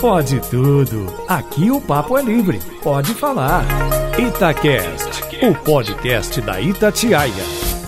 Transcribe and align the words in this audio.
Pode 0.00 0.40
tudo. 0.50 1.06
Aqui 1.28 1.70
o 1.70 1.80
papo 1.80 2.18
é 2.18 2.22
livre. 2.22 2.60
Pode 2.82 3.14
falar. 3.14 3.64
Itacast, 4.18 5.22
o 5.42 5.54
podcast 5.64 6.40
da 6.40 6.60
Itatiaia. 6.60 7.32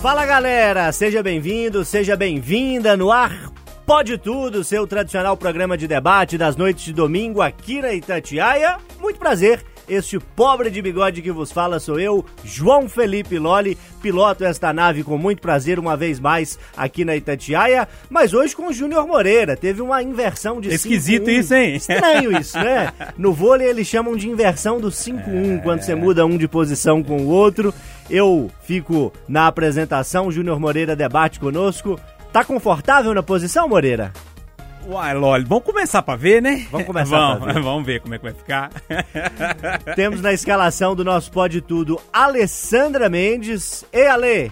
Fala 0.01 0.25
galera, 0.25 0.91
seja 0.91 1.21
bem-vindo, 1.23 1.85
seja 1.85 2.15
bem-vinda 2.15 2.97
no 2.97 3.11
ar. 3.11 3.51
Pode 3.85 4.17
tudo, 4.17 4.63
seu 4.63 4.85
tradicional 4.85 5.37
programa 5.37 5.77
de 5.77 5.87
debate 5.87 6.37
das 6.37 6.55
noites 6.55 6.83
de 6.83 6.93
domingo 6.93 7.41
aqui 7.41 7.81
na 7.81 7.93
Itatiaia. 7.93 8.77
Muito 8.99 9.17
prazer. 9.17 9.63
Este 9.87 10.19
pobre 10.19 10.69
de 10.69 10.81
bigode 10.81 11.21
que 11.21 11.31
vos 11.31 11.49
fala 11.49 11.79
sou 11.79 11.97
eu, 11.97 12.25
João 12.43 12.89
Felipe 12.89 13.39
Loli, 13.39 13.77
piloto 14.01 14.43
esta 14.43 14.73
nave 14.73 15.01
com 15.01 15.17
muito 15.17 15.41
prazer 15.41 15.79
uma 15.79 15.95
vez 15.95 16.19
mais 16.19 16.59
aqui 16.75 17.05
na 17.05 17.15
Itatiaia, 17.15 17.87
mas 18.09 18.33
hoje 18.33 18.53
com 18.53 18.67
o 18.67 18.73
Júnior 18.73 19.07
Moreira. 19.07 19.55
Teve 19.55 19.81
uma 19.81 20.03
inversão 20.03 20.59
de 20.59 20.69
Esquisito 20.69 21.27
5-1. 21.27 21.39
isso, 21.39 21.53
hein? 21.53 21.75
Estranho 21.75 22.37
isso, 22.37 22.57
né? 22.57 22.91
No 23.17 23.33
vôlei 23.33 23.69
eles 23.69 23.87
chamam 23.87 24.15
de 24.15 24.29
inversão 24.29 24.79
do 24.79 24.89
5-1, 24.89 25.61
quando 25.63 25.81
você 25.81 25.95
muda 25.95 26.25
um 26.25 26.37
de 26.37 26.47
posição 26.47 27.01
com 27.01 27.21
o 27.21 27.27
outro. 27.27 27.73
Eu 28.09 28.51
fico 28.63 29.13
na 29.27 29.47
apresentação, 29.47 30.31
Júnior 30.31 30.59
Moreira 30.59 30.95
debate 30.95 31.39
conosco. 31.39 31.99
Tá 32.31 32.43
confortável 32.43 33.13
na 33.13 33.23
posição, 33.23 33.69
Moreira? 33.69 34.11
Uai, 34.87 35.13
Loli, 35.13 35.43
vamos 35.43 35.65
começar 35.65 36.01
pra 36.01 36.15
ver, 36.15 36.41
né? 36.41 36.65
Vamos 36.71 36.87
começar 36.87 37.17
vamos, 37.17 37.43
pra 37.43 37.53
ver. 37.53 37.61
Vamos 37.61 37.85
ver 37.85 37.99
como 37.99 38.15
é 38.15 38.17
que 38.17 38.23
vai 38.23 38.33
ficar. 38.33 38.71
Temos 39.95 40.21
na 40.21 40.31
escalação 40.31 40.95
do 40.95 41.03
nosso 41.03 41.29
Pode 41.31 41.59
Tudo 41.59 41.99
Alessandra 42.11 43.09
Mendes. 43.09 43.85
E 43.91 44.07
Ale, 44.07 44.51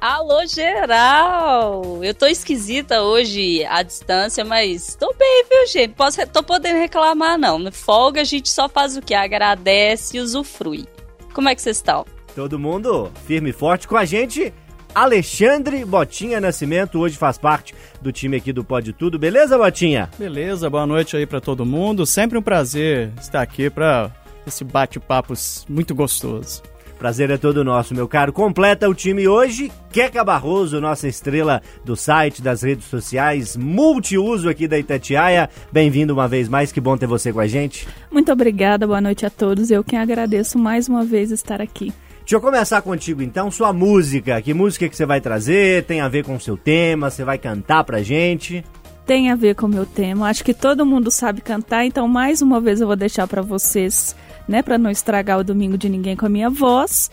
Alô, 0.00 0.46
geral! 0.46 2.02
Eu 2.02 2.14
tô 2.14 2.26
esquisita 2.26 3.02
hoje 3.02 3.62
à 3.66 3.82
distância, 3.82 4.42
mas 4.44 4.94
tô 4.94 5.12
bem, 5.12 5.44
viu, 5.50 5.66
gente? 5.66 5.92
Posso, 5.94 6.26
tô 6.28 6.42
podendo 6.42 6.78
reclamar, 6.78 7.36
não. 7.36 7.70
Folga 7.70 8.22
a 8.22 8.24
gente 8.24 8.48
só 8.48 8.66
faz 8.66 8.96
o 8.96 9.02
que? 9.02 9.12
Agradece 9.12 10.16
e 10.16 10.20
usufrui. 10.20 10.86
Como 11.34 11.50
é 11.50 11.54
que 11.54 11.60
vocês 11.60 11.76
estão? 11.76 12.06
todo 12.34 12.58
mundo 12.58 13.10
firme 13.26 13.50
e 13.50 13.52
forte 13.52 13.86
com 13.86 13.96
a 13.96 14.04
gente. 14.04 14.52
Alexandre 14.94 15.84
Botinha 15.84 16.40
Nascimento 16.40 16.98
hoje 16.98 17.16
faz 17.16 17.38
parte 17.38 17.74
do 18.00 18.10
time 18.10 18.36
aqui 18.36 18.52
do 18.52 18.64
Pode 18.64 18.92
Tudo. 18.92 19.18
Beleza, 19.18 19.56
Botinha? 19.56 20.10
Beleza, 20.18 20.68
boa 20.68 20.86
noite 20.86 21.16
aí 21.16 21.26
pra 21.26 21.40
todo 21.40 21.64
mundo. 21.64 22.04
Sempre 22.04 22.36
um 22.38 22.42
prazer 22.42 23.10
estar 23.20 23.40
aqui 23.40 23.70
pra 23.70 24.10
esse 24.46 24.64
bate-papo 24.64 25.34
muito 25.68 25.94
gostoso. 25.94 26.62
Prazer 26.98 27.30
é 27.30 27.38
todo 27.38 27.64
nosso, 27.64 27.94
meu 27.94 28.06
caro. 28.06 28.30
Completa 28.30 28.86
o 28.86 28.94
time 28.94 29.26
hoje. 29.26 29.72
Queca 29.90 30.22
Barroso, 30.22 30.82
nossa 30.82 31.08
estrela 31.08 31.62
do 31.82 31.96
site, 31.96 32.42
das 32.42 32.60
redes 32.60 32.84
sociais, 32.84 33.56
multiuso 33.56 34.50
aqui 34.50 34.68
da 34.68 34.78
Itatiaia. 34.78 35.48
Bem-vindo 35.72 36.12
uma 36.12 36.28
vez 36.28 36.46
mais, 36.46 36.72
que 36.72 36.80
bom 36.80 36.98
ter 36.98 37.06
você 37.06 37.32
com 37.32 37.40
a 37.40 37.46
gente. 37.46 37.88
Muito 38.10 38.30
obrigada, 38.30 38.86
boa 38.86 39.00
noite 39.00 39.24
a 39.24 39.30
todos. 39.30 39.70
Eu 39.70 39.82
quem 39.82 39.98
agradeço 39.98 40.58
mais 40.58 40.88
uma 40.88 41.02
vez 41.02 41.30
estar 41.30 41.62
aqui. 41.62 41.90
Deixa 42.30 42.36
eu 42.36 42.48
começar 42.48 42.80
contigo 42.80 43.22
então, 43.22 43.50
sua 43.50 43.72
música. 43.72 44.40
Que 44.40 44.54
música 44.54 44.88
que 44.88 44.96
você 44.96 45.04
vai 45.04 45.20
trazer? 45.20 45.82
Tem 45.82 46.00
a 46.00 46.06
ver 46.06 46.24
com 46.24 46.36
o 46.36 46.40
seu 46.40 46.56
tema? 46.56 47.10
Você 47.10 47.24
vai 47.24 47.36
cantar 47.36 47.82
pra 47.82 48.04
gente? 48.04 48.64
Tem 49.04 49.32
a 49.32 49.34
ver 49.34 49.56
com 49.56 49.66
o 49.66 49.68
meu 49.68 49.84
tema. 49.84 50.28
Acho 50.28 50.44
que 50.44 50.54
todo 50.54 50.86
mundo 50.86 51.10
sabe 51.10 51.40
cantar, 51.40 51.84
então 51.84 52.06
mais 52.06 52.40
uma 52.40 52.60
vez 52.60 52.80
eu 52.80 52.86
vou 52.86 52.94
deixar 52.94 53.26
para 53.26 53.42
vocês, 53.42 54.14
né, 54.46 54.62
para 54.62 54.78
não 54.78 54.92
estragar 54.92 55.40
o 55.40 55.42
domingo 55.42 55.76
de 55.76 55.88
ninguém 55.88 56.14
com 56.14 56.24
a 56.24 56.28
minha 56.28 56.48
voz. 56.48 57.10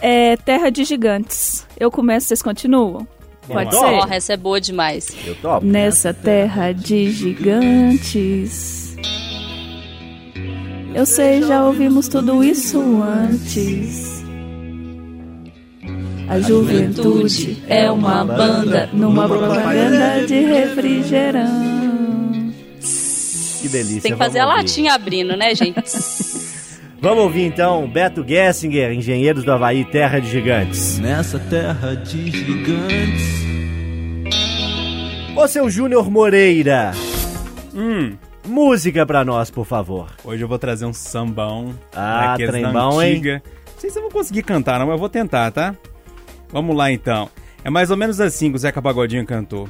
É 0.00 0.36
Terra 0.36 0.70
de 0.70 0.84
Gigantes. 0.84 1.66
Eu 1.76 1.90
começo, 1.90 2.28
vocês 2.28 2.40
continuam? 2.40 3.04
Pode 3.48 3.74
ser? 3.74 3.80
Porra, 3.80 4.14
essa 4.14 4.34
é 4.34 4.36
boa 4.36 4.60
demais. 4.60 5.08
Eu 5.26 5.34
topo. 5.34 5.66
Nessa 5.66 6.14
terra 6.14 6.70
de 6.70 7.10
gigantes. 7.10 8.94
Eu 10.94 11.04
sei, 11.04 11.42
já 11.42 11.64
ouvimos 11.64 12.06
tudo 12.06 12.44
isso 12.44 12.80
antes. 13.02 14.19
A 16.30 16.38
juventude 16.38 17.60
é 17.68 17.90
uma 17.90 18.24
banda 18.24 18.88
numa 18.92 19.26
propaganda 19.26 20.24
de 20.24 20.44
refrigerante. 20.44 22.54
Que 23.60 23.68
delícia. 23.68 24.00
Tem 24.00 24.12
que 24.12 24.18
fazer 24.18 24.38
a 24.38 24.46
ouvir. 24.46 24.58
latinha 24.58 24.94
abrindo, 24.94 25.36
né, 25.36 25.52
gente? 25.56 25.74
Vamos 27.02 27.24
ouvir 27.24 27.46
então 27.46 27.90
Beto 27.90 28.24
Gessinger, 28.24 28.92
Engenheiros 28.92 29.42
do 29.42 29.50
Havaí, 29.50 29.84
Terra 29.84 30.20
de 30.20 30.30
Gigantes. 30.30 31.00
Nessa 31.00 31.36
terra 31.40 31.96
de 31.96 32.30
gigantes. 32.30 33.40
Ô 35.36 35.48
seu 35.48 35.68
Júnior 35.68 36.08
Moreira, 36.08 36.92
hum, 37.74 38.16
música 38.46 39.04
pra 39.04 39.24
nós, 39.24 39.50
por 39.50 39.66
favor. 39.66 40.06
hoje 40.24 40.44
eu 40.44 40.48
vou 40.48 40.60
trazer 40.60 40.86
um 40.86 40.92
sambão. 40.92 41.74
Ah, 41.92 42.28
daqueles 42.28 42.50
trem 42.52 42.62
da 42.62 42.70
bom, 42.70 43.02
hein? 43.02 43.14
antiga. 43.14 43.42
Não 43.74 43.80
sei 43.80 43.90
se 43.90 43.98
eu 43.98 44.02
vou 44.02 44.12
conseguir 44.12 44.44
cantar, 44.44 44.78
não, 44.78 44.86
mas 44.86 44.94
eu 44.94 44.98
vou 44.98 45.08
tentar, 45.08 45.50
tá? 45.50 45.74
Vamos 46.52 46.76
lá 46.76 46.90
então. 46.90 47.28
É 47.64 47.70
mais 47.70 47.90
ou 47.90 47.96
menos 47.96 48.20
assim 48.20 48.50
que 48.50 48.56
o 48.56 48.58
Zeca 48.58 48.80
Pagodinho 48.80 49.26
cantou. 49.26 49.68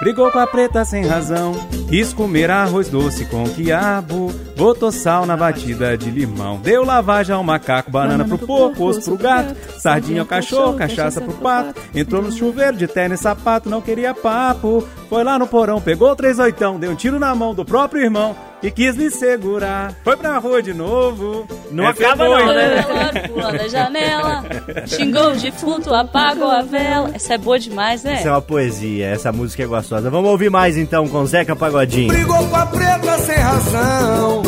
Brigou 0.00 0.30
com 0.30 0.38
a 0.38 0.46
preta 0.46 0.84
sem 0.84 1.06
razão, 1.06 1.54
quis 1.88 2.12
comer 2.12 2.50
arroz 2.50 2.90
doce 2.90 3.24
com 3.24 3.44
quiabo, 3.44 4.30
botou 4.54 4.92
sal 4.92 5.24
na 5.24 5.34
batida 5.38 5.96
de 5.96 6.10
limão, 6.10 6.58
deu 6.58 6.84
lavagem 6.84 7.34
ao 7.34 7.42
macaco, 7.42 7.90
banana 7.90 8.22
pro 8.22 8.36
porco, 8.36 8.84
osso 8.84 9.00
pro 9.00 9.16
gato, 9.16 9.56
sardinha 9.78 10.20
ao 10.20 10.26
cachorro, 10.26 10.76
cachaça 10.76 11.18
pro 11.22 11.32
pato, 11.32 11.80
entrou 11.94 12.20
no 12.20 12.30
chuveiro 12.30 12.76
de 12.76 12.86
tênis 12.86 13.20
e 13.20 13.22
sapato, 13.22 13.70
não 13.70 13.80
queria 13.80 14.12
papo, 14.12 14.86
foi 15.08 15.24
lá 15.24 15.38
no 15.38 15.46
porão, 15.46 15.80
pegou 15.80 16.14
três 16.14 16.38
oitão, 16.38 16.78
deu 16.78 16.90
um 16.90 16.96
tiro 16.96 17.18
na 17.18 17.34
mão 17.34 17.54
do 17.54 17.64
próprio 17.64 18.02
irmão 18.02 18.36
e 18.62 18.70
quis 18.70 18.96
me 18.96 19.10
segurar, 19.10 19.94
foi 20.02 20.16
pra 20.16 20.38
rua 20.38 20.62
de 20.62 20.72
novo. 20.72 21.46
Não 21.70 21.88
Essa 21.88 22.02
é 22.02 22.06
acaba 22.06 22.24
boa, 22.24 22.40
não, 22.40 22.54
né? 22.54 23.28
Pulando 23.28 23.60
a 23.60 23.68
janela, 23.68 24.44
xingou 24.86 25.30
o 25.32 25.36
defunto, 25.36 25.94
apagou 25.94 26.50
a 26.50 26.62
vela. 26.62 27.10
Essa 27.14 27.34
é 27.34 27.38
boa 27.38 27.58
demais, 27.58 28.02
né? 28.02 28.14
Essa 28.14 28.28
é 28.28 28.30
uma 28.32 28.42
poesia, 28.42 29.06
essa 29.06 29.32
música 29.32 29.62
é 29.62 29.66
gostosa. 29.66 30.10
Vamos 30.10 30.30
ouvir 30.30 30.50
mais 30.50 30.76
então 30.76 31.06
com 31.08 31.24
Zeca 31.26 31.54
Pagodinho. 31.54 32.08
Brigou 32.08 32.46
com 32.48 32.56
a 32.56 32.66
preta 32.66 33.18
sem 33.18 33.36
razão. 33.36 34.42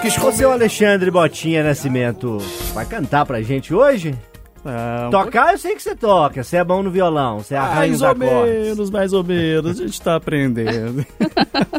Quis 0.00 0.36
seu 0.36 0.50
Alexandre 0.52 1.10
Botinha 1.10 1.62
Nascimento, 1.62 2.38
vai 2.74 2.86
cantar 2.86 3.26
pra 3.26 3.42
gente 3.42 3.74
hoje? 3.74 4.14
Ah, 4.64 5.06
um 5.08 5.10
Tocar 5.10 5.52
eu 5.52 5.58
sei 5.58 5.74
que 5.74 5.82
você 5.82 5.94
toca, 5.94 6.42
você 6.42 6.56
é 6.56 6.64
bom 6.64 6.82
no 6.82 6.90
violão, 6.90 7.40
você 7.40 7.54
arranha 7.54 7.76
Mais 7.76 7.94
os 7.96 8.02
ou 8.02 8.14
menos, 8.14 8.90
mais 8.90 9.12
ou 9.12 9.24
menos. 9.24 9.80
A 9.80 9.84
gente 9.84 10.00
tá 10.00 10.16
aprendendo. 10.16 11.04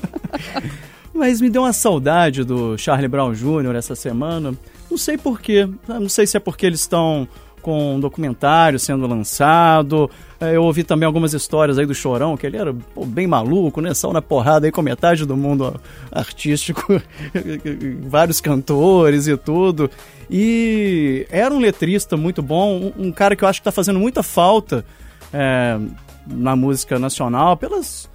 Mas 1.14 1.40
me 1.40 1.50
deu 1.50 1.62
uma 1.62 1.74
saudade 1.74 2.44
do 2.44 2.78
Charlie 2.78 3.08
Brown 3.08 3.34
Jr. 3.34 3.76
essa 3.76 3.96
semana. 3.96 4.54
Não 4.90 4.98
sei 4.98 5.18
porquê. 5.18 5.70
Não 5.88 6.10
sei 6.10 6.26
se 6.28 6.36
é 6.36 6.40
porque 6.40 6.66
eles 6.66 6.82
estão 6.82 7.28
com 7.64 7.96
um 7.96 8.00
documentário 8.00 8.78
sendo 8.78 9.08
lançado. 9.08 10.12
É, 10.40 10.56
Eu 10.56 10.64
ouvi 10.64 10.84
também 10.84 11.08
algumas 11.08 11.34
histórias 11.34 11.80
aí 11.80 11.86
do 11.86 11.96
Chorão, 11.96 12.38
que 12.38 12.46
ele 12.46 12.58
era 12.58 12.74
pô, 12.74 13.06
bem 13.06 13.26
maluco, 13.26 13.82
né? 13.82 13.94
Saiu 13.94 14.14
na 14.14 14.22
porrada 14.22 14.68
aí 14.68 14.72
com 14.72 14.82
metade 14.82 15.26
do 15.26 15.36
mundo 15.36 15.80
artístico, 16.12 17.02
vários 18.04 18.42
cantores 18.42 19.26
e 19.28 19.36
tudo. 19.38 19.90
E 20.30 21.26
era 21.32 21.54
um 21.54 21.60
letrista 21.60 22.18
muito 22.18 22.44
bom, 22.44 22.92
um, 22.98 23.12
cara 23.12 23.36
que 23.36 23.44
eu 23.44 23.48
acho 23.48 23.62
que 23.62 23.66
tá 23.66 23.72
fazendo 23.72 24.00
muita 24.00 24.22
falta 24.22 24.86
é, 25.34 25.80
na 26.28 26.56
música 26.56 27.00
nacional 27.00 27.56
pelas 27.56 28.10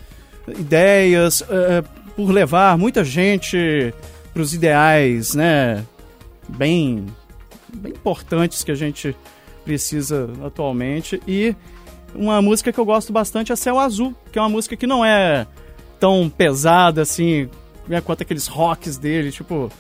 ideias, 0.47 1.43
é, 1.49 1.83
por 2.15 2.31
levar 2.31 2.77
muita 2.77 3.03
gente 3.03 3.95
para 4.35 4.43
os 4.43 4.53
ideais, 4.53 5.35
né? 5.35 5.85
Bem, 6.49 7.07
bem 7.75 7.93
importantes 7.93 8.63
que 8.63 8.71
a 8.71 8.75
gente 8.75 9.17
precisa 9.69 10.31
atualmente. 10.43 11.21
E 11.29 11.55
uma 12.15 12.41
música 12.41 12.73
que 12.73 12.81
eu 12.81 12.87
gosto 12.87 13.13
bastante 13.13 13.53
é 13.53 13.57
Céu 13.57 13.79
Azul, 13.79 14.15
que 14.33 14.39
é 14.39 14.43
uma 14.43 14.49
música 14.49 14.75
que 14.75 14.87
não 14.87 15.05
é 15.05 15.47
tão 16.01 16.31
pesada 16.31 17.03
assim, 17.03 17.51
né, 17.87 18.01
quanto 18.01 18.23
aqueles 18.23 18.47
rocks 18.47 18.97
dele, 18.97 19.31
tipo. 19.31 19.71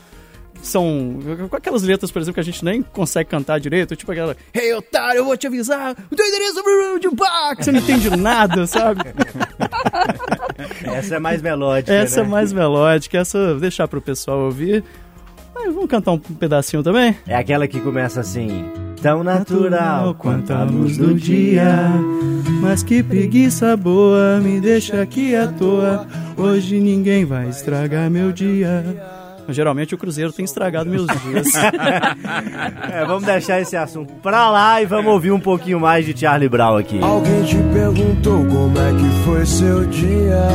São. 0.60 1.20
Com 1.48 1.54
aquelas 1.56 1.84
letras, 1.84 2.10
por 2.10 2.20
exemplo, 2.20 2.34
que 2.34 2.40
a 2.40 2.44
gente 2.44 2.64
nem 2.64 2.82
consegue 2.82 3.30
cantar 3.30 3.60
direito, 3.60 3.94
tipo 3.94 4.10
aquela. 4.10 4.36
Hey, 4.52 4.74
otário, 4.74 5.18
eu 5.18 5.24
vou 5.24 5.36
te 5.36 5.46
avisar! 5.46 5.96
O 6.10 6.16
teu 6.16 6.26
endereço 6.26 6.58
é 6.58 6.98
de 6.98 7.08
bar! 7.14 7.54
Você 7.56 7.70
não 7.70 7.78
entende 7.78 8.10
nada, 8.16 8.66
sabe? 8.66 9.02
Essa 10.84 11.14
é 11.14 11.18
mais 11.20 11.40
melódica, 11.40 11.94
Essa 11.94 12.20
é 12.20 12.22
né? 12.24 12.28
mais 12.28 12.52
melódica, 12.52 13.18
essa 13.18 13.54
deixar 13.54 13.86
pro 13.86 14.02
pessoal 14.02 14.40
ouvir. 14.40 14.82
Mas 15.54 15.72
vamos 15.72 15.88
cantar 15.88 16.10
um 16.10 16.18
pedacinho 16.18 16.82
também? 16.82 17.16
É 17.26 17.36
aquela 17.36 17.68
que 17.68 17.80
começa 17.80 18.20
assim... 18.20 18.87
Tão 19.02 19.22
natural 19.22 20.14
quanto 20.14 20.52
a 20.52 20.64
luz 20.64 20.96
do 20.96 21.14
dia 21.14 21.90
Mas 22.60 22.82
que 22.82 23.02
preguiça 23.02 23.76
boa, 23.76 24.40
me 24.40 24.60
deixa 24.60 25.00
aqui 25.00 25.36
à 25.36 25.46
toa. 25.46 26.06
Hoje 26.36 26.80
ninguém 26.80 27.24
vai 27.24 27.48
estragar 27.48 28.10
meu 28.10 28.32
dia. 28.32 28.84
Geralmente 29.48 29.94
o 29.94 29.98
Cruzeiro 29.98 30.32
tem 30.32 30.44
estragado 30.44 30.90
meus 30.90 31.06
dias. 31.06 31.48
É, 32.90 33.04
vamos 33.04 33.24
deixar 33.24 33.60
esse 33.60 33.76
assunto 33.76 34.12
pra 34.22 34.50
lá 34.50 34.82
e 34.82 34.86
vamos 34.86 35.12
ouvir 35.12 35.30
um 35.30 35.40
pouquinho 35.40 35.78
mais 35.78 36.04
de 36.04 36.18
Charlie 36.18 36.48
Brown 36.48 36.76
aqui. 36.76 36.98
Alguém 37.00 37.44
te 37.44 37.56
perguntou 37.72 38.44
como 38.46 38.78
é 38.78 38.92
que 38.92 39.24
foi 39.24 39.46
seu 39.46 39.84
dia. 39.86 40.48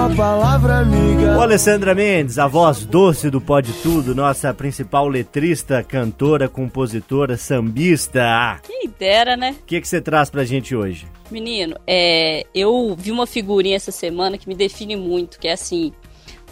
Uma 0.00 0.16
palavra 0.16 0.78
amiga. 0.78 1.36
Ô, 1.36 1.42
Alessandra 1.42 1.94
Mendes, 1.94 2.38
a 2.38 2.46
voz 2.46 2.86
doce 2.86 3.28
do 3.28 3.38
Pode 3.38 3.70
Tudo, 3.82 4.14
nossa 4.14 4.52
principal 4.54 5.06
letrista, 5.06 5.84
cantora, 5.84 6.48
compositora, 6.48 7.36
sambista. 7.36 8.58
Quem 8.62 8.90
dera, 8.98 9.36
né? 9.36 9.56
O 9.60 9.64
que, 9.66 9.78
que 9.78 9.86
você 9.86 10.00
traz 10.00 10.30
pra 10.30 10.42
gente 10.42 10.74
hoje? 10.74 11.06
Menino, 11.30 11.76
é, 11.86 12.46
eu 12.54 12.96
vi 12.98 13.12
uma 13.12 13.26
figurinha 13.26 13.76
essa 13.76 13.92
semana 13.92 14.38
que 14.38 14.48
me 14.48 14.54
define 14.54 14.96
muito, 14.96 15.38
que 15.38 15.46
é 15.46 15.52
assim, 15.52 15.92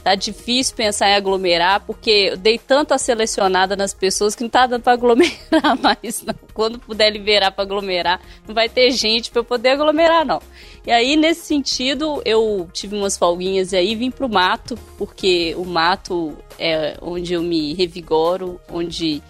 tá 0.08 0.14
difícil 0.14 0.74
pensar 0.74 1.10
em 1.10 1.14
aglomerar, 1.14 1.80
porque 1.80 2.30
eu 2.32 2.36
dei 2.36 2.58
tanta 2.58 2.96
selecionada 2.96 3.76
nas 3.76 3.92
pessoas 3.92 4.34
que 4.34 4.42
não 4.42 4.48
tá 4.48 4.66
dando 4.66 4.82
pra 4.82 4.94
aglomerar 4.94 5.76
mais, 5.82 6.22
não. 6.22 6.34
Quando 6.54 6.78
puder 6.78 7.10
liberar 7.10 7.50
pra 7.50 7.62
aglomerar, 7.62 8.18
não 8.46 8.54
vai 8.54 8.70
ter 8.70 8.90
gente 8.90 9.30
pra 9.30 9.40
eu 9.40 9.44
poder 9.44 9.70
aglomerar, 9.70 10.24
não. 10.24 10.40
E 10.86 10.90
aí, 10.90 11.14
nesse 11.14 11.42
sentido, 11.42 12.22
eu 12.24 12.66
tive 12.72 12.96
umas 12.96 13.18
folguinhas 13.18 13.74
aí, 13.74 13.94
vim 13.94 14.10
pro 14.10 14.30
mato, 14.30 14.78
porque 14.96 15.54
o 15.58 15.64
mato 15.66 16.34
é 16.58 16.96
onde 17.02 17.34
eu 17.34 17.42
me 17.42 17.74
revigoro, 17.74 18.58
onde 18.70 19.22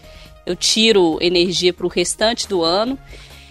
eu 0.46 0.54
tiro 0.54 1.18
energia 1.20 1.72
pro 1.72 1.88
restante 1.88 2.48
do 2.48 2.62
ano. 2.62 2.96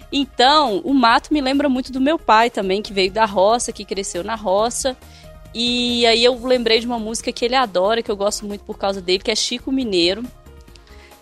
Então, 0.10 0.80
o 0.86 0.94
mato 0.94 1.34
me 1.34 1.42
lembra 1.42 1.68
muito 1.68 1.92
do 1.92 2.00
meu 2.00 2.18
pai 2.18 2.50
também, 2.50 2.82
que 2.82 2.94
veio 2.94 3.12
da 3.12 3.26
roça, 3.26 3.74
que 3.74 3.84
cresceu 3.84 4.24
na 4.24 4.36
roça. 4.36 4.96
E 5.60 6.06
aí 6.06 6.24
eu 6.24 6.40
lembrei 6.46 6.80
de 6.80 6.86
uma 6.86 7.00
música 7.00 7.32
que 7.32 7.44
ele 7.44 7.56
adora, 7.56 8.04
que 8.04 8.12
eu 8.12 8.16
gosto 8.16 8.46
muito 8.46 8.62
por 8.62 8.78
causa 8.78 9.02
dele, 9.02 9.24
que 9.24 9.32
é 9.32 9.36
Chico 9.36 9.72
Mineiro. 9.72 10.24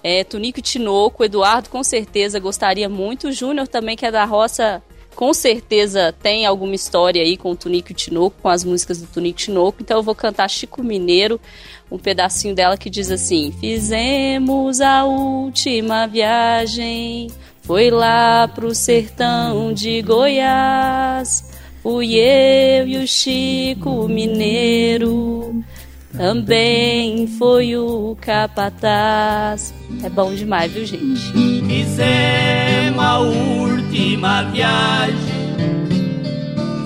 É, 0.04 0.26
Tunico 0.26 0.60
e 0.60 0.62
Tinoco, 0.62 1.24
Eduardo 1.24 1.70
com 1.70 1.82
certeza 1.82 2.38
gostaria 2.38 2.90
muito. 2.90 3.30
O 3.30 3.32
Júnior 3.32 3.66
também, 3.66 3.96
que 3.96 4.06
é 4.06 4.12
da 4.12 4.26
roça, 4.26 4.84
com 5.16 5.34
certeza 5.34 6.14
tem 6.22 6.46
alguma 6.46 6.76
história 6.76 7.22
aí 7.22 7.38
com 7.38 7.52
o 7.52 7.56
Tunico 7.56 7.94
e 7.94 7.96
Tinoco, 7.96 8.36
com 8.42 8.50
as 8.50 8.66
músicas 8.66 9.00
do 9.00 9.08
Tunico 9.08 9.40
e 9.40 9.44
Tinoco. 9.46 9.78
Então 9.80 9.96
eu 9.96 10.04
vou 10.04 10.14
cantar 10.14 10.50
Chico 10.50 10.84
Mineiro, 10.84 11.40
um 11.90 11.98
pedacinho 11.98 12.54
dela 12.54 12.76
que 12.76 12.90
diz 12.90 13.10
assim: 13.10 13.54
Fizemos 13.58 14.82
a 14.82 15.06
última 15.06 16.08
viagem, 16.08 17.32
foi 17.62 17.90
lá 17.90 18.50
pro 18.50 18.76
sertão 18.76 19.72
de 19.72 20.02
Goiás. 20.02 21.55
Fui 21.86 22.16
eu 22.16 22.88
e 22.88 22.98
o 22.98 23.08
Chico 23.08 24.08
Mineiro, 24.08 25.64
também 26.18 27.28
foi 27.28 27.78
o 27.78 28.18
capataz. 28.20 29.72
É 30.04 30.10
bom 30.10 30.34
demais, 30.34 30.72
viu, 30.72 30.84
gente? 30.84 31.32
Fizemos 31.68 33.00
a 33.00 33.20
última 33.20 34.42
viagem. 34.46 35.16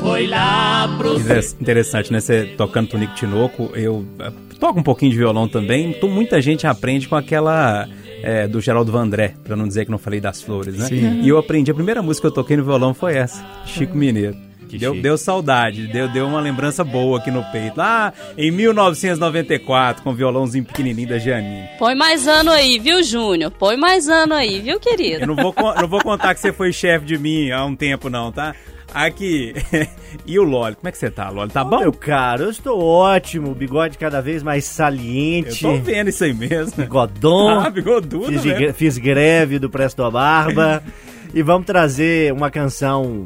Foi 0.02 0.28
lá 0.28 0.94
pro. 0.98 1.18
Interessante, 1.62 2.12
né? 2.12 2.20
Você 2.20 2.48
tocando 2.58 2.90
Tonico 2.90 3.16
Tinoco, 3.16 3.72
eu 3.76 4.06
eh, 4.20 4.34
toco 4.60 4.82
um 4.82 4.84
pouquinho 4.84 5.12
de 5.12 5.18
violão 5.18 5.48
também. 5.48 5.92
Então, 5.92 6.10
muita 6.10 6.42
gente 6.42 6.68
aprende 6.68 7.08
com 7.08 7.16
aquela. 7.16 7.88
É, 8.22 8.50
do 8.50 8.60
Geraldo 8.60 8.92
Vandré, 8.92 9.34
pra 9.46 9.56
não 9.56 9.66
dizer 9.66 9.86
que 9.86 9.92
não 9.92 9.98
falei 9.98 10.20
das 10.20 10.42
flores, 10.42 10.76
né? 10.78 10.88
Sim. 10.88 11.22
E 11.22 11.30
eu 11.30 11.38
aprendi, 11.38 11.72
a 11.72 11.74
primeira 11.74 12.02
música 12.02 12.28
que 12.28 12.32
eu 12.34 12.36
toquei 12.36 12.58
no 12.58 12.66
violão 12.66 12.94
foi 12.94 13.16
essa, 13.16 13.42
Chico 13.66 13.96
Mineiro. 13.96 14.49
Deu, 14.78 14.92
chique. 14.92 15.02
deu 15.04 15.18
saudade, 15.18 15.88
deu, 15.88 16.08
deu 16.10 16.28
uma 16.28 16.40
lembrança 16.40 16.84
boa 16.84 17.20
aqui 17.20 17.32
no 17.32 17.44
peito. 17.52 17.78
Lá 17.78 18.14
em 18.38 18.52
1994, 18.52 20.04
com 20.04 20.12
o 20.12 20.14
violãozinho 20.14 20.64
pequenininho 20.66 21.10
da 21.10 21.18
Janine. 21.18 21.68
Põe 21.78 21.96
mais 21.96 22.28
ano 22.28 22.52
aí, 22.52 22.80
viu, 22.80 23.02
Júnior? 23.04 23.52
Põe 23.52 23.78
mais 23.78 24.08
ano 24.08 24.34
aí, 24.34 24.60
viu, 24.62 24.74
Eu 24.74 24.80
querido? 24.80 25.26
não 25.28 25.36
vou, 25.36 25.54
não 25.80 25.88
vou 25.88 26.02
contar 26.02 26.34
que 26.34 26.40
você 26.40 26.52
foi 26.54 26.72
chefe 26.72 27.06
de 27.06 27.18
mim 27.18 27.52
há 27.52 27.64
um 27.66 27.76
tempo, 27.76 28.10
não, 28.10 28.32
tá? 28.32 28.54
Aqui. 28.94 29.54
e 30.26 30.40
o 30.40 30.44
Loli? 30.44 30.76
Como 30.76 30.88
é 30.88 30.92
que 30.92 30.98
você 30.98 31.12
tá, 31.12 31.30
Loli? 31.30 31.52
Tá 31.52 31.64
bom? 31.64 31.80
Meu 31.80 31.94
caro, 31.94 32.46
eu 32.46 32.50
estou 32.50 32.82
ótimo, 32.84 33.54
bigode 33.54 33.98
cada 34.00 34.20
vez 34.22 34.42
mais 34.42 34.66
Eu 34.66 34.72
saliente. 34.74 35.62
tô 35.62 35.76
vendo 35.78 36.10
isso 36.10 36.24
aí 36.24 36.34
mesmo. 36.34 36.74
Bigodon. 36.76 37.60
Ah, 37.62 37.70
bigodudo, 37.70 38.26
Fiz, 38.26 38.44
né? 38.46 38.54
gre- 38.56 38.74
fiz 38.74 38.98
greve 38.98 39.60
do 39.60 39.70
Presto 39.70 40.04
a 40.04 40.10
Barba. 40.10 40.82
e 41.36 41.44
vamos 41.44 41.68
trazer 41.68 42.34
uma 42.34 42.50
canção 42.50 43.24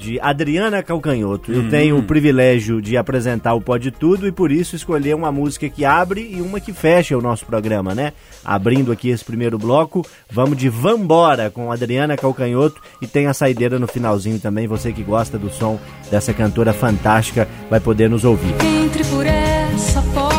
de 0.00 0.18
Adriana 0.18 0.82
Calcanhoto. 0.82 1.52
Eu 1.52 1.68
tenho 1.68 1.98
o 1.98 2.02
privilégio 2.02 2.80
de 2.80 2.96
apresentar 2.96 3.52
o 3.52 3.60
Pode 3.60 3.90
Tudo 3.90 4.26
e 4.26 4.32
por 4.32 4.50
isso 4.50 4.74
escolher 4.74 5.14
uma 5.14 5.30
música 5.30 5.68
que 5.68 5.84
abre 5.84 6.26
e 6.32 6.40
uma 6.40 6.58
que 6.58 6.72
fecha 6.72 7.16
o 7.16 7.20
nosso 7.20 7.44
programa, 7.44 7.94
né? 7.94 8.14
Abrindo 8.42 8.90
aqui 8.90 9.10
esse 9.10 9.24
primeiro 9.24 9.58
bloco, 9.58 10.04
vamos 10.30 10.56
de 10.56 10.70
Vambora 10.70 11.50
com 11.50 11.70
Adriana 11.70 12.16
Calcanhoto 12.16 12.80
e 13.02 13.06
tem 13.06 13.26
a 13.26 13.34
saideira 13.34 13.78
no 13.78 13.86
finalzinho 13.86 14.40
também. 14.40 14.66
Você 14.66 14.90
que 14.90 15.02
gosta 15.02 15.38
do 15.38 15.50
som 15.50 15.78
dessa 16.10 16.32
cantora 16.32 16.72
fantástica 16.72 17.46
vai 17.68 17.78
poder 17.78 18.08
nos 18.08 18.24
ouvir. 18.24 18.54
Entre 18.64 19.04
por 19.04 19.26
essa 19.26 20.00
porta 20.14 20.29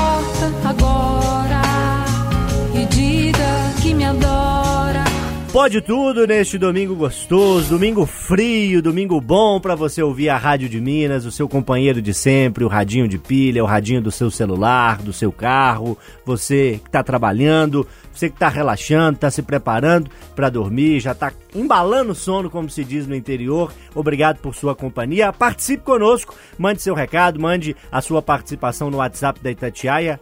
Pode 5.51 5.81
tudo 5.81 6.25
neste 6.25 6.57
domingo 6.57 6.95
gostoso, 6.95 7.71
domingo 7.71 8.05
frio, 8.05 8.81
domingo 8.81 9.19
bom 9.19 9.59
para 9.59 9.75
você 9.75 10.01
ouvir 10.01 10.29
a 10.29 10.37
Rádio 10.37 10.69
de 10.69 10.79
Minas, 10.79 11.25
o 11.25 11.31
seu 11.31 11.47
companheiro 11.49 12.01
de 12.01 12.13
sempre, 12.13 12.63
o 12.63 12.69
radinho 12.69 13.05
de 13.05 13.17
pilha, 13.17 13.61
o 13.61 13.67
radinho 13.67 14.01
do 14.01 14.09
seu 14.09 14.31
celular, 14.31 14.99
do 14.99 15.11
seu 15.11 15.29
carro, 15.29 15.97
você 16.25 16.79
que 16.81 16.89
tá 16.89 17.03
trabalhando, 17.03 17.85
você 18.13 18.29
que 18.29 18.39
tá 18.39 18.47
relaxando, 18.47 19.19
tá 19.19 19.29
se 19.29 19.41
preparando 19.41 20.09
para 20.33 20.49
dormir, 20.49 21.01
já 21.01 21.13
tá 21.13 21.33
embalando 21.53 22.13
o 22.13 22.15
sono, 22.15 22.49
como 22.49 22.69
se 22.69 22.85
diz 22.85 23.05
no 23.05 23.13
interior. 23.13 23.73
Obrigado 23.93 24.37
por 24.37 24.55
sua 24.55 24.73
companhia. 24.73 25.33
Participe 25.33 25.83
conosco, 25.83 26.33
mande 26.57 26.81
seu 26.81 26.95
recado, 26.95 27.41
mande 27.41 27.75
a 27.91 27.99
sua 27.99 28.21
participação 28.21 28.89
no 28.89 28.99
WhatsApp 28.99 29.41
da 29.43 29.51
Itatiaia 29.51 30.17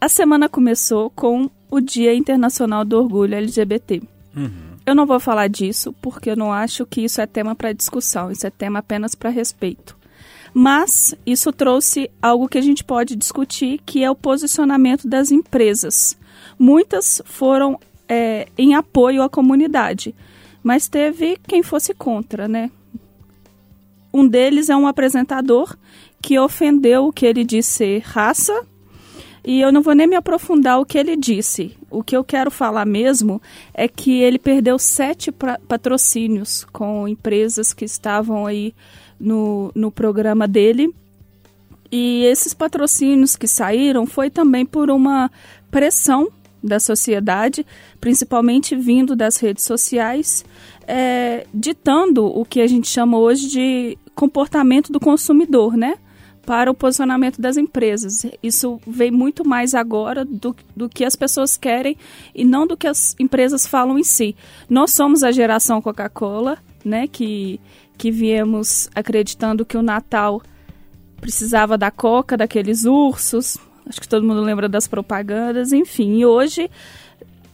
a 0.00 0.08
semana 0.08 0.48
começou 0.48 1.10
com 1.10 1.48
o 1.70 1.80
Dia 1.80 2.12
Internacional 2.12 2.84
do 2.84 2.98
Orgulho 2.98 3.36
LGBT. 3.36 4.02
Eu 4.84 4.94
não 4.96 5.06
vou 5.06 5.20
falar 5.20 5.46
disso 5.46 5.94
porque 6.02 6.30
eu 6.30 6.36
não 6.36 6.52
acho 6.52 6.84
que 6.84 7.02
isso 7.02 7.20
é 7.20 7.26
tema 7.26 7.54
para 7.54 7.72
discussão, 7.72 8.32
isso 8.32 8.44
é 8.44 8.50
tema 8.50 8.80
apenas 8.80 9.14
para 9.14 9.30
respeito. 9.30 9.96
Mas 10.54 11.16
isso 11.26 11.52
trouxe 11.52 12.08
algo 12.22 12.48
que 12.48 12.56
a 12.56 12.62
gente 12.62 12.84
pode 12.84 13.16
discutir, 13.16 13.80
que 13.84 14.04
é 14.04 14.10
o 14.10 14.14
posicionamento 14.14 15.08
das 15.08 15.32
empresas. 15.32 16.16
Muitas 16.56 17.20
foram 17.24 17.76
é, 18.08 18.46
em 18.56 18.76
apoio 18.76 19.22
à 19.22 19.28
comunidade, 19.28 20.14
mas 20.62 20.88
teve 20.88 21.36
quem 21.48 21.64
fosse 21.64 21.92
contra, 21.92 22.46
né? 22.46 22.70
Um 24.12 24.28
deles 24.28 24.70
é 24.70 24.76
um 24.76 24.86
apresentador 24.86 25.76
que 26.22 26.38
ofendeu 26.38 27.06
o 27.06 27.12
que 27.12 27.26
ele 27.26 27.42
disse 27.42 27.98
raça, 27.98 28.64
e 29.44 29.60
eu 29.60 29.72
não 29.72 29.82
vou 29.82 29.94
nem 29.94 30.06
me 30.06 30.16
aprofundar 30.16 30.80
o 30.80 30.86
que 30.86 30.96
ele 30.96 31.16
disse. 31.16 31.76
O 31.90 32.02
que 32.02 32.16
eu 32.16 32.24
quero 32.24 32.50
falar 32.50 32.86
mesmo 32.86 33.42
é 33.74 33.86
que 33.86 34.22
ele 34.22 34.38
perdeu 34.38 34.78
sete 34.78 35.30
patrocínios 35.32 36.64
com 36.72 37.06
empresas 37.06 37.74
que 37.74 37.84
estavam 37.84 38.46
aí 38.46 38.72
no, 39.24 39.72
no 39.74 39.90
programa 39.90 40.46
dele. 40.46 40.94
E 41.90 42.24
esses 42.24 42.52
patrocínios 42.52 43.36
que 43.36 43.46
saíram 43.46 44.06
foi 44.06 44.28
também 44.28 44.66
por 44.66 44.90
uma 44.90 45.30
pressão 45.70 46.28
da 46.62 46.80
sociedade, 46.80 47.64
principalmente 48.00 48.74
vindo 48.74 49.14
das 49.14 49.36
redes 49.36 49.64
sociais, 49.64 50.44
é, 50.86 51.46
ditando 51.52 52.24
o 52.24 52.44
que 52.44 52.60
a 52.60 52.66
gente 52.66 52.88
chama 52.88 53.18
hoje 53.18 53.48
de 53.48 53.98
comportamento 54.14 54.90
do 54.90 54.98
consumidor, 54.98 55.76
né? 55.76 55.98
Para 56.46 56.70
o 56.70 56.74
posicionamento 56.74 57.40
das 57.40 57.56
empresas. 57.56 58.26
Isso 58.42 58.80
vem 58.86 59.10
muito 59.10 59.46
mais 59.46 59.74
agora 59.74 60.24
do, 60.24 60.54
do 60.74 60.88
que 60.88 61.04
as 61.04 61.16
pessoas 61.16 61.56
querem 61.56 61.96
e 62.34 62.44
não 62.44 62.66
do 62.66 62.76
que 62.76 62.86
as 62.86 63.14
empresas 63.18 63.66
falam 63.66 63.98
em 63.98 64.04
si. 64.04 64.34
Nós 64.68 64.92
somos 64.92 65.22
a 65.22 65.32
geração 65.32 65.80
Coca-Cola, 65.80 66.58
né? 66.84 67.06
Que, 67.06 67.60
que 67.96 68.10
viemos 68.10 68.88
acreditando 68.94 69.64
que 69.64 69.76
o 69.76 69.82
Natal 69.82 70.42
precisava 71.20 71.78
da 71.78 71.90
coca, 71.90 72.36
daqueles 72.36 72.84
ursos. 72.84 73.56
Acho 73.86 74.00
que 74.00 74.08
todo 74.08 74.26
mundo 74.26 74.40
lembra 74.40 74.68
das 74.68 74.86
propagandas, 74.86 75.72
enfim. 75.72 76.18
E 76.18 76.26
hoje 76.26 76.70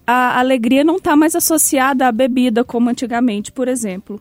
a 0.07 0.39
alegria 0.39 0.83
não 0.83 0.97
está 0.97 1.15
mais 1.15 1.37
associada 1.37 2.07
à 2.07 2.13
bebida 2.13 2.65
como 2.65 2.91
antigamente, 2.91 3.53
por 3.53 3.69
exemplo. 3.69 4.21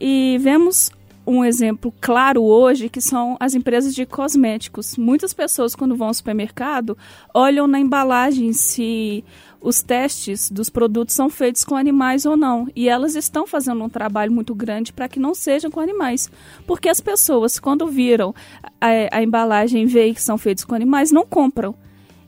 E 0.00 0.38
vemos 0.40 0.90
um 1.26 1.44
exemplo 1.44 1.92
claro 2.00 2.42
hoje 2.42 2.88
que 2.88 3.00
são 3.00 3.36
as 3.38 3.54
empresas 3.54 3.94
de 3.94 4.06
cosméticos. 4.06 4.96
Muitas 4.96 5.32
pessoas, 5.32 5.74
quando 5.74 5.96
vão 5.96 6.08
ao 6.08 6.14
supermercado, 6.14 6.96
olham 7.34 7.66
na 7.66 7.78
embalagem 7.78 8.52
se 8.52 9.24
os 9.60 9.82
testes 9.82 10.50
dos 10.50 10.70
produtos 10.70 11.14
são 11.14 11.28
feitos 11.28 11.64
com 11.64 11.76
animais 11.76 12.24
ou 12.24 12.36
não. 12.36 12.66
E 12.74 12.88
elas 12.88 13.14
estão 13.14 13.46
fazendo 13.46 13.84
um 13.84 13.88
trabalho 13.88 14.32
muito 14.32 14.54
grande 14.54 14.92
para 14.92 15.08
que 15.08 15.20
não 15.20 15.34
sejam 15.34 15.70
com 15.70 15.80
animais. 15.80 16.30
Porque 16.66 16.88
as 16.88 17.00
pessoas, 17.00 17.58
quando 17.58 17.86
viram 17.86 18.34
a, 18.80 19.18
a 19.18 19.22
embalagem 19.22 19.82
e 19.82 19.86
veem 19.86 20.14
que 20.14 20.22
são 20.22 20.38
feitos 20.38 20.64
com 20.64 20.74
animais, 20.74 21.12
não 21.12 21.26
compram. 21.26 21.74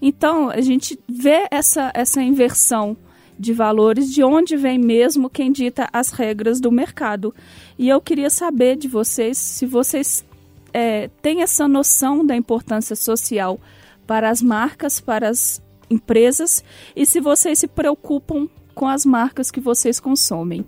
Então, 0.00 0.50
a 0.50 0.60
gente 0.60 0.98
vê 1.08 1.46
essa, 1.50 1.90
essa 1.94 2.20
inversão 2.20 2.96
de 3.42 3.52
valores, 3.52 4.14
de 4.14 4.22
onde 4.22 4.56
vem 4.56 4.78
mesmo 4.78 5.28
quem 5.28 5.50
dita 5.50 5.88
as 5.92 6.12
regras 6.12 6.60
do 6.60 6.70
mercado. 6.70 7.34
E 7.76 7.88
eu 7.88 8.00
queria 8.00 8.30
saber 8.30 8.76
de 8.76 8.86
vocês 8.86 9.36
se 9.36 9.66
vocês 9.66 10.24
é, 10.72 11.10
têm 11.20 11.42
essa 11.42 11.66
noção 11.66 12.24
da 12.24 12.36
importância 12.36 12.94
social 12.94 13.58
para 14.06 14.30
as 14.30 14.40
marcas, 14.40 15.00
para 15.00 15.28
as 15.28 15.60
empresas 15.90 16.64
e 16.94 17.04
se 17.04 17.20
vocês 17.20 17.58
se 17.58 17.66
preocupam 17.66 18.48
com 18.76 18.86
as 18.86 19.04
marcas 19.04 19.50
que 19.50 19.60
vocês 19.60 19.98
consomem. 19.98 20.64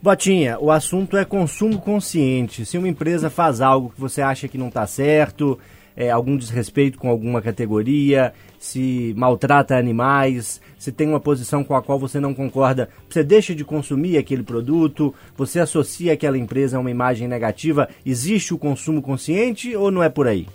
Botinha, 0.00 0.58
o 0.58 0.70
assunto 0.70 1.14
é 1.16 1.26
consumo 1.26 1.78
consciente. 1.78 2.64
Se 2.64 2.78
uma 2.78 2.88
empresa 2.88 3.28
faz 3.28 3.60
algo 3.60 3.90
que 3.90 4.00
você 4.00 4.22
acha 4.22 4.48
que 4.48 4.56
não 4.56 4.68
está 4.68 4.86
certo, 4.86 5.58
é, 5.98 6.12
algum 6.12 6.36
desrespeito 6.36 6.96
com 6.96 7.10
alguma 7.10 7.42
categoria, 7.42 8.32
se 8.56 9.12
maltrata 9.16 9.76
animais, 9.76 10.60
se 10.78 10.92
tem 10.92 11.08
uma 11.08 11.18
posição 11.18 11.64
com 11.64 11.74
a 11.74 11.82
qual 11.82 11.98
você 11.98 12.20
não 12.20 12.32
concorda, 12.32 12.88
você 13.10 13.24
deixa 13.24 13.52
de 13.52 13.64
consumir 13.64 14.16
aquele 14.16 14.44
produto, 14.44 15.12
você 15.36 15.58
associa 15.58 16.12
aquela 16.12 16.38
empresa 16.38 16.76
a 16.76 16.80
uma 16.80 16.90
imagem 16.90 17.26
negativa, 17.26 17.88
existe 18.06 18.54
o 18.54 18.58
consumo 18.58 19.02
consciente 19.02 19.74
ou 19.74 19.90
não 19.90 20.00
é 20.00 20.08
por 20.08 20.28
aí? 20.28 20.46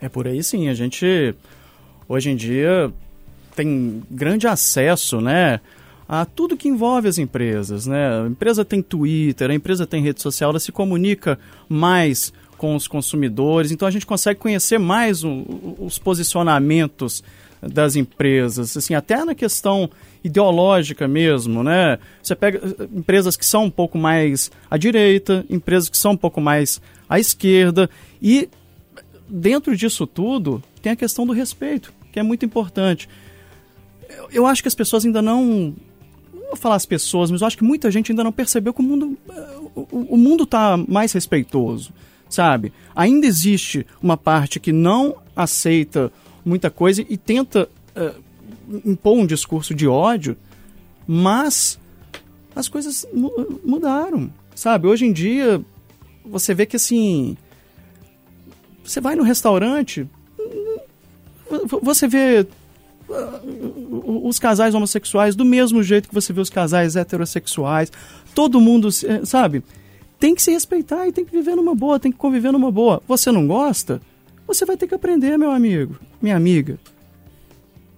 É 0.00 0.08
por 0.08 0.28
aí 0.28 0.40
sim, 0.40 0.68
a 0.68 0.74
gente 0.74 1.34
hoje 2.08 2.30
em 2.30 2.36
dia 2.36 2.88
tem 3.56 4.04
grande 4.08 4.46
acesso, 4.46 5.20
né? 5.20 5.58
a 6.08 6.24
tudo 6.24 6.56
que 6.56 6.68
envolve 6.68 7.08
as 7.08 7.16
empresas, 7.16 7.86
né? 7.86 8.22
A 8.22 8.26
empresa 8.26 8.64
tem 8.64 8.82
Twitter, 8.82 9.50
a 9.50 9.54
empresa 9.54 9.86
tem 9.86 10.02
rede 10.02 10.20
social, 10.20 10.50
ela 10.50 10.60
se 10.60 10.70
comunica 10.70 11.38
mais 11.68 12.32
com 12.62 12.76
os 12.76 12.86
consumidores, 12.86 13.72
então 13.72 13.88
a 13.88 13.90
gente 13.90 14.06
consegue 14.06 14.38
conhecer 14.38 14.78
mais 14.78 15.24
o, 15.24 15.76
os 15.80 15.98
posicionamentos 15.98 17.24
das 17.60 17.96
empresas, 17.96 18.76
assim, 18.76 18.94
até 18.94 19.24
na 19.24 19.34
questão 19.34 19.90
ideológica 20.22 21.08
mesmo, 21.08 21.64
né? 21.64 21.98
Você 22.22 22.36
pega 22.36 22.58
eh, 22.58 22.88
empresas 22.94 23.36
que 23.36 23.44
são 23.44 23.64
um 23.64 23.70
pouco 23.70 23.98
mais 23.98 24.50
à 24.70 24.76
direita, 24.76 25.44
empresas 25.50 25.88
que 25.88 25.98
são 25.98 26.12
um 26.12 26.16
pouco 26.16 26.40
mais 26.40 26.80
à 27.08 27.18
esquerda 27.18 27.90
e 28.20 28.48
dentro 29.28 29.76
disso 29.76 30.06
tudo 30.06 30.62
tem 30.80 30.92
a 30.92 30.96
questão 30.96 31.26
do 31.26 31.32
respeito, 31.32 31.92
que 32.12 32.20
é 32.20 32.22
muito 32.22 32.44
importante 32.44 33.08
eu 34.32 34.46
acho 34.46 34.62
que 34.62 34.68
as 34.68 34.74
pessoas 34.74 35.04
ainda 35.04 35.22
não. 35.22 35.74
Vou 36.32 36.56
falar 36.56 36.74
as 36.74 36.86
pessoas, 36.86 37.30
mas 37.30 37.40
eu 37.40 37.46
acho 37.46 37.56
que 37.56 37.64
muita 37.64 37.90
gente 37.90 38.12
ainda 38.12 38.24
não 38.24 38.32
percebeu 38.32 38.74
que 38.74 38.80
o 38.80 38.84
mundo. 38.84 39.16
O, 39.74 40.14
o 40.14 40.16
mundo 40.18 40.44
está 40.44 40.76
mais 40.76 41.12
respeitoso, 41.12 41.92
sabe? 42.32 42.72
Ainda 42.96 43.26
existe 43.26 43.86
uma 44.02 44.16
parte 44.16 44.58
que 44.58 44.72
não 44.72 45.16
aceita 45.36 46.10
muita 46.44 46.70
coisa 46.70 47.04
e 47.08 47.16
tenta 47.16 47.68
uh, 47.94 48.20
impor 48.84 49.18
um 49.18 49.26
discurso 49.26 49.74
de 49.74 49.86
ódio, 49.86 50.36
mas 51.06 51.78
as 52.56 52.68
coisas 52.68 53.06
mudaram, 53.64 54.30
sabe? 54.54 54.86
Hoje 54.88 55.04
em 55.04 55.12
dia, 55.12 55.62
você 56.24 56.54
vê 56.54 56.64
que 56.64 56.76
assim. 56.76 57.36
Você 58.82 59.00
vai 59.00 59.14
no 59.14 59.22
restaurante, 59.22 60.08
você 61.82 62.08
vê 62.08 62.46
os 64.24 64.38
casais 64.38 64.74
homossexuais 64.74 65.36
do 65.36 65.44
mesmo 65.44 65.82
jeito 65.82 66.08
que 66.08 66.14
você 66.14 66.32
vê 66.32 66.40
os 66.40 66.50
casais 66.50 66.96
heterossexuais. 66.96 67.92
Todo 68.34 68.60
mundo, 68.60 68.88
sabe? 69.24 69.62
Tem 70.22 70.36
que 70.36 70.42
se 70.42 70.52
respeitar 70.52 71.08
e 71.08 71.10
tem 71.10 71.24
que 71.24 71.32
viver 71.32 71.56
numa 71.56 71.74
boa, 71.74 71.98
tem 71.98 72.12
que 72.12 72.16
conviver 72.16 72.52
numa 72.52 72.70
boa. 72.70 73.02
Você 73.08 73.32
não 73.32 73.44
gosta? 73.44 74.00
Você 74.46 74.64
vai 74.64 74.76
ter 74.76 74.86
que 74.86 74.94
aprender, 74.94 75.36
meu 75.36 75.50
amigo, 75.50 75.98
minha 76.20 76.36
amiga. 76.36 76.78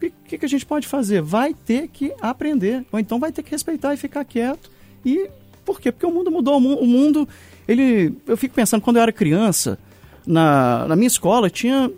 O 0.02 0.10
que, 0.24 0.38
que 0.38 0.46
a 0.46 0.48
gente 0.48 0.64
pode 0.64 0.88
fazer? 0.88 1.20
Vai 1.20 1.52
ter 1.52 1.86
que 1.86 2.14
aprender. 2.22 2.82
Ou 2.90 2.98
então 2.98 3.20
vai 3.20 3.30
ter 3.30 3.42
que 3.42 3.50
respeitar 3.50 3.92
e 3.92 3.98
ficar 3.98 4.24
quieto. 4.24 4.70
E 5.04 5.28
por 5.66 5.78
quê? 5.78 5.92
Porque 5.92 6.06
o 6.06 6.10
mundo 6.10 6.30
mudou. 6.30 6.56
O 6.56 6.86
mundo, 6.86 7.28
ele. 7.68 8.16
Eu 8.26 8.38
fico 8.38 8.54
pensando, 8.54 8.80
quando 8.80 8.96
eu 8.96 9.02
era 9.02 9.12
criança, 9.12 9.78
na, 10.26 10.88
na 10.88 10.96
minha 10.96 11.08
escola, 11.08 11.50
tinha 11.50 11.92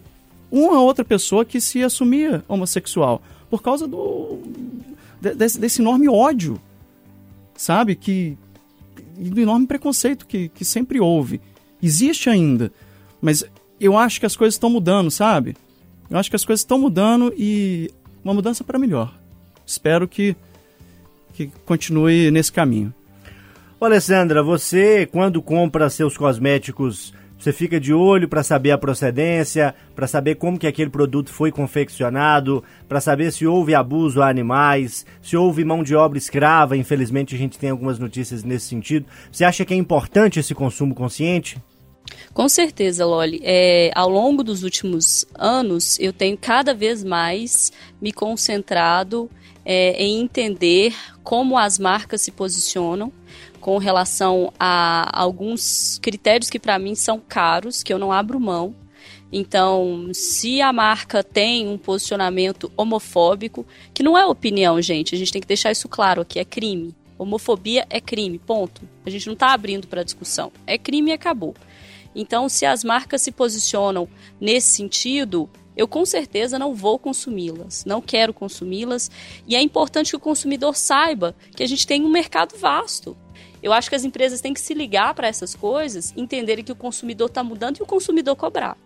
uma 0.50 0.80
outra 0.80 1.04
pessoa 1.04 1.45
que 1.45 1.61
se 1.61 1.85
assumia 1.85 2.45
homossexual 2.49 3.23
por 3.49 3.62
causa 3.62 3.87
do 3.87 4.40
desse, 5.21 5.61
desse 5.61 5.80
enorme 5.80 6.09
ódio, 6.09 6.61
sabe? 7.54 7.95
Que 7.95 8.37
e 9.18 9.30
do 9.30 9.40
enorme 9.40 9.66
preconceito 9.66 10.26
que, 10.26 10.49
que 10.49 10.64
sempre 10.64 11.00
houve. 11.00 11.40
Existe 11.82 12.30
ainda, 12.30 12.73
mas 13.20 13.44
eu 13.80 13.96
acho 13.96 14.20
que 14.20 14.26
as 14.26 14.37
coisas 14.37 14.54
estão 14.54 14.70
mudando, 14.70 15.11
sabe? 15.11 15.56
Eu 16.11 16.18
acho 16.18 16.30
que 16.30 16.37
as 16.37 16.44
coisas 16.44 16.61
estão 16.61 16.78
mudando 16.78 17.32
e 17.37 17.90
uma 18.25 18.35
mudança 18.35 18.64
para 18.64 18.78
melhor. 18.78 19.14
Espero 19.66 20.06
que, 20.06 20.37
que 21.35 21.50
continue 21.64 22.30
nesse 22.30 22.52
caminho. 22.52 22.94
Ô 23.78 23.85
Alessandra, 23.85 24.42
você 24.42 25.06
quando 25.06 25.42
compra 25.42 25.90
seus 25.90 26.16
cosméticos 26.16 27.12
você 27.38 27.52
fica 27.52 27.78
de 27.78 27.93
olho 27.93 28.28
para 28.28 28.43
saber 28.43 28.71
a 28.71 28.78
procedência, 28.78 29.75
para 29.95 30.07
saber 30.07 30.37
como 30.37 30.59
que 30.59 30.66
aquele 30.66 30.90
produto 30.90 31.31
foi 31.31 31.52
confeccionado, 31.52 32.64
para 32.88 33.00
saber 33.00 33.33
se 33.33 33.47
houve 33.47 33.75
abuso 33.75 34.23
a 34.23 34.28
animais, 34.28 35.05
se 35.23 35.37
houve 35.37 35.64
mão 35.64 35.83
de 35.83 35.95
obra 35.95 36.19
escrava. 36.19 36.76
Infelizmente 36.76 37.35
a 37.35 37.38
gente 37.38 37.59
tem 37.59 37.71
algumas 37.71 37.99
notícias 37.99 38.43
nesse 38.43 38.66
sentido. 38.66 39.07
Você 39.31 39.45
acha 39.45 39.64
que 39.64 39.75
é 39.75 39.76
importante 39.76 40.40
esse 40.40 40.55
consumo 40.55 40.95
consciente? 40.95 41.59
Com 42.33 42.49
certeza, 42.49 43.05
Loli. 43.05 43.40
É, 43.43 43.90
ao 43.95 44.09
longo 44.09 44.43
dos 44.43 44.62
últimos 44.62 45.26
anos, 45.35 45.99
eu 45.99 46.12
tenho 46.12 46.38
cada 46.38 46.73
vez 46.73 47.02
mais 47.02 47.73
me 48.00 48.12
concentrado 48.12 49.31
é, 49.64 49.93
em 50.02 50.21
entender 50.21 50.95
como 51.25 51.59
as 51.59 51.78
marcas 51.78 52.23
se 52.23 52.31
posicionam 52.31 53.12
com 53.66 53.78
relação 53.78 54.52
a 54.61 55.11
alguns 55.12 55.99
critérios 55.99 56.49
que 56.49 56.56
para 56.56 56.78
mim 56.78 56.94
são 56.94 57.18
caros, 57.18 57.82
que 57.82 57.92
eu 57.92 57.99
não 57.99 58.12
abro 58.12 58.38
mão. 58.38 58.73
Então, 59.32 60.08
se 60.14 60.62
a 60.62 60.73
marca 60.73 61.20
tem 61.20 61.66
um 61.66 61.76
posicionamento 61.76 62.70
homofóbico, 62.76 63.66
que 63.92 64.04
não 64.04 64.16
é 64.16 64.25
opinião, 64.25 64.80
gente, 64.80 65.16
a 65.16 65.18
gente 65.18 65.32
tem 65.32 65.42
que 65.42 65.49
deixar 65.49 65.73
isso 65.73 65.88
claro 65.88 66.23
aqui, 66.23 66.38
é 66.38 66.44
crime. 66.44 66.94
Homofobia 67.18 67.85
é 67.90 68.00
crime, 68.00 68.38
ponto. 68.38 68.82
A 69.04 69.11
gente 69.11 69.26
não 69.26 69.35
está 69.35 69.52
abrindo 69.52 69.88
para 69.88 70.04
discussão. 70.04 70.52
É 70.64 70.78
crime 70.78 71.11
e 71.11 71.14
acabou. 71.14 71.52
Então, 72.14 72.49
se 72.49 72.64
as 72.64 72.85
marcas 72.85 73.23
se 73.23 73.32
posicionam 73.32 74.08
nesse 74.40 74.76
sentido, 74.76 75.50
eu 75.76 75.88
com 75.88 76.06
certeza 76.06 76.56
não 76.56 76.73
vou 76.73 77.00
consumi-las, 77.00 77.85
não 77.85 78.00
quero 78.00 78.32
consumi-las. 78.32 79.11
E 79.44 79.56
é 79.56 79.61
importante 79.61 80.11
que 80.11 80.16
o 80.16 80.20
consumidor 80.20 80.76
saiba 80.76 81.35
que 81.56 81.64
a 81.64 81.66
gente 81.66 81.85
tem 81.85 82.04
um 82.04 82.08
mercado 82.08 82.56
vasto. 82.56 83.16
Eu 83.62 83.72
acho 83.72 83.88
que 83.88 83.96
as 83.96 84.04
empresas 84.04 84.40
têm 84.40 84.54
que 84.54 84.60
se 84.60 84.75
ligar 84.75 85.14
para 85.14 85.26
essas 85.26 85.54
coisas, 85.54 86.12
entenderem 86.16 86.64
que 86.64 86.72
o 86.72 86.76
consumidor 86.76 87.28
está 87.28 87.42
mudando 87.42 87.78
e 87.78 87.82
o 87.82 87.86
consumidor 87.86 88.36
cobrar. 88.36 88.76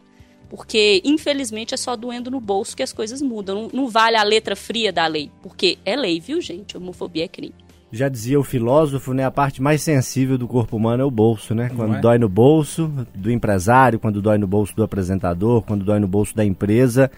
Porque, 0.48 1.00
infelizmente, 1.04 1.74
é 1.74 1.76
só 1.76 1.94
doendo 1.94 2.30
no 2.30 2.40
bolso 2.40 2.76
que 2.76 2.82
as 2.82 2.92
coisas 2.92 3.22
mudam. 3.22 3.62
Não, 3.62 3.70
não 3.72 3.88
vale 3.88 4.16
a 4.16 4.22
letra 4.24 4.56
fria 4.56 4.92
da 4.92 5.06
lei. 5.06 5.30
Porque 5.42 5.78
é 5.84 5.94
lei, 5.94 6.18
viu, 6.18 6.40
gente? 6.40 6.76
Homofobia 6.76 7.24
é 7.24 7.28
crime. 7.28 7.54
Já 7.92 8.08
dizia 8.08 8.38
o 8.38 8.44
filósofo, 8.44 9.12
né? 9.12 9.24
A 9.24 9.30
parte 9.30 9.62
mais 9.62 9.82
sensível 9.82 10.36
do 10.36 10.46
corpo 10.46 10.76
humano 10.76 11.02
é 11.02 11.06
o 11.06 11.10
bolso, 11.10 11.54
né? 11.54 11.70
Quando 11.74 11.96
é? 11.96 12.00
dói 12.00 12.18
no 12.18 12.28
bolso 12.28 12.88
do 13.14 13.30
empresário, 13.30 13.98
quando 13.98 14.22
dói 14.22 14.38
no 14.38 14.46
bolso 14.46 14.74
do 14.74 14.82
apresentador, 14.82 15.62
quando 15.62 15.84
dói 15.84 15.98
no 15.98 16.06
bolso 16.06 16.34
da 16.34 16.44
empresa, 16.44 17.10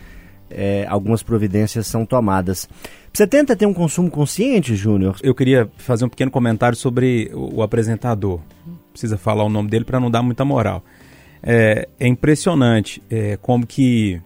é, 0.54 0.86
algumas 0.88 1.22
providências 1.22 1.86
são 1.86 2.04
tomadas. 2.06 2.68
Você 3.12 3.26
tenta 3.26 3.54
ter 3.54 3.66
um 3.66 3.74
consumo 3.74 4.10
consciente, 4.10 4.74
Júnior? 4.74 5.16
Eu 5.22 5.34
queria 5.34 5.68
fazer 5.76 6.04
um 6.04 6.08
pequeno 6.08 6.30
comentário 6.30 6.76
sobre 6.76 7.30
o, 7.34 7.62
apresentador. 7.62 8.40
Precisa 8.90 9.18
falar 9.18 9.44
o 9.44 9.50
nome 9.50 9.68
dele 9.68 9.84
para 9.84 10.00
não 10.00 10.10
dar 10.10 10.22
muita 10.22 10.44
moral. 10.44 10.82
É, 11.42 11.88
é 12.00 12.06
impressionante 12.06 13.02
é, 13.10 13.36
como 13.36 13.66
que 13.66 14.20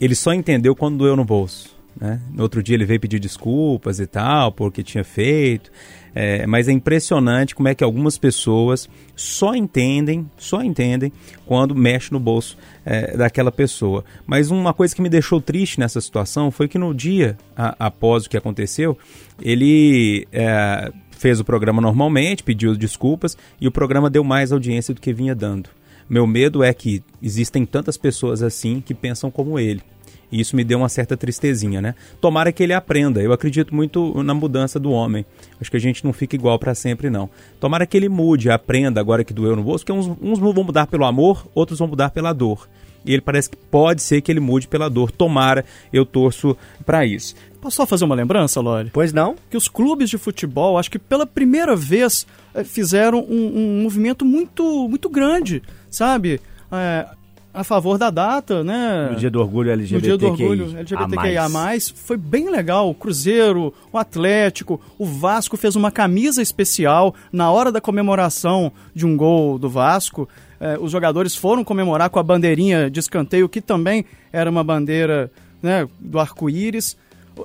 ele 0.00 0.14
só 0.14 0.32
entendeu 0.32 0.74
quando 0.74 0.98
doeu 0.98 1.14
no 1.14 1.24
bolso. 1.24 1.76
Né? 2.00 2.20
No 2.32 2.42
outro 2.42 2.62
dia 2.62 2.74
ele 2.74 2.86
veio 2.86 3.00
pedir 3.00 3.18
desculpas 3.18 4.00
e 4.00 4.06
tal, 4.06 4.50
porque 4.52 4.82
tinha 4.82 5.04
feito. 5.04 5.70
É, 6.14 6.46
mas 6.46 6.68
é 6.68 6.72
impressionante 6.72 7.54
como 7.54 7.68
é 7.68 7.74
que 7.74 7.84
algumas 7.84 8.18
pessoas 8.18 8.88
só 9.14 9.54
entendem, 9.54 10.28
só 10.36 10.62
entendem 10.62 11.12
quando 11.46 11.74
mexe 11.74 12.12
no 12.12 12.18
bolso 12.18 12.56
é, 12.84 13.16
daquela 13.16 13.52
pessoa. 13.52 14.04
Mas 14.26 14.50
uma 14.50 14.74
coisa 14.74 14.94
que 14.94 15.02
me 15.02 15.08
deixou 15.08 15.40
triste 15.40 15.78
nessa 15.78 16.00
situação 16.00 16.50
foi 16.50 16.68
que 16.68 16.78
no 16.78 16.94
dia 16.94 17.38
a, 17.56 17.86
após 17.86 18.26
o 18.26 18.30
que 18.30 18.36
aconteceu, 18.36 18.98
ele 19.40 20.26
é, 20.32 20.92
fez 21.10 21.38
o 21.38 21.44
programa 21.44 21.80
normalmente, 21.80 22.42
pediu 22.42 22.74
desculpas 22.74 23.36
e 23.60 23.68
o 23.68 23.72
programa 23.72 24.10
deu 24.10 24.24
mais 24.24 24.52
audiência 24.52 24.94
do 24.94 25.00
que 25.00 25.12
vinha 25.12 25.34
dando. 25.34 25.70
Meu 26.08 26.26
medo 26.26 26.64
é 26.64 26.74
que 26.74 27.04
existem 27.22 27.64
tantas 27.64 27.96
pessoas 27.96 28.42
assim 28.42 28.80
que 28.80 28.92
pensam 28.94 29.30
como 29.30 29.60
ele. 29.60 29.80
E 30.30 30.40
isso 30.40 30.54
me 30.54 30.62
deu 30.62 30.78
uma 30.78 30.88
certa 30.88 31.16
tristezinha, 31.16 31.80
né? 31.80 31.94
Tomara 32.20 32.52
que 32.52 32.62
ele 32.62 32.72
aprenda. 32.72 33.20
Eu 33.20 33.32
acredito 33.32 33.74
muito 33.74 34.22
na 34.22 34.32
mudança 34.32 34.78
do 34.78 34.90
homem. 34.90 35.24
Acho 35.60 35.70
que 35.70 35.76
a 35.76 35.80
gente 35.80 36.04
não 36.04 36.12
fica 36.12 36.36
igual 36.36 36.58
para 36.58 36.74
sempre, 36.74 37.10
não. 37.10 37.28
Tomara 37.58 37.86
que 37.86 37.96
ele 37.96 38.08
mude, 38.08 38.50
aprenda 38.50 39.00
agora 39.00 39.24
que 39.24 39.34
doeu 39.34 39.56
no 39.56 39.62
bolso, 39.62 39.84
porque 39.84 39.98
uns, 39.98 40.06
uns 40.22 40.38
vão 40.38 40.64
mudar 40.64 40.86
pelo 40.86 41.04
amor, 41.04 41.46
outros 41.54 41.78
vão 41.78 41.88
mudar 41.88 42.10
pela 42.10 42.32
dor. 42.32 42.68
E 43.04 43.12
ele 43.12 43.22
parece 43.22 43.48
que 43.48 43.56
pode 43.56 44.02
ser 44.02 44.20
que 44.20 44.30
ele 44.30 44.40
mude 44.40 44.68
pela 44.68 44.88
dor. 44.88 45.10
Tomara, 45.10 45.64
eu 45.92 46.04
torço 46.04 46.56
para 46.84 47.04
isso. 47.06 47.34
Posso 47.60 47.76
só 47.76 47.86
fazer 47.86 48.04
uma 48.04 48.14
lembrança, 48.14 48.60
Lore? 48.60 48.90
Pois 48.92 49.12
não? 49.12 49.36
Que 49.50 49.56
os 49.56 49.68
clubes 49.68 50.08
de 50.08 50.18
futebol, 50.18 50.78
acho 50.78 50.90
que 50.90 50.98
pela 50.98 51.26
primeira 51.26 51.76
vez, 51.76 52.26
eh, 52.54 52.64
fizeram 52.64 53.20
um, 53.20 53.78
um 53.78 53.82
movimento 53.82 54.24
muito, 54.24 54.88
muito 54.88 55.08
grande, 55.08 55.62
sabe? 55.90 56.40
É, 56.72 57.06
a 57.52 57.64
favor 57.64 57.98
da 57.98 58.10
data, 58.10 58.62
né? 58.62 59.08
No 59.10 59.16
dia 59.16 59.30
do 59.30 59.40
orgulho 59.40 59.70
LGBTQI. 59.70 60.10
No 60.12 60.18
dia 60.18 60.28
do 60.28 60.32
orgulho 60.32 60.78
LGBTQIA+. 60.78 61.48
Foi 61.94 62.16
bem 62.16 62.48
legal. 62.50 62.88
O 62.88 62.94
Cruzeiro, 62.94 63.74
o 63.92 63.98
Atlético, 63.98 64.80
o 64.98 65.04
Vasco 65.04 65.56
fez 65.56 65.74
uma 65.74 65.90
camisa 65.90 66.40
especial 66.40 67.14
na 67.32 67.50
hora 67.50 67.72
da 67.72 67.80
comemoração 67.80 68.72
de 68.94 69.04
um 69.04 69.16
gol 69.16 69.58
do 69.58 69.68
Vasco. 69.68 70.28
Eh, 70.60 70.78
os 70.80 70.92
jogadores 70.92 71.34
foram 71.34 71.64
comemorar 71.64 72.08
com 72.08 72.18
a 72.18 72.22
bandeirinha 72.22 72.88
de 72.88 73.00
escanteio, 73.00 73.48
que 73.48 73.60
também 73.60 74.04
era 74.32 74.48
uma 74.48 74.62
bandeira 74.62 75.30
né, 75.60 75.88
do 75.98 76.20
arco-íris. 76.20 76.96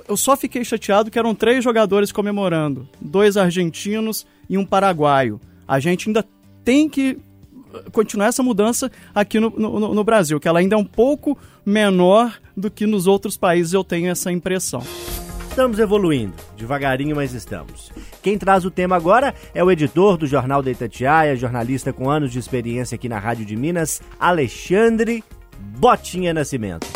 Eu 0.08 0.16
só 0.16 0.36
fiquei 0.36 0.64
chateado 0.64 1.10
que 1.10 1.18
eram 1.18 1.34
três 1.34 1.64
jogadores 1.64 2.12
comemorando. 2.12 2.88
Dois 3.00 3.36
argentinos 3.36 4.26
e 4.48 4.56
um 4.56 4.64
paraguaio. 4.64 5.40
A 5.66 5.80
gente 5.80 6.08
ainda 6.08 6.24
tem 6.64 6.88
que 6.88 7.18
continuar 7.92 8.26
essa 8.26 8.42
mudança 8.42 8.90
aqui 9.14 9.40
no, 9.40 9.50
no, 9.50 9.94
no, 9.94 10.04
Brasil, 10.04 10.38
que 10.40 10.48
ela 10.48 10.58
ainda 10.58 10.74
é 10.74 10.78
um 10.78 10.84
pouco 10.84 11.38
menor 11.64 12.34
do 12.56 12.70
que 12.70 12.86
nos 12.86 13.06
outros 13.06 13.36
países, 13.36 13.72
eu 13.72 13.84
tenho 13.84 14.10
essa 14.10 14.30
impressão. 14.30 14.82
Estamos 15.48 15.78
evoluindo, 15.78 16.34
devagarinho, 16.56 17.16
mas 17.16 17.32
estamos. 17.32 17.90
Quem 18.22 18.36
traz 18.36 18.64
o 18.64 18.70
tema 18.70 18.94
agora 18.94 19.34
é 19.54 19.64
o 19.64 19.70
editor 19.70 20.18
do 20.18 20.26
Jornal 20.26 20.62
da 20.62 20.70
Itatiaia, 20.70 21.34
jornalista 21.34 21.92
com 21.92 22.10
anos 22.10 22.30
de 22.30 22.38
experiência 22.38 22.94
aqui 22.94 23.08
na 23.08 23.18
Rádio 23.18 23.46
de 23.46 23.56
Minas, 23.56 24.02
Alexandre 24.20 25.24
Botinha 25.78 26.34
Nascimento. 26.34 26.86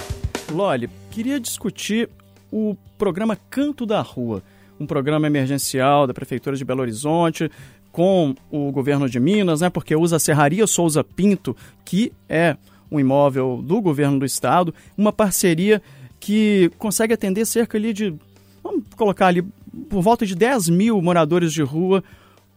Loli, 0.51 0.91
queria 1.11 1.41
discutir 1.41 2.11
o 2.53 2.77
programa 2.99 3.35
Canto 3.49 3.87
da 3.87 4.03
Rua, 4.03 4.43
um 4.79 4.87
programa 4.87 5.27
emergencial 5.27 6.07
da 6.07 6.13
Prefeitura 6.13 6.57
de 6.57 6.65
Belo 6.65 6.81
Horizonte, 6.81 7.51
com 7.93 8.35
o 8.51 8.71
governo 8.71 9.09
de 9.09 9.19
Minas, 9.19 9.61
né, 9.61 9.71
porque 9.71 9.97
usa 9.97 10.17
a 10.17 10.21
Serraria 10.21 10.67
Souza 10.67 11.03
Pinto, 11.03 11.57
que 11.85 12.13
é 12.29 12.57
um 12.91 12.99
imóvel 12.99 13.61
do 13.63 13.81
governo 13.81 14.19
do 14.19 14.25
estado, 14.25 14.75
uma 14.97 15.13
parceria 15.13 15.83
que 16.19 16.71
consegue 16.79 17.15
atender 17.15 17.47
cerca 17.47 17.79
ali 17.79 17.93
de, 17.93 18.15
vamos 18.63 18.85
colocar 18.97 19.29
ali, 19.29 19.43
por 19.89 20.03
volta 20.03 20.27
de 20.27 20.35
10 20.35 20.69
mil 20.69 21.01
moradores 21.01 21.53
de 21.53 21.63
rua 21.63 22.03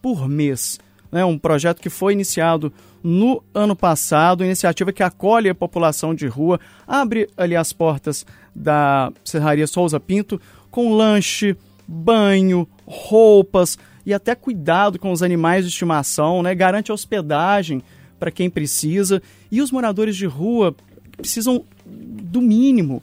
por 0.02 0.28
mês. 0.28 0.80
Né, 1.12 1.24
um 1.24 1.38
projeto 1.38 1.80
que 1.80 1.92
foi 1.92 2.14
iniciado 2.14 2.74
no 3.04 3.44
ano 3.54 3.76
passado, 3.76 4.44
iniciativa 4.44 4.92
que 4.92 5.04
acolhe 5.04 5.50
a 5.50 5.56
população 5.56 6.16
de 6.16 6.26
rua, 6.26 6.60
abre 6.88 7.30
ali 7.38 7.56
as 7.56 7.72
portas 7.72 8.26
da 8.56 9.12
Serraria 9.24 9.68
Souza 9.68 10.00
Pinto 10.00 10.42
com 10.72 10.96
lanche, 10.96 11.56
banho, 11.88 12.68
roupas, 12.86 13.78
e 14.06 14.14
até 14.14 14.36
cuidado 14.36 15.00
com 15.00 15.12
os 15.12 15.24
animais 15.24 15.66
de 15.66 15.72
estimação, 15.72 16.42
né? 16.44 16.54
garante 16.54 16.92
hospedagem 16.92 17.82
para 18.20 18.32
quem 18.32 18.50
precisa. 18.50 19.22
E 19.52 19.62
os 19.62 19.72
moradores 19.72 20.16
de 20.16 20.26
rua 20.26 20.76
precisam 21.18 21.64
do 21.86 22.42
mínimo. 22.42 23.02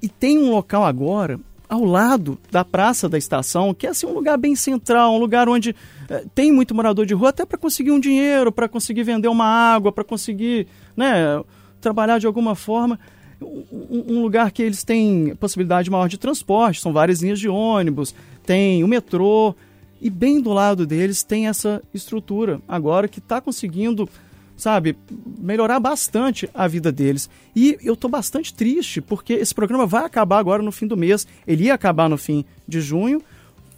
E 0.00 0.08
tem 0.08 0.38
um 0.38 0.50
local 0.50 0.84
agora 0.84 1.38
ao 1.72 1.86
lado 1.86 2.38
da 2.50 2.62
praça 2.62 3.08
da 3.08 3.16
estação, 3.16 3.72
que 3.72 3.86
é 3.86 3.90
assim, 3.90 4.04
um 4.04 4.12
lugar 4.12 4.36
bem 4.36 4.54
central, 4.54 5.14
um 5.14 5.18
lugar 5.18 5.48
onde 5.48 5.74
é, 6.06 6.22
tem 6.34 6.52
muito 6.52 6.74
morador 6.74 7.06
de 7.06 7.14
rua, 7.14 7.30
até 7.30 7.46
para 7.46 7.56
conseguir 7.56 7.90
um 7.92 7.98
dinheiro, 7.98 8.52
para 8.52 8.68
conseguir 8.68 9.04
vender 9.04 9.28
uma 9.28 9.46
água, 9.46 9.90
para 9.90 10.04
conseguir 10.04 10.66
né, 10.94 11.42
trabalhar 11.80 12.18
de 12.18 12.26
alguma 12.26 12.54
forma. 12.54 13.00
Um, 13.40 14.16
um, 14.16 14.22
lugar 14.22 14.52
que 14.52 14.62
eles 14.62 14.84
têm 14.84 15.34
possibilidade 15.36 15.90
maior 15.90 16.08
de 16.08 16.18
transporte, 16.18 16.78
são 16.78 16.92
várias 16.92 17.22
linhas 17.22 17.40
de 17.40 17.48
ônibus, 17.48 18.14
tem 18.44 18.84
o 18.84 18.86
metrô, 18.88 19.54
e 20.02 20.10
bem 20.10 20.40
do 20.40 20.52
lado 20.52 20.84
deles 20.84 21.22
tem 21.22 21.46
essa 21.46 21.80
estrutura 21.94 22.60
agora 22.66 23.06
que 23.06 23.20
está 23.20 23.40
conseguindo, 23.40 24.08
sabe, 24.56 24.96
melhorar 25.38 25.78
bastante 25.78 26.50
a 26.52 26.66
vida 26.66 26.90
deles. 26.90 27.30
E 27.54 27.78
eu 27.80 27.94
estou 27.94 28.10
bastante 28.10 28.52
triste 28.52 29.00
porque 29.00 29.34
esse 29.34 29.54
programa 29.54 29.86
vai 29.86 30.04
acabar 30.04 30.38
agora 30.38 30.60
no 30.60 30.72
fim 30.72 30.88
do 30.88 30.96
mês. 30.96 31.24
Ele 31.46 31.64
ia 31.66 31.74
acabar 31.74 32.08
no 32.08 32.18
fim 32.18 32.44
de 32.66 32.80
junho, 32.80 33.22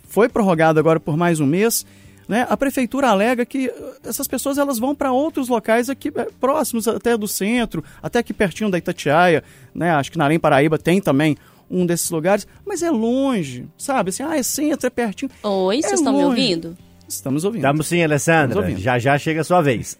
foi 0.08 0.26
prorrogado 0.26 0.80
agora 0.80 0.98
por 0.98 1.14
mais 1.14 1.40
um 1.40 1.46
mês. 1.46 1.84
Né? 2.26 2.46
A 2.48 2.56
prefeitura 2.56 3.10
alega 3.10 3.44
que 3.44 3.70
essas 4.02 4.26
pessoas 4.26 4.56
elas 4.56 4.78
vão 4.78 4.94
para 4.94 5.12
outros 5.12 5.50
locais 5.50 5.90
aqui 5.90 6.10
é, 6.14 6.26
próximos 6.40 6.88
até 6.88 7.18
do 7.18 7.28
centro, 7.28 7.84
até 8.02 8.20
aqui 8.20 8.32
pertinho 8.32 8.70
da 8.70 8.78
Itatiaia, 8.78 9.44
né? 9.74 9.90
Acho 9.90 10.10
que 10.10 10.16
na 10.16 10.24
Arém 10.24 10.38
Paraíba 10.38 10.78
tem 10.78 11.02
também 11.02 11.36
um 11.70 11.86
desses 11.86 12.10
lugares, 12.10 12.46
mas 12.64 12.82
é 12.82 12.90
longe, 12.90 13.66
sabe? 13.76 14.10
Assim, 14.10 14.22
ah, 14.22 14.36
é 14.36 14.42
centro, 14.42 14.86
é 14.86 14.90
pertinho. 14.90 15.30
Oi, 15.42 15.78
é 15.78 15.82
vocês 15.82 16.00
estão 16.00 16.16
me 16.16 16.24
ouvindo? 16.24 16.76
Estamos 17.08 17.44
ouvindo. 17.44 17.60
Estamos 17.60 17.86
sim, 17.86 18.02
Alessandra. 18.02 18.60
Estamos 18.60 18.82
já 18.82 18.98
já 18.98 19.18
chega 19.18 19.42
a 19.42 19.44
sua 19.44 19.60
vez. 19.60 19.96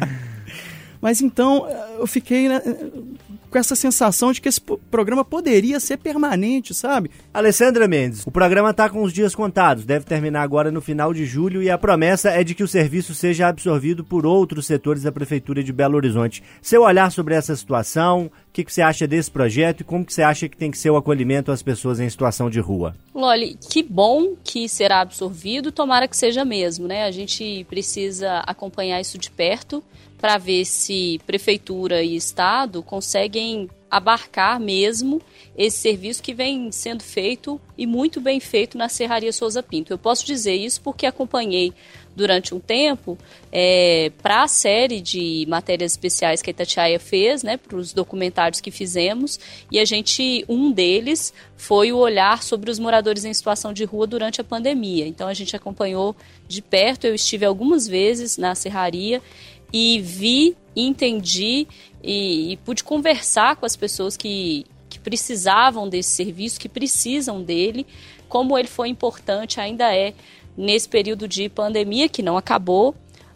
mas 1.00 1.20
então, 1.20 1.68
eu 1.98 2.06
fiquei 2.06 2.48
né, 2.48 2.60
com 3.54 3.58
essa 3.60 3.76
sensação 3.76 4.32
de 4.32 4.40
que 4.40 4.48
esse 4.48 4.60
programa 4.60 5.24
poderia 5.24 5.78
ser 5.78 5.96
permanente, 5.98 6.74
sabe? 6.74 7.08
Alessandra 7.32 7.86
Mendes, 7.86 8.26
o 8.26 8.30
programa 8.32 8.70
está 8.70 8.90
com 8.90 9.00
os 9.00 9.12
dias 9.12 9.32
contados, 9.32 9.84
deve 9.84 10.04
terminar 10.04 10.42
agora 10.42 10.72
no 10.72 10.80
final 10.80 11.14
de 11.14 11.24
julho 11.24 11.62
e 11.62 11.70
a 11.70 11.78
promessa 11.78 12.30
é 12.30 12.42
de 12.42 12.52
que 12.52 12.64
o 12.64 12.68
serviço 12.68 13.14
seja 13.14 13.46
absorvido 13.46 14.02
por 14.02 14.26
outros 14.26 14.66
setores 14.66 15.04
da 15.04 15.12
Prefeitura 15.12 15.62
de 15.62 15.72
Belo 15.72 15.94
Horizonte. 15.94 16.42
Seu 16.60 16.82
olhar 16.82 17.12
sobre 17.12 17.36
essa 17.36 17.54
situação, 17.54 18.24
o 18.24 18.52
que, 18.52 18.64
que, 18.64 18.74
você 18.74 18.82
acha 18.82 19.06
desse 19.06 19.30
projeto 19.30 19.82
e 19.82 19.84
como 19.84 20.04
que 20.04 20.12
você 20.12 20.22
acha 20.22 20.48
que 20.48 20.56
tem 20.56 20.72
que 20.72 20.78
ser 20.78 20.90
o 20.90 20.96
acolhimento 20.96 21.52
às 21.52 21.62
pessoas 21.62 22.00
em 22.00 22.10
situação 22.10 22.50
de 22.50 22.58
rua? 22.58 22.96
Loli, 23.14 23.56
que 23.70 23.84
bom 23.84 24.34
que 24.42 24.68
será 24.68 25.00
absorvido, 25.00 25.70
tomara 25.70 26.08
que 26.08 26.16
seja 26.16 26.44
mesmo, 26.44 26.88
né? 26.88 27.04
A 27.04 27.12
gente 27.12 27.64
precisa 27.70 28.40
acompanhar 28.40 29.00
isso 29.00 29.16
de 29.16 29.30
perto 29.30 29.80
para 30.24 30.38
ver 30.38 30.64
se 30.64 31.20
prefeitura 31.26 32.02
e 32.02 32.16
estado 32.16 32.82
conseguem 32.82 33.68
abarcar 33.90 34.58
mesmo 34.58 35.20
esse 35.54 35.76
serviço 35.76 36.22
que 36.22 36.32
vem 36.32 36.72
sendo 36.72 37.02
feito 37.02 37.60
e 37.76 37.86
muito 37.86 38.22
bem 38.22 38.40
feito 38.40 38.78
na 38.78 38.88
Serraria 38.88 39.34
Souza 39.34 39.62
Pinto. 39.62 39.92
Eu 39.92 39.98
posso 39.98 40.24
dizer 40.24 40.54
isso 40.54 40.80
porque 40.80 41.04
acompanhei 41.04 41.74
durante 42.16 42.54
um 42.54 42.60
tempo 42.60 43.18
é, 43.52 44.10
para 44.22 44.44
a 44.44 44.48
série 44.48 45.00
de 45.00 45.44
matérias 45.48 45.92
especiais 45.92 46.40
que 46.40 46.50
a 46.50 46.52
Itatiaia 46.52 46.98
fez, 46.98 47.42
né, 47.42 47.56
para 47.56 47.76
os 47.76 47.92
documentários 47.92 48.60
que 48.60 48.70
fizemos, 48.70 49.38
e 49.70 49.78
a 49.78 49.84
gente, 49.84 50.44
um 50.48 50.70
deles 50.70 51.34
foi 51.56 51.92
o 51.92 51.98
olhar 51.98 52.42
sobre 52.42 52.70
os 52.70 52.78
moradores 52.78 53.24
em 53.24 53.34
situação 53.34 53.72
de 53.72 53.84
rua 53.84 54.06
durante 54.06 54.40
a 54.40 54.44
pandemia. 54.44 55.06
Então 55.06 55.28
a 55.28 55.34
gente 55.34 55.54
acompanhou 55.56 56.16
de 56.46 56.62
perto, 56.62 57.06
eu 57.06 57.14
estive 57.14 57.44
algumas 57.44 57.86
vezes 57.86 58.38
na 58.38 58.54
serraria 58.54 59.20
e 59.76 60.00
vi, 60.00 60.56
entendi 60.76 61.66
e, 62.00 62.52
e 62.52 62.56
pude 62.58 62.84
conversar 62.84 63.56
com 63.56 63.66
as 63.66 63.74
pessoas 63.74 64.16
que, 64.16 64.64
que 64.88 65.00
precisavam 65.00 65.88
desse 65.88 66.10
serviço, 66.10 66.60
que 66.60 66.68
precisam 66.68 67.42
dele, 67.42 67.84
como 68.28 68.56
ele 68.56 68.68
foi 68.68 68.88
importante, 68.88 69.60
ainda 69.60 69.92
é, 69.92 70.14
nesse 70.56 70.88
período 70.88 71.26
de 71.26 71.48
pandemia 71.48 72.08
que 72.08 72.22
não 72.22 72.36
acabou, 72.36 72.94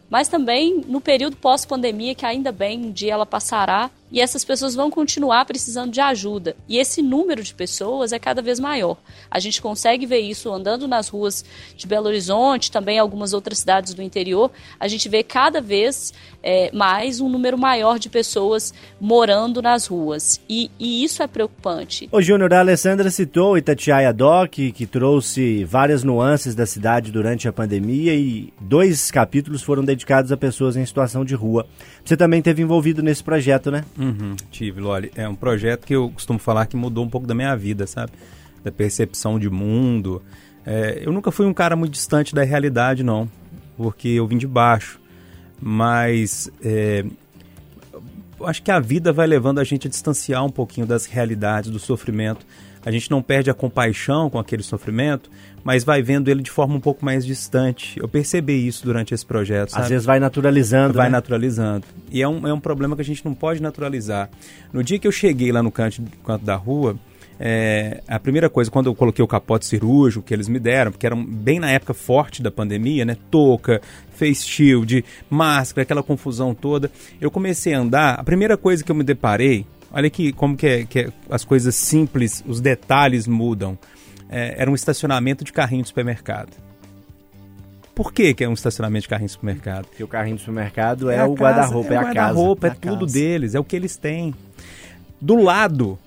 mas 0.08 0.28
também 0.28 0.80
no 0.86 1.00
período 1.00 1.36
pós-pandemia, 1.36 2.14
que 2.14 2.24
ainda 2.24 2.52
bem, 2.52 2.86
um 2.86 2.92
dia 2.92 3.14
ela 3.14 3.26
passará, 3.26 3.90
e 4.10 4.20
essas 4.20 4.44
pessoas 4.44 4.74
vão 4.74 4.90
continuar 4.90 5.44
precisando 5.44 5.92
de 5.92 6.00
ajuda. 6.00 6.56
E 6.68 6.78
esse 6.78 7.02
número 7.02 7.42
de 7.42 7.54
pessoas 7.54 8.12
é 8.12 8.18
cada 8.18 8.40
vez 8.40 8.58
maior. 8.58 8.96
A 9.30 9.38
gente 9.38 9.60
consegue 9.60 10.06
ver 10.06 10.20
isso 10.20 10.52
andando 10.52 10.88
nas 10.88 11.08
ruas 11.08 11.44
de 11.76 11.86
Belo 11.86 12.06
Horizonte, 12.06 12.70
também 12.70 12.98
algumas 12.98 13.32
outras 13.32 13.58
cidades 13.58 13.94
do 13.94 14.02
interior. 14.02 14.50
A 14.80 14.88
gente 14.88 15.08
vê 15.08 15.22
cada 15.22 15.60
vez 15.60 16.12
é, 16.42 16.70
mais 16.72 17.20
um 17.20 17.28
número 17.28 17.58
maior 17.58 17.98
de 17.98 18.08
pessoas 18.08 18.72
morando 19.00 19.60
nas 19.60 19.86
ruas. 19.86 20.40
E, 20.48 20.70
e 20.78 21.04
isso 21.04 21.22
é 21.22 21.26
preocupante. 21.26 22.08
O 22.10 22.22
Júnior, 22.22 22.52
a 22.54 22.60
Alessandra 22.60 23.10
citou 23.10 23.58
Itatiaia 23.58 24.12
Doc, 24.12 24.52
que 24.52 24.86
trouxe 24.86 25.64
várias 25.64 26.02
nuances 26.02 26.54
da 26.54 26.66
cidade 26.66 27.12
durante 27.12 27.48
a 27.48 27.52
pandemia 27.52 28.14
e 28.14 28.52
dois 28.60 29.10
capítulos 29.10 29.62
foram 29.62 29.84
dedicados 29.84 30.32
a 30.32 30.36
pessoas 30.36 30.76
em 30.76 30.86
situação 30.86 31.24
de 31.24 31.34
rua. 31.34 31.66
Você 32.04 32.16
também 32.16 32.40
teve 32.40 32.62
envolvido 32.62 33.02
nesse 33.02 33.22
projeto, 33.22 33.70
né? 33.70 33.84
Uhum, 33.98 34.36
tive, 34.50 34.80
Loli. 34.80 35.10
É 35.16 35.28
um 35.28 35.34
projeto 35.34 35.84
que 35.84 35.94
eu 35.94 36.08
costumo 36.10 36.38
falar 36.38 36.66
que 36.66 36.76
mudou 36.76 37.04
um 37.04 37.10
pouco 37.10 37.26
da 37.26 37.34
minha 37.34 37.54
vida, 37.56 37.86
sabe? 37.86 38.12
Da 38.62 38.70
percepção 38.70 39.38
de 39.38 39.50
mundo. 39.50 40.22
É, 40.64 41.02
eu 41.04 41.12
nunca 41.12 41.32
fui 41.32 41.46
um 41.46 41.54
cara 41.54 41.74
muito 41.74 41.92
distante 41.92 42.34
da 42.34 42.44
realidade, 42.44 43.02
não. 43.02 43.28
Porque 43.76 44.08
eu 44.08 44.26
vim 44.26 44.38
de 44.38 44.46
baixo. 44.46 45.00
Mas 45.60 46.50
é, 46.62 47.04
acho 48.44 48.62
que 48.62 48.70
a 48.70 48.78
vida 48.78 49.12
vai 49.12 49.26
levando 49.26 49.58
a 49.58 49.64
gente 49.64 49.88
a 49.88 49.90
distanciar 49.90 50.44
um 50.44 50.50
pouquinho 50.50 50.86
das 50.86 51.06
realidades, 51.06 51.70
do 51.70 51.78
sofrimento. 51.78 52.46
A 52.88 52.90
gente 52.90 53.10
não 53.10 53.20
perde 53.20 53.50
a 53.50 53.54
compaixão 53.54 54.30
com 54.30 54.38
aquele 54.38 54.62
sofrimento, 54.62 55.28
mas 55.62 55.84
vai 55.84 56.00
vendo 56.00 56.30
ele 56.30 56.42
de 56.42 56.50
forma 56.50 56.74
um 56.74 56.80
pouco 56.80 57.04
mais 57.04 57.22
distante. 57.22 58.00
Eu 58.00 58.08
percebi 58.08 58.66
isso 58.66 58.82
durante 58.82 59.12
esse 59.12 59.26
projeto. 59.26 59.72
Sabe? 59.72 59.82
Às 59.82 59.88
vezes 59.90 60.06
vai 60.06 60.18
naturalizando. 60.18 60.94
Vai 60.94 61.08
né? 61.08 61.12
naturalizando. 61.12 61.84
E 62.10 62.22
é 62.22 62.26
um, 62.26 62.48
é 62.48 62.52
um 62.54 62.58
problema 62.58 62.96
que 62.96 63.02
a 63.02 63.04
gente 63.04 63.22
não 63.26 63.34
pode 63.34 63.60
naturalizar. 63.60 64.30
No 64.72 64.82
dia 64.82 64.98
que 64.98 65.06
eu 65.06 65.12
cheguei 65.12 65.52
lá 65.52 65.62
no 65.62 65.70
canto, 65.70 66.02
canto 66.24 66.46
da 66.46 66.56
rua, 66.56 66.96
é, 67.38 68.00
a 68.08 68.18
primeira 68.18 68.48
coisa, 68.48 68.70
quando 68.70 68.86
eu 68.86 68.94
coloquei 68.94 69.22
o 69.22 69.28
capote 69.28 69.66
cirúrgico 69.66 70.24
que 70.24 70.32
eles 70.32 70.48
me 70.48 70.58
deram, 70.58 70.90
porque 70.90 71.04
era 71.04 71.14
bem 71.14 71.60
na 71.60 71.70
época 71.70 71.92
forte 71.92 72.42
da 72.42 72.50
pandemia, 72.50 73.04
né? 73.04 73.18
Touca, 73.30 73.82
face 74.12 74.48
shield, 74.48 75.04
máscara, 75.28 75.82
aquela 75.82 76.02
confusão 76.02 76.54
toda. 76.54 76.90
Eu 77.20 77.30
comecei 77.30 77.74
a 77.74 77.80
andar, 77.80 78.14
a 78.14 78.24
primeira 78.24 78.56
coisa 78.56 78.82
que 78.82 78.90
eu 78.90 78.96
me 78.96 79.04
deparei, 79.04 79.66
olha 79.92 80.10
que 80.10 80.32
como 80.32 80.56
que, 80.56 80.66
é, 80.66 80.84
que 80.84 81.00
é, 81.00 81.12
as 81.30 81.44
coisas 81.44 81.74
simples, 81.74 82.42
os 82.46 82.60
detalhes 82.60 83.26
mudam. 83.26 83.78
É, 84.30 84.60
era 84.60 84.70
um 84.70 84.74
estacionamento 84.74 85.42
de 85.44 85.52
carrinho 85.52 85.82
de 85.82 85.88
supermercado. 85.88 86.50
Por 87.94 88.12
que, 88.12 88.32
que 88.32 88.44
é 88.44 88.48
um 88.48 88.52
estacionamento 88.52 89.02
de 89.02 89.08
carrinho 89.08 89.26
de 89.26 89.32
supermercado? 89.32 89.86
Porque 89.86 90.04
o 90.04 90.08
carrinho 90.08 90.36
de 90.36 90.42
supermercado 90.42 91.10
é, 91.10 91.16
é 91.16 91.24
o 91.24 91.34
guarda-roupa, 91.34 91.92
é, 91.92 91.94
é, 91.94 91.98
a 91.98 92.02
casa. 92.02 92.14
guarda-roupa, 92.14 92.66
é, 92.68 92.70
a 92.70 92.74
tudo 92.74 93.06
casa. 93.06 93.12
deles, 93.12 93.54
é 93.54 93.58
o 93.58 93.64
que 93.64 93.74
eles 93.74 93.96
têm. 93.96 94.34
Do 95.20 95.34
lado 95.34 95.98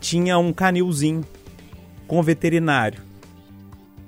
tinha 0.00 0.36
um 0.38 0.52
canilzinho 0.52 1.24
com 2.08 2.20
veterinário. 2.22 3.00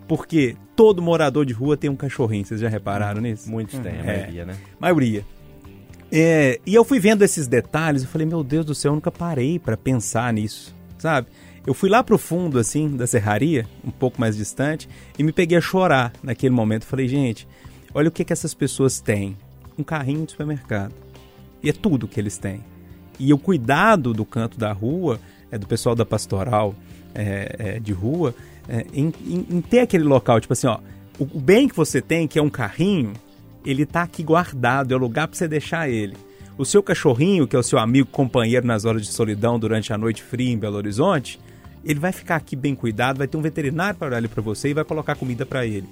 Porque 0.08 0.56
todo 0.74 1.00
morador 1.00 1.46
de 1.46 1.52
rua 1.52 1.76
tem 1.76 1.88
um 1.88 1.94
cachorrinho, 1.94 2.44
vocês 2.44 2.60
já 2.60 2.68
repararam 2.68 3.20
nisso? 3.20 3.48
Muitos 3.48 3.78
têm, 3.78 4.00
a 4.00 4.02
maioria, 4.02 4.44
né? 4.44 4.56
Maioria. 4.80 5.24
É, 6.12 6.60
e 6.66 6.74
eu 6.74 6.84
fui 6.84 6.98
vendo 6.98 7.22
esses 7.22 7.46
detalhes, 7.46 8.02
eu 8.02 8.08
falei, 8.08 8.26
meu 8.26 8.42
Deus 8.42 8.66
do 8.66 8.74
céu, 8.74 8.90
eu 8.90 8.96
nunca 8.96 9.12
parei 9.12 9.58
para 9.58 9.76
pensar 9.76 10.32
nisso, 10.32 10.74
sabe? 10.98 11.28
Eu 11.66 11.74
fui 11.74 11.88
lá 11.88 12.02
pro 12.02 12.18
fundo, 12.18 12.58
assim, 12.58 12.96
da 12.96 13.06
serraria, 13.06 13.66
um 13.84 13.90
pouco 13.90 14.20
mais 14.20 14.36
distante, 14.36 14.88
e 15.18 15.22
me 15.22 15.30
peguei 15.30 15.58
a 15.58 15.60
chorar 15.60 16.12
naquele 16.22 16.54
momento. 16.54 16.84
Falei, 16.86 17.06
gente, 17.06 17.46
olha 17.94 18.08
o 18.08 18.10
que, 18.10 18.24
que 18.24 18.32
essas 18.32 18.54
pessoas 18.54 19.00
têm. 19.00 19.36
Um 19.78 19.84
carrinho 19.84 20.24
de 20.24 20.32
supermercado. 20.32 20.94
E 21.62 21.68
é 21.68 21.72
tudo 21.72 22.08
que 22.08 22.18
eles 22.18 22.38
têm. 22.38 22.64
E 23.18 23.32
o 23.32 23.38
cuidado 23.38 24.14
do 24.14 24.24
canto 24.24 24.58
da 24.58 24.72
rua, 24.72 25.20
é, 25.50 25.58
do 25.58 25.66
pessoal 25.66 25.94
da 25.94 26.06
pastoral 26.06 26.74
é, 27.14 27.56
é, 27.58 27.78
de 27.78 27.92
rua, 27.92 28.34
é, 28.68 28.86
em, 28.94 29.12
em, 29.26 29.46
em, 29.50 29.60
ter 29.60 29.80
aquele 29.80 30.04
local, 30.04 30.40
tipo 30.40 30.54
assim, 30.54 30.66
ó, 30.66 30.78
o, 31.18 31.26
bem 31.38 31.68
que 31.68 31.76
você 31.76 32.00
tem, 32.00 32.26
que 32.26 32.38
é 32.38 32.42
um 32.42 32.48
carrinho, 32.48 33.12
ele 33.64 33.86
tá 33.86 34.02
aqui 34.02 34.22
guardado, 34.22 34.92
é 34.92 34.96
o 34.96 35.00
lugar 35.00 35.28
para 35.28 35.36
você 35.36 35.48
deixar 35.48 35.88
ele. 35.88 36.16
O 36.56 36.64
seu 36.64 36.82
cachorrinho, 36.82 37.46
que 37.46 37.56
é 37.56 37.58
o 37.58 37.62
seu 37.62 37.78
amigo, 37.78 38.08
companheiro 38.10 38.66
nas 38.66 38.84
horas 38.84 39.02
de 39.02 39.12
solidão 39.12 39.58
durante 39.58 39.92
a 39.92 39.98
noite 39.98 40.22
fria 40.22 40.52
em 40.52 40.58
Belo 40.58 40.76
Horizonte, 40.76 41.40
ele 41.84 41.98
vai 41.98 42.12
ficar 42.12 42.36
aqui 42.36 42.54
bem 42.54 42.74
cuidado, 42.74 43.18
vai 43.18 43.26
ter 43.26 43.36
um 43.36 43.42
veterinário 43.42 43.98
para 43.98 44.08
olhar 44.08 44.18
ele 44.18 44.28
para 44.28 44.42
você 44.42 44.68
e 44.68 44.74
vai 44.74 44.84
colocar 44.84 45.14
comida 45.14 45.46
para 45.46 45.64
ele. 45.64 45.88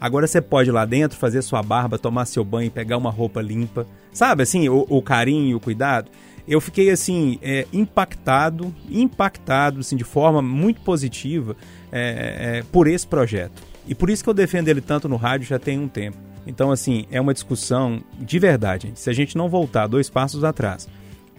Agora 0.00 0.26
você 0.26 0.40
pode 0.40 0.70
ir 0.70 0.72
lá 0.72 0.84
dentro, 0.84 1.18
fazer 1.18 1.42
sua 1.42 1.62
barba, 1.62 1.98
tomar 1.98 2.24
seu 2.24 2.44
banho, 2.44 2.70
pegar 2.70 2.96
uma 2.96 3.10
roupa 3.10 3.42
limpa. 3.42 3.86
Sabe 4.12 4.44
assim, 4.44 4.68
o, 4.68 4.86
o 4.88 5.02
carinho 5.02 5.56
o 5.56 5.60
cuidado? 5.60 6.10
Eu 6.46 6.60
fiquei 6.60 6.88
assim, 6.88 7.38
é, 7.42 7.66
impactado, 7.72 8.74
impactado 8.88 9.80
assim, 9.80 9.96
de 9.96 10.04
forma 10.04 10.40
muito 10.40 10.80
positiva 10.80 11.56
é, 11.92 12.58
é, 12.58 12.64
por 12.72 12.86
esse 12.86 13.06
projeto. 13.06 13.60
E 13.86 13.94
por 13.94 14.08
isso 14.08 14.22
que 14.22 14.30
eu 14.30 14.34
defendo 14.34 14.68
ele 14.68 14.80
tanto 14.80 15.08
no 15.08 15.16
rádio 15.16 15.46
já 15.46 15.58
tem 15.58 15.78
um 15.78 15.88
tempo. 15.88 16.16
Então, 16.48 16.72
assim, 16.72 17.04
é 17.10 17.20
uma 17.20 17.34
discussão 17.34 18.02
de 18.18 18.38
verdade. 18.38 18.90
Se 18.94 19.10
a 19.10 19.12
gente 19.12 19.36
não 19.36 19.50
voltar 19.50 19.86
dois 19.86 20.08
passos 20.08 20.42
atrás 20.42 20.88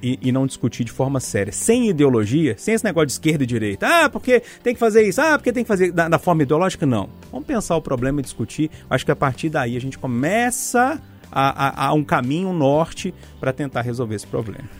e, 0.03 0.19
e, 0.21 0.31
não 0.31 0.45
discutir 0.45 0.83
de 0.83 0.91
forma 0.91 1.19
séria, 1.19 1.51
sem 1.51 1.89
ideologia, 1.89 2.55
sem 2.57 2.75
esse 2.75 2.85
negócio 2.85 3.07
de 3.07 3.13
esquerda 3.13 3.43
e 3.43 3.47
direita. 3.47 3.87
Ah, 3.87 4.09
porque 4.09 4.41
tem 4.63 4.73
que 4.73 4.79
fazer 4.79 5.01
isso, 5.01 5.19
ah, 5.19 5.37
porque 5.37 5.51
tem 5.51 5.63
que 5.63 5.67
fazer 5.67 5.91
da, 5.91 6.07
da 6.07 6.19
forma 6.19 6.43
ideológica, 6.43 6.85
não. 6.85 7.09
Vamos 7.31 7.47
pensar 7.47 7.75
o 7.75 7.81
problema 7.81 8.19
e 8.19 8.23
discutir. 8.23 8.69
Acho 8.87 9.03
que 9.03 9.11
a 9.11 9.15
partir 9.15 9.49
daí 9.49 9.75
a 9.75 9.81
gente 9.81 9.97
começa 9.97 11.01
a, 11.31 11.85
a, 11.85 11.87
a 11.87 11.93
um 11.93 12.03
caminho 12.03 12.53
norte 12.53 13.13
para 13.39 13.51
tentar 13.51 13.81
resolver 13.81 14.15
esse 14.15 14.27
problema. 14.27 14.78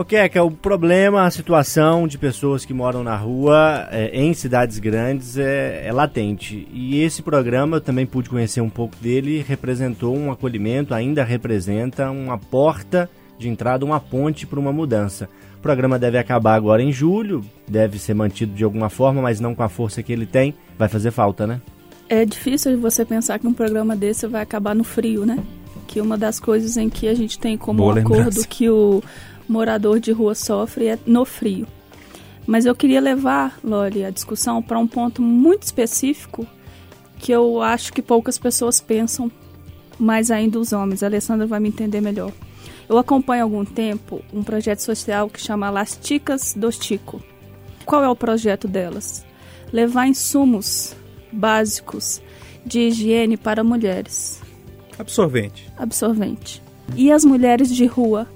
Ok, 0.00 0.16
é 0.16 0.28
que 0.28 0.38
o 0.38 0.48
problema, 0.48 1.24
a 1.24 1.30
situação 1.32 2.06
de 2.06 2.16
pessoas 2.16 2.64
que 2.64 2.72
moram 2.72 3.02
na 3.02 3.16
rua 3.16 3.88
é, 3.90 4.10
em 4.12 4.32
cidades 4.32 4.78
grandes 4.78 5.36
é, 5.36 5.88
é, 5.88 5.92
latente. 5.92 6.68
E 6.72 7.02
esse 7.02 7.20
programa 7.20 7.78
eu 7.78 7.80
também 7.80 8.06
pude 8.06 8.30
conhecer 8.30 8.60
um 8.60 8.70
pouco 8.70 8.94
dele, 9.00 9.44
representou 9.44 10.16
um 10.16 10.30
acolhimento, 10.30 10.94
ainda 10.94 11.24
representa 11.24 12.12
uma 12.12 12.38
porta 12.38 13.10
de 13.40 13.48
entrada, 13.48 13.84
uma 13.84 13.98
ponte 13.98 14.46
para 14.46 14.60
uma 14.60 14.72
mudança. 14.72 15.28
O 15.58 15.60
programa 15.60 15.98
deve 15.98 16.16
acabar 16.16 16.54
agora 16.54 16.80
em 16.80 16.92
julho, 16.92 17.44
deve 17.66 17.98
ser 17.98 18.14
mantido 18.14 18.54
de 18.54 18.62
alguma 18.62 18.88
forma, 18.88 19.20
mas 19.20 19.40
não 19.40 19.52
com 19.52 19.64
a 19.64 19.68
força 19.68 20.00
que 20.00 20.12
ele 20.12 20.26
tem. 20.26 20.54
Vai 20.78 20.88
fazer 20.88 21.10
falta, 21.10 21.44
né? 21.44 21.60
É 22.08 22.24
difícil 22.24 22.78
você 22.78 23.04
pensar 23.04 23.40
que 23.40 23.48
um 23.48 23.52
programa 23.52 23.96
desse 23.96 24.28
vai 24.28 24.42
acabar 24.42 24.76
no 24.76 24.84
frio, 24.84 25.26
né? 25.26 25.42
Que 25.88 26.00
uma 26.00 26.16
das 26.16 26.38
coisas 26.38 26.76
em 26.76 26.88
que 26.88 27.08
a 27.08 27.14
gente 27.14 27.36
tem 27.36 27.58
como 27.58 27.84
um 27.84 27.90
acordo 27.90 28.46
que 28.46 28.70
o 28.70 29.02
morador 29.48 29.98
de 29.98 30.12
rua 30.12 30.34
sofre 30.34 30.88
é 30.88 30.98
no 31.06 31.24
frio. 31.24 31.66
Mas 32.46 32.64
eu 32.64 32.74
queria 32.74 33.00
levar, 33.00 33.58
Loli, 33.62 34.04
a 34.04 34.10
discussão 34.10 34.62
para 34.62 34.78
um 34.78 34.86
ponto 34.86 35.20
muito 35.20 35.64
específico 35.64 36.46
que 37.18 37.32
eu 37.32 37.60
acho 37.60 37.92
que 37.92 38.00
poucas 38.00 38.38
pessoas 38.38 38.80
pensam, 38.80 39.30
mais 39.98 40.30
ainda 40.30 40.58
os 40.58 40.72
homens. 40.72 41.02
A 41.02 41.06
Alessandra 41.06 41.46
vai 41.46 41.60
me 41.60 41.68
entender 41.68 42.00
melhor. 42.00 42.32
Eu 42.88 42.96
acompanho 42.96 43.42
há 43.42 43.44
algum 43.44 43.64
tempo 43.64 44.22
um 44.32 44.42
projeto 44.42 44.80
social 44.80 45.28
que 45.28 45.40
chama 45.40 45.68
Las 45.68 45.98
Ticas 46.00 46.54
do 46.54 46.70
Tico. 46.70 47.22
Qual 47.84 48.02
é 48.02 48.08
o 48.08 48.16
projeto 48.16 48.66
delas? 48.66 49.26
Levar 49.72 50.06
insumos 50.06 50.96
básicos 51.30 52.22
de 52.64 52.80
higiene 52.80 53.36
para 53.36 53.62
mulheres. 53.62 54.40
Absorvente. 54.98 55.70
Absorvente. 55.76 56.62
E 56.96 57.12
as 57.12 57.24
mulheres 57.24 57.74
de 57.74 57.84
rua 57.84 58.26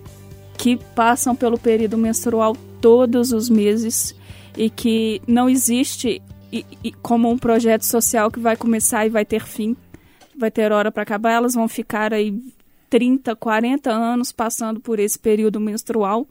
que 0.56 0.76
passam 0.94 1.34
pelo 1.34 1.58
período 1.58 1.98
menstrual 1.98 2.56
todos 2.80 3.32
os 3.32 3.48
meses 3.48 4.14
e 4.56 4.68
que 4.68 5.20
não 5.26 5.48
existe 5.48 6.20
e, 6.52 6.66
e, 6.84 6.92
como 6.92 7.30
um 7.30 7.38
projeto 7.38 7.82
social 7.82 8.30
que 8.30 8.38
vai 8.38 8.56
começar 8.56 9.06
e 9.06 9.08
vai 9.08 9.24
ter 9.24 9.42
fim, 9.42 9.74
vai 10.36 10.50
ter 10.50 10.70
hora 10.70 10.92
para 10.92 11.02
acabar, 11.02 11.32
elas 11.32 11.54
vão 11.54 11.66
ficar 11.66 12.12
aí 12.12 12.38
30, 12.90 13.34
40 13.34 13.90
anos 13.90 14.30
passando 14.32 14.78
por 14.78 14.98
esse 14.98 15.18
período 15.18 15.58
menstrual, 15.58 16.26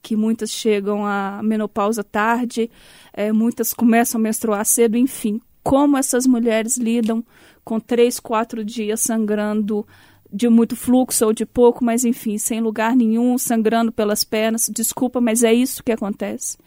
que 0.00 0.16
muitas 0.16 0.50
chegam 0.50 1.04
à 1.04 1.42
menopausa 1.42 2.02
tarde, 2.02 2.70
é, 3.12 3.30
muitas 3.30 3.74
começam 3.74 4.18
a 4.18 4.22
menstruar 4.22 4.64
cedo, 4.64 4.96
enfim. 4.96 5.38
Como 5.62 5.98
essas 5.98 6.26
mulheres 6.26 6.78
lidam 6.78 7.22
com 7.62 7.78
três, 7.78 8.18
quatro 8.18 8.64
dias 8.64 9.00
sangrando 9.00 9.86
de 10.32 10.48
muito 10.48 10.76
fluxo 10.76 11.24
ou 11.26 11.32
de 11.32 11.46
pouco, 11.46 11.84
mas 11.84 12.04
enfim, 12.04 12.38
sem 12.38 12.60
lugar 12.60 12.94
nenhum, 12.94 13.38
sangrando 13.38 13.90
pelas 13.90 14.24
pernas. 14.24 14.70
Desculpa, 14.72 15.20
mas 15.20 15.42
é 15.42 15.52
isso 15.52 15.82
que 15.82 15.92
acontece. 15.92 16.58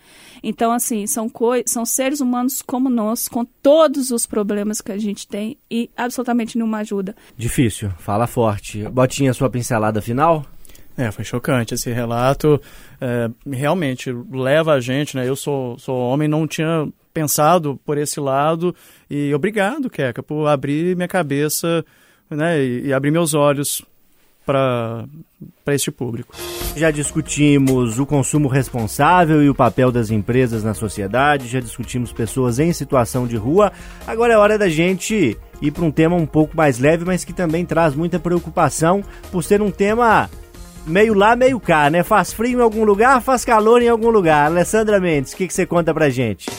Então, 0.44 0.72
assim, 0.72 1.06
são, 1.06 1.32
são 1.66 1.86
seres 1.86 2.20
humanos 2.20 2.62
como 2.62 2.90
nós, 2.90 3.28
com 3.28 3.46
todos 3.46 4.12
os 4.12 4.26
problemas 4.26 4.82
que 4.82 4.92
a 4.92 4.98
gente 4.98 5.28
tem 5.28 5.58
e 5.70 5.90
absolutamente 5.96 6.58
nenhuma 6.58 6.80
ajuda. 6.80 7.16
Difícil, 7.38 7.92
fala 8.00 8.26
forte. 8.26 8.84
Botinha, 8.90 9.34
sua 9.34 9.50
pincelada 9.50 10.02
final? 10.02 10.46
É, 10.98 11.12
foi 11.12 11.24
chocante 11.24 11.74
esse 11.74 11.92
relato. 11.92 12.60
É, 13.00 13.30
realmente 13.50 14.12
leva 14.32 14.74
a 14.74 14.80
gente, 14.80 15.16
né? 15.16 15.28
Eu 15.28 15.36
sou, 15.36 15.78
sou 15.80 15.98
homem, 15.98 16.28
não 16.28 16.48
tinha 16.48 16.88
pensado 17.14 17.80
por 17.86 17.98
esse 17.98 18.20
lado. 18.20 18.76
E 19.10 19.34
obrigado, 19.34 19.90
Keka, 19.90 20.24
por 20.24 20.48
abrir 20.48 20.96
minha 20.96 21.08
cabeça 21.08 21.86
né, 22.36 22.64
e, 22.64 22.88
e 22.88 22.94
abrir 22.94 23.12
meus 23.12 23.34
olhos 23.34 23.84
para 24.46 25.06
este 25.68 25.92
público. 25.92 26.36
Já 26.76 26.90
discutimos 26.90 28.00
o 28.00 28.06
consumo 28.06 28.48
responsável 28.48 29.44
e 29.44 29.50
o 29.50 29.56
papel 29.56 29.92
das 29.92 30.10
empresas 30.10 30.64
na 30.64 30.74
sociedade, 30.74 31.48
já 31.48 31.60
discutimos 31.60 32.12
pessoas 32.12 32.60
em 32.60 32.72
situação 32.74 33.28
de 33.28 33.36
rua. 33.36 33.72
Agora 34.08 34.34
é 34.34 34.38
hora 34.38 34.58
da 34.58 34.70
gente 34.70 35.38
ir 35.62 35.72
para 35.72 35.84
um 35.84 35.92
tema 35.92 36.16
um 36.16 36.26
pouco 36.26 36.56
mais 36.56 36.80
leve, 36.80 37.06
mas 37.06 37.24
que 37.24 37.34
também 37.34 37.66
traz 37.66 37.94
muita 37.94 38.20
preocupação 38.20 39.04
por 39.32 39.44
ser 39.44 39.62
um 39.62 39.70
tema 39.70 40.30
meio 40.88 41.14
lá, 41.14 41.36
meio 41.36 41.60
cá, 41.60 41.90
né? 41.90 42.04
Faz 42.04 42.34
frio 42.34 42.60
em 42.60 42.64
algum 42.64 42.84
lugar, 42.84 43.22
faz 43.22 43.46
calor 43.46 43.82
em 43.82 43.90
algum 43.90 44.10
lugar. 44.10 44.48
Alessandra 44.48 45.00
Mendes, 45.00 45.34
o 45.34 45.38
que, 45.38 45.48
que 45.48 45.54
você 45.54 45.66
conta 45.66 45.94
pra 45.94 46.10
gente? 46.10 46.50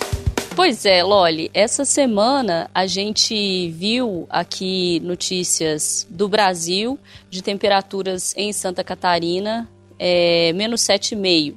Pois 0.54 0.84
é, 0.84 1.02
Loli, 1.02 1.50
essa 1.54 1.82
semana 1.82 2.70
a 2.74 2.86
gente 2.86 3.70
viu 3.70 4.26
aqui 4.28 5.00
notícias 5.00 6.06
do 6.10 6.28
Brasil 6.28 6.98
de 7.30 7.42
temperaturas 7.42 8.34
em 8.36 8.52
Santa 8.52 8.84
Catarina, 8.84 9.66
é, 9.98 10.52
menos 10.52 10.82
7,5. 10.82 11.54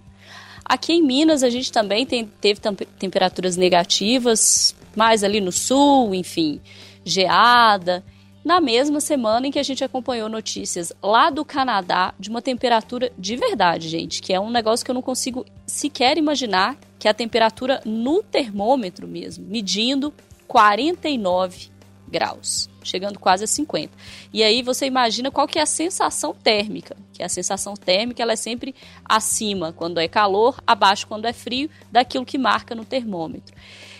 Aqui 0.63 0.93
em 0.93 1.03
Minas 1.03 1.43
a 1.43 1.49
gente 1.49 1.71
também 1.73 2.05
tem, 2.05 2.25
teve 2.39 2.61
temperaturas 2.97 3.57
negativas, 3.57 4.73
mais 4.95 5.25
ali 5.25 5.41
no 5.41 5.51
sul, 5.51 6.15
enfim, 6.15 6.61
geada 7.03 8.01
na 8.45 8.61
mesma 8.61 9.01
semana 9.01 9.47
em 9.47 9.51
que 9.51 9.57
a 9.57 9.63
gente 9.63 9.83
acompanhou 9.83 10.29
notícias 10.29 10.93
lá 11.01 11.31
do 11.31 11.43
Canadá 11.43 12.13
de 12.19 12.29
uma 12.29 12.43
temperatura 12.43 13.11
de 13.17 13.35
verdade, 13.35 13.89
gente, 13.89 14.21
que 14.21 14.31
é 14.31 14.39
um 14.39 14.51
negócio 14.51 14.85
que 14.85 14.91
eu 14.91 14.95
não 14.95 15.01
consigo 15.01 15.43
sequer 15.65 16.15
imaginar, 16.15 16.77
que 16.99 17.07
é 17.07 17.11
a 17.11 17.13
temperatura 17.13 17.81
no 17.83 18.21
termômetro 18.21 19.07
mesmo, 19.07 19.43
medindo 19.47 20.13
49 20.47 21.71
graus, 22.07 22.69
chegando 22.83 23.17
quase 23.17 23.45
a 23.45 23.47
50. 23.47 23.91
E 24.31 24.43
aí 24.43 24.61
você 24.61 24.85
imagina 24.85 25.31
qual 25.31 25.47
que 25.47 25.57
é 25.57 25.63
a 25.63 25.65
sensação 25.65 26.31
térmica, 26.31 26.95
que 27.13 27.23
a 27.23 27.29
sensação 27.29 27.73
térmica 27.73 28.21
ela 28.21 28.33
é 28.33 28.35
sempre 28.35 28.75
acima 29.03 29.73
quando 29.73 29.99
é 29.99 30.07
calor, 30.07 30.61
abaixo 30.67 31.07
quando 31.07 31.25
é 31.25 31.33
frio, 31.33 31.67
daquilo 31.91 32.23
que 32.23 32.37
marca 32.37 32.75
no 32.75 32.85
termômetro. 32.85 33.55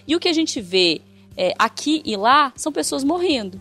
E 0.07 0.15
o 0.15 0.19
que 0.19 0.29
a 0.29 0.33
gente 0.33 0.61
vê 0.61 1.01
é, 1.35 1.55
aqui 1.57 2.03
e 2.05 2.15
lá 2.15 2.53
são 2.55 2.71
pessoas 2.71 3.03
morrendo. 3.03 3.59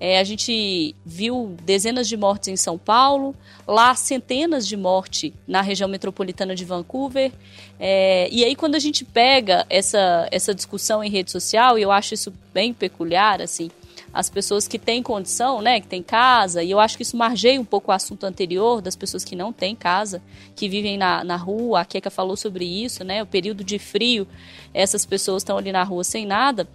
É, 0.00 0.18
a 0.18 0.24
gente 0.24 0.96
viu 1.04 1.56
dezenas 1.62 2.08
de 2.08 2.16
mortes 2.16 2.48
em 2.48 2.56
São 2.56 2.76
Paulo, 2.76 3.34
lá 3.66 3.94
centenas 3.94 4.66
de 4.66 4.76
mortes 4.76 5.32
na 5.46 5.60
região 5.60 5.88
metropolitana 5.88 6.54
de 6.54 6.64
Vancouver. 6.64 7.30
É, 7.78 8.28
e 8.30 8.44
aí, 8.44 8.56
quando 8.56 8.74
a 8.74 8.78
gente 8.80 9.04
pega 9.04 9.64
essa, 9.70 10.28
essa 10.30 10.54
discussão 10.54 11.04
em 11.04 11.10
rede 11.10 11.30
social, 11.30 11.78
e 11.78 11.82
eu 11.82 11.92
acho 11.92 12.14
isso 12.14 12.32
bem 12.52 12.72
peculiar, 12.74 13.40
assim, 13.40 13.70
as 14.12 14.28
pessoas 14.28 14.68
que 14.68 14.78
têm 14.78 15.02
condição, 15.02 15.62
né, 15.62 15.80
que 15.80 15.86
têm 15.86 16.02
casa, 16.02 16.62
e 16.62 16.70
eu 16.70 16.78
acho 16.78 16.96
que 16.96 17.02
isso 17.02 17.16
margeia 17.16 17.60
um 17.60 17.64
pouco 17.64 17.90
o 17.90 17.94
assunto 17.94 18.24
anterior 18.24 18.82
das 18.82 18.94
pessoas 18.94 19.24
que 19.24 19.34
não 19.34 19.52
têm 19.52 19.74
casa, 19.74 20.22
que 20.54 20.68
vivem 20.68 20.98
na, 20.98 21.24
na 21.24 21.36
rua, 21.36 21.80
a 21.80 21.84
Keka 21.84 22.10
falou 22.10 22.36
sobre 22.36 22.64
isso, 22.64 23.04
né, 23.04 23.22
o 23.22 23.26
período 23.26 23.64
de 23.64 23.78
frio, 23.78 24.26
essas 24.74 25.06
pessoas 25.06 25.42
estão 25.42 25.56
ali 25.56 25.72
na 25.72 25.82
rua 25.82 26.04
sem 26.04 26.26
nada, 26.26 26.68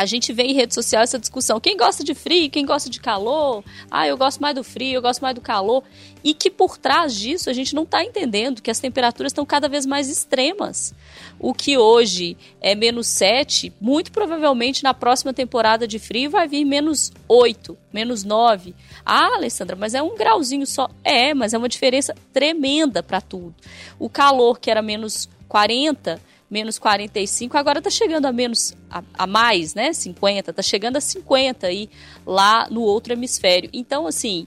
a 0.00 0.06
gente 0.06 0.32
vê 0.32 0.44
em 0.44 0.54
rede 0.54 0.72
social 0.72 1.02
essa 1.02 1.18
discussão. 1.18 1.60
Quem 1.60 1.76
gosta 1.76 2.02
de 2.02 2.14
frio, 2.14 2.48
quem 2.48 2.64
gosta 2.64 2.88
de 2.88 2.98
calor? 2.98 3.62
Ah, 3.90 4.08
eu 4.08 4.16
gosto 4.16 4.40
mais 4.40 4.54
do 4.54 4.64
frio, 4.64 4.94
eu 4.94 5.02
gosto 5.02 5.20
mais 5.20 5.34
do 5.34 5.42
calor. 5.42 5.84
E 6.24 6.32
que 6.32 6.50
por 6.50 6.78
trás 6.78 7.14
disso 7.14 7.50
a 7.50 7.52
gente 7.52 7.74
não 7.74 7.82
está 7.82 8.02
entendendo 8.02 8.62
que 8.62 8.70
as 8.70 8.80
temperaturas 8.80 9.30
estão 9.30 9.44
cada 9.44 9.68
vez 9.68 9.84
mais 9.84 10.08
extremas. 10.08 10.94
O 11.38 11.52
que 11.52 11.76
hoje 11.76 12.34
é 12.62 12.74
menos 12.74 13.08
7, 13.08 13.74
muito 13.78 14.10
provavelmente 14.10 14.82
na 14.82 14.94
próxima 14.94 15.34
temporada 15.34 15.86
de 15.86 15.98
frio 15.98 16.30
vai 16.30 16.48
vir 16.48 16.64
menos 16.64 17.12
8, 17.28 17.76
menos 17.92 18.24
9. 18.24 18.74
Ah, 19.04 19.34
Alessandra, 19.34 19.76
mas 19.76 19.92
é 19.92 20.00
um 20.02 20.16
grauzinho 20.16 20.66
só. 20.66 20.88
É, 21.04 21.34
mas 21.34 21.52
é 21.52 21.58
uma 21.58 21.68
diferença 21.68 22.14
tremenda 22.32 23.02
para 23.02 23.20
tudo. 23.20 23.54
O 23.98 24.08
calor 24.08 24.58
que 24.58 24.70
era 24.70 24.80
menos 24.80 25.28
40 25.46 26.18
menos 26.50 26.78
45, 26.78 27.56
agora 27.56 27.80
tá 27.80 27.90
chegando 27.90 28.26
a 28.26 28.32
menos, 28.32 28.74
a, 28.90 29.02
a, 29.14 29.26
mais, 29.26 29.74
né, 29.74 29.92
50, 29.92 30.52
tá 30.52 30.62
chegando 30.62 30.96
a 30.96 31.00
50 31.00 31.68
aí 31.68 31.88
lá 32.26 32.66
no 32.68 32.80
outro 32.80 33.12
hemisfério. 33.12 33.70
Então, 33.72 34.06
assim, 34.06 34.46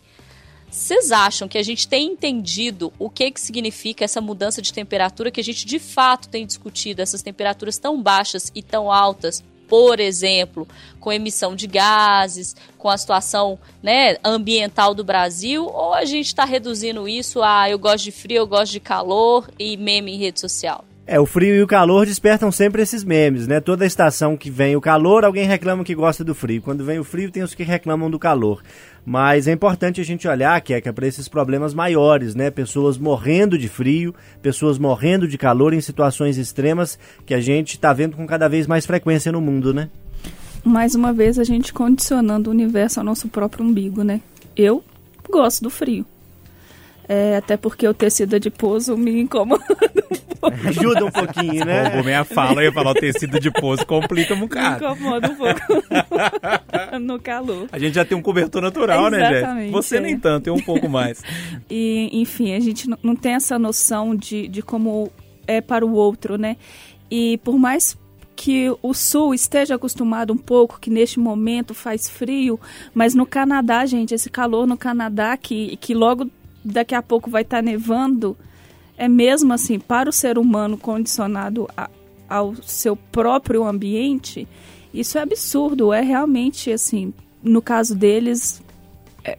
vocês 0.70 1.12
acham 1.12 1.48
que 1.48 1.58
a 1.58 1.64
gente 1.64 1.88
tem 1.88 2.08
entendido 2.08 2.92
o 3.00 3.10
que 3.10 3.32
que 3.32 3.40
significa 3.40 4.04
essa 4.04 4.20
mudança 4.20 4.62
de 4.62 4.74
temperatura, 4.74 5.32
que 5.32 5.40
a 5.40 5.44
gente 5.44 5.66
de 5.66 5.80
fato 5.80 6.28
tem 6.28 6.46
discutido 6.46 7.02
essas 7.02 7.22
temperaturas 7.22 7.78
tão 7.78 8.02
baixas 8.02 8.52
e 8.54 8.62
tão 8.62 8.92
altas, 8.92 9.42
por 9.68 10.00
exemplo, 10.00 10.68
com 11.00 11.12
emissão 11.12 11.56
de 11.56 11.68
gases, 11.68 12.56
com 12.78 12.90
a 12.90 12.98
situação 12.98 13.58
né, 13.82 14.18
ambiental 14.24 14.94
do 14.94 15.04
Brasil, 15.04 15.66
ou 15.66 15.94
a 15.94 16.06
gente 16.06 16.28
está 16.28 16.44
reduzindo 16.44 17.08
isso 17.08 17.42
a 17.42 17.70
eu 17.70 17.80
gosto 17.80 18.04
de 18.04 18.12
frio, 18.12 18.38
eu 18.38 18.48
gosto 18.48 18.74
de 18.74 18.80
calor 18.80 19.50
e 19.58 19.78
meme 19.78 20.14
em 20.14 20.18
rede 20.18 20.40
social? 20.40 20.84
É, 21.06 21.20
o 21.20 21.26
frio 21.26 21.54
e 21.54 21.62
o 21.62 21.68
calor 21.68 22.06
despertam 22.06 22.50
sempre 22.50 22.82
esses 22.82 23.04
memes, 23.04 23.46
né? 23.46 23.60
Toda 23.60 23.86
estação 23.86 24.38
que 24.38 24.50
vem 24.50 24.78
o 24.78 24.82
calor, 24.82 25.26
alguém 25.26 25.46
reclama 25.46 25.84
que 25.84 25.94
gosta 25.94 26.24
do 26.24 26.34
frio. 26.34 26.62
Quando 26.62 26.86
vem 26.86 26.98
o 26.98 27.04
frio, 27.04 27.30
tem 27.30 27.44
os 27.44 27.54
que 27.54 27.64
reclamam 27.64 28.10
do 28.10 28.18
calor. 28.18 28.64
Mas 29.06 29.46
é 29.46 29.52
importante 29.52 30.00
a 30.00 30.04
gente 30.06 30.30
olhar, 30.30 30.62
que 30.62 30.74
é 30.74 30.80
para 30.80 31.06
esses 31.06 31.28
problemas 31.28 31.74
maiores, 31.74 32.36
né? 32.36 32.50
Pessoas 32.50 32.98
morrendo 32.98 33.58
de 33.58 33.68
frio, 33.68 34.16
pessoas 34.42 34.80
morrendo 34.80 35.28
de 35.28 35.38
calor 35.38 35.74
em 35.74 35.82
situações 35.82 36.38
extremas 36.38 36.98
que 37.26 37.34
a 37.34 37.42
gente 37.42 37.72
está 37.72 37.92
vendo 37.92 38.16
com 38.16 38.26
cada 38.26 38.48
vez 38.48 38.66
mais 38.66 38.86
frequência 38.86 39.30
no 39.30 39.42
mundo, 39.42 39.74
né? 39.74 39.90
Mais 40.64 40.96
uma 40.96 41.12
vez 41.12 41.38
a 41.38 41.44
gente 41.44 41.74
condicionando 41.74 42.50
o 42.50 42.54
universo 42.54 43.02
ao 43.02 43.06
nosso 43.06 43.28
próprio 43.28 43.66
umbigo, 43.66 44.04
né? 44.04 44.22
Eu 44.56 44.82
gosto 45.30 45.64
do 45.64 45.70
frio. 45.70 46.06
É, 47.08 47.38
até 47.38 47.58
porque 47.58 47.88
o 47.88 47.94
tecido 47.94 48.36
adiposo 48.36 48.96
me 48.98 49.22
incomoda 49.22 49.64
um 49.64 50.36
pouco. 50.40 50.68
Ajuda 50.68 51.06
um 51.06 51.12
pouquinho, 51.12 51.66
né? 51.66 51.90
Como 51.90 52.04
minha 52.04 52.24
fala, 52.24 52.62
eu 52.62 52.66
ia 52.66 52.72
falar 52.72 52.92
o 52.92 52.94
tecido 52.94 53.38
adiposo 53.38 53.86
complica 53.86 54.34
um 54.34 54.40
bocado. 54.42 54.86
Me 54.86 54.92
incomoda 54.92 55.30
um 55.30 55.36
pouco 55.36 55.62
no 57.02 57.20
calor. 57.20 57.68
A 57.72 57.80
gente 57.80 57.94
já 57.94 58.06
tem 58.06 58.18
um 58.18 58.22
cobertor 58.22 58.62
natural, 58.62 59.10
né, 59.10 59.38
Exatamente, 59.38 59.66
né, 59.66 59.72
Você 59.72 59.98
é. 59.98 60.00
nem 60.00 60.18
tanto, 60.18 60.46
tem 60.46 60.54
um 60.54 60.64
pouco 60.64 60.88
mais. 60.88 61.22
e, 61.70 62.10
enfim, 62.14 62.54
a 62.54 62.60
gente 62.60 62.90
não 63.02 63.16
tem 63.16 63.34
essa 63.34 63.60
noção 63.60 64.16
de, 64.16 64.48
de 64.48 64.62
como 64.62 65.12
é 65.46 65.60
para 65.60 65.86
o 65.86 65.94
outro, 65.94 66.38
né? 66.38 66.58
E 67.12 67.38
por 67.44 67.58
mais 67.58 67.98
que 68.36 68.74
o 68.82 68.94
sul 68.94 69.34
esteja 69.34 69.76
acostumado 69.76 70.34
um 70.34 70.38
pouco, 70.38 70.80
que 70.80 70.90
neste 70.90 71.20
momento 71.20 71.74
faz 71.74 72.10
frio, 72.10 72.60
mas 72.94 73.14
no 73.14 73.26
Canadá, 73.26 73.86
gente, 73.86 74.14
esse 74.14 74.30
calor 74.30 74.66
no 74.66 74.78
Canadá, 74.78 75.38
que, 75.38 75.78
que 75.78 75.94
logo 75.94 76.30
daqui 76.64 76.96
a 76.96 77.02
pouco 77.02 77.30
vai 77.30 77.42
estar 77.42 77.58
tá 77.58 77.62
nevando, 77.62 78.38
é 78.98 79.08
mesmo 79.08 79.54
assim, 79.54 79.80
para 79.80 80.10
o 80.10 80.14
ser 80.14 80.38
humano 80.38 80.78
condicionado 80.78 81.68
a, 81.76 81.90
ao 82.30 82.56
seu 82.56 82.96
próprio 82.96 83.66
ambiente, 83.66 84.48
isso 84.94 85.18
é 85.18 85.22
absurdo, 85.22 85.92
é 85.92 86.02
realmente 86.02 86.72
assim, 86.72 87.14
no 87.42 87.62
caso 87.62 87.96
deles, 87.96 88.63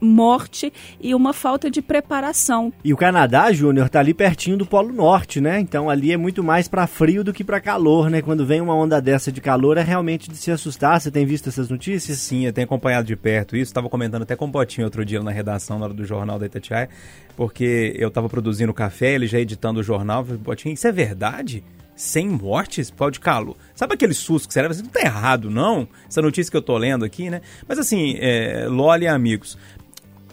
morte 0.01 0.73
e 1.01 1.15
uma 1.15 1.33
falta 1.33 1.71
de 1.71 1.83
preparação. 1.83 2.73
E 2.85 2.93
o 2.93 2.97
Canadá, 2.97 3.53
Júnior, 3.53 3.89
tá 3.89 4.01
ali 4.01 4.15
pertinho 4.15 4.57
do 4.57 4.67
Polo 4.67 4.93
Norte, 4.93 5.41
né? 5.41 5.61
Então 5.61 5.91
ali 5.91 6.13
é 6.13 6.17
muito 6.17 6.43
mais 6.43 6.69
para 6.69 6.87
frio 6.87 7.25
do 7.25 7.33
que 7.33 7.45
para 7.45 7.61
calor, 7.61 8.11
né? 8.11 8.23
Quando 8.23 8.47
vem 8.47 8.61
uma 8.61 8.75
onda 8.75 9.01
dessa 9.01 9.31
de 9.31 9.41
calor 9.41 9.77
é 9.77 9.83
realmente 9.83 10.31
de 10.31 10.37
se 10.37 10.51
assustar. 10.51 11.01
Você 11.01 11.11
tem 11.11 11.27
visto 11.27 11.49
essas 11.49 11.69
notícias? 11.69 12.19
Sim, 12.19 12.47
eu 12.47 12.53
tenho 12.53 12.65
acompanhado 12.65 13.07
de 13.07 13.17
perto 13.17 13.57
isso. 13.57 13.71
Estava 13.71 13.89
comentando 13.89 14.23
até 14.23 14.37
com 14.37 14.47
o 14.47 14.49
Botinho 14.49 14.87
outro 14.87 15.05
dia 15.05 15.23
na 15.23 15.31
redação, 15.31 15.79
na 15.79 15.87
hora 15.87 15.95
do 15.95 16.05
jornal 16.05 16.39
da 16.39 16.47
Itatiaia, 16.47 16.89
porque 17.37 17.95
eu 17.97 18.09
estava 18.09 18.29
produzindo 18.29 18.73
café, 18.73 19.15
ele 19.15 19.27
já 19.27 19.39
editando 19.39 19.81
o 19.81 19.83
jornal. 19.83 20.25
Falei, 20.25 20.41
Botinho, 20.41 20.75
isso 20.75 20.87
é 20.87 20.93
verdade? 20.93 21.63
100 21.97 22.29
mortes 22.29 22.91
por 22.91 23.11
de 23.11 23.21
calor. 23.21 23.57
Sabe 23.75 23.95
aquele 23.95 24.15
susto 24.15 24.49
que 24.49 24.55
você 24.55 24.63
leva? 24.63 24.75
Não 24.75 24.89
tá 24.89 25.01
errado, 25.01 25.51
não? 25.51 25.89
Essa 26.09 26.21
notícia 26.21 26.51
que 26.51 26.57
eu 26.57 26.63
tô 26.63 26.77
lendo 26.77 27.05
aqui, 27.05 27.31
né? 27.31 27.41
Mas 27.69 27.79
assim, 27.79 28.17
é, 28.19 28.67
Loli 28.69 29.05
e 29.05 29.09
amigos, 29.09 29.57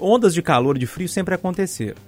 ondas 0.01 0.33
de 0.33 0.41
calor 0.41 0.75
e 0.75 0.79
de 0.79 0.87
frio 0.87 1.07
sempre 1.07 1.35
aconteceram, 1.35 2.01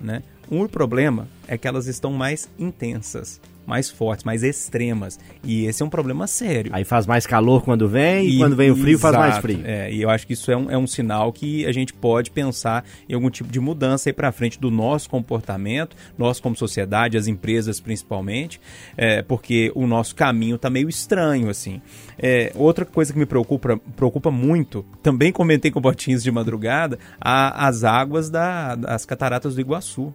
né? 0.00 0.22
O 0.50 0.68
problema 0.68 1.28
é 1.46 1.58
que 1.58 1.66
elas 1.66 1.86
estão 1.86 2.12
mais 2.12 2.48
intensas, 2.58 3.40
mais 3.68 3.90
fortes, 3.90 4.24
mais 4.24 4.42
extremas. 4.42 5.18
E 5.44 5.66
esse 5.66 5.82
é 5.82 5.86
um 5.86 5.90
problema 5.90 6.26
sério. 6.26 6.72
Aí 6.74 6.84
faz 6.84 7.06
mais 7.06 7.26
calor 7.26 7.62
quando 7.62 7.86
vem 7.86 8.26
e, 8.26 8.36
e 8.36 8.38
quando 8.38 8.56
vem 8.56 8.70
o 8.70 8.76
frio 8.76 8.94
exato, 8.94 9.14
faz 9.14 9.30
mais 9.30 9.42
frio. 9.42 9.60
É, 9.64 9.92
e 9.92 10.00
eu 10.00 10.08
acho 10.08 10.26
que 10.26 10.32
isso 10.32 10.50
é 10.50 10.56
um, 10.56 10.70
é 10.70 10.78
um 10.78 10.86
sinal 10.86 11.32
que 11.32 11.66
a 11.66 11.72
gente 11.72 11.92
pode 11.92 12.30
pensar 12.30 12.84
em 13.08 13.14
algum 13.14 13.28
tipo 13.28 13.52
de 13.52 13.60
mudança 13.60 14.08
aí 14.08 14.12
para 14.12 14.32
frente 14.32 14.58
do 14.58 14.70
nosso 14.70 15.10
comportamento, 15.10 15.94
nós 16.16 16.40
como 16.40 16.56
sociedade, 16.56 17.18
as 17.18 17.26
empresas 17.26 17.78
principalmente, 17.78 18.60
é, 18.96 19.20
porque 19.22 19.70
o 19.74 19.86
nosso 19.86 20.14
caminho 20.14 20.56
está 20.56 20.70
meio 20.70 20.88
estranho, 20.88 21.50
assim. 21.50 21.82
É, 22.18 22.50
outra 22.54 22.84
coisa 22.84 23.12
que 23.12 23.18
me 23.18 23.26
preocupa, 23.26 23.78
preocupa 23.94 24.30
muito, 24.30 24.84
também 25.02 25.30
comentei 25.30 25.70
com 25.70 25.80
botinhos 25.80 26.22
de 26.22 26.30
madrugada, 26.30 26.98
a, 27.20 27.68
as 27.68 27.84
águas 27.84 28.30
da, 28.30 28.74
das 28.74 29.04
cataratas 29.04 29.54
do 29.54 29.60
Iguaçu 29.60 30.14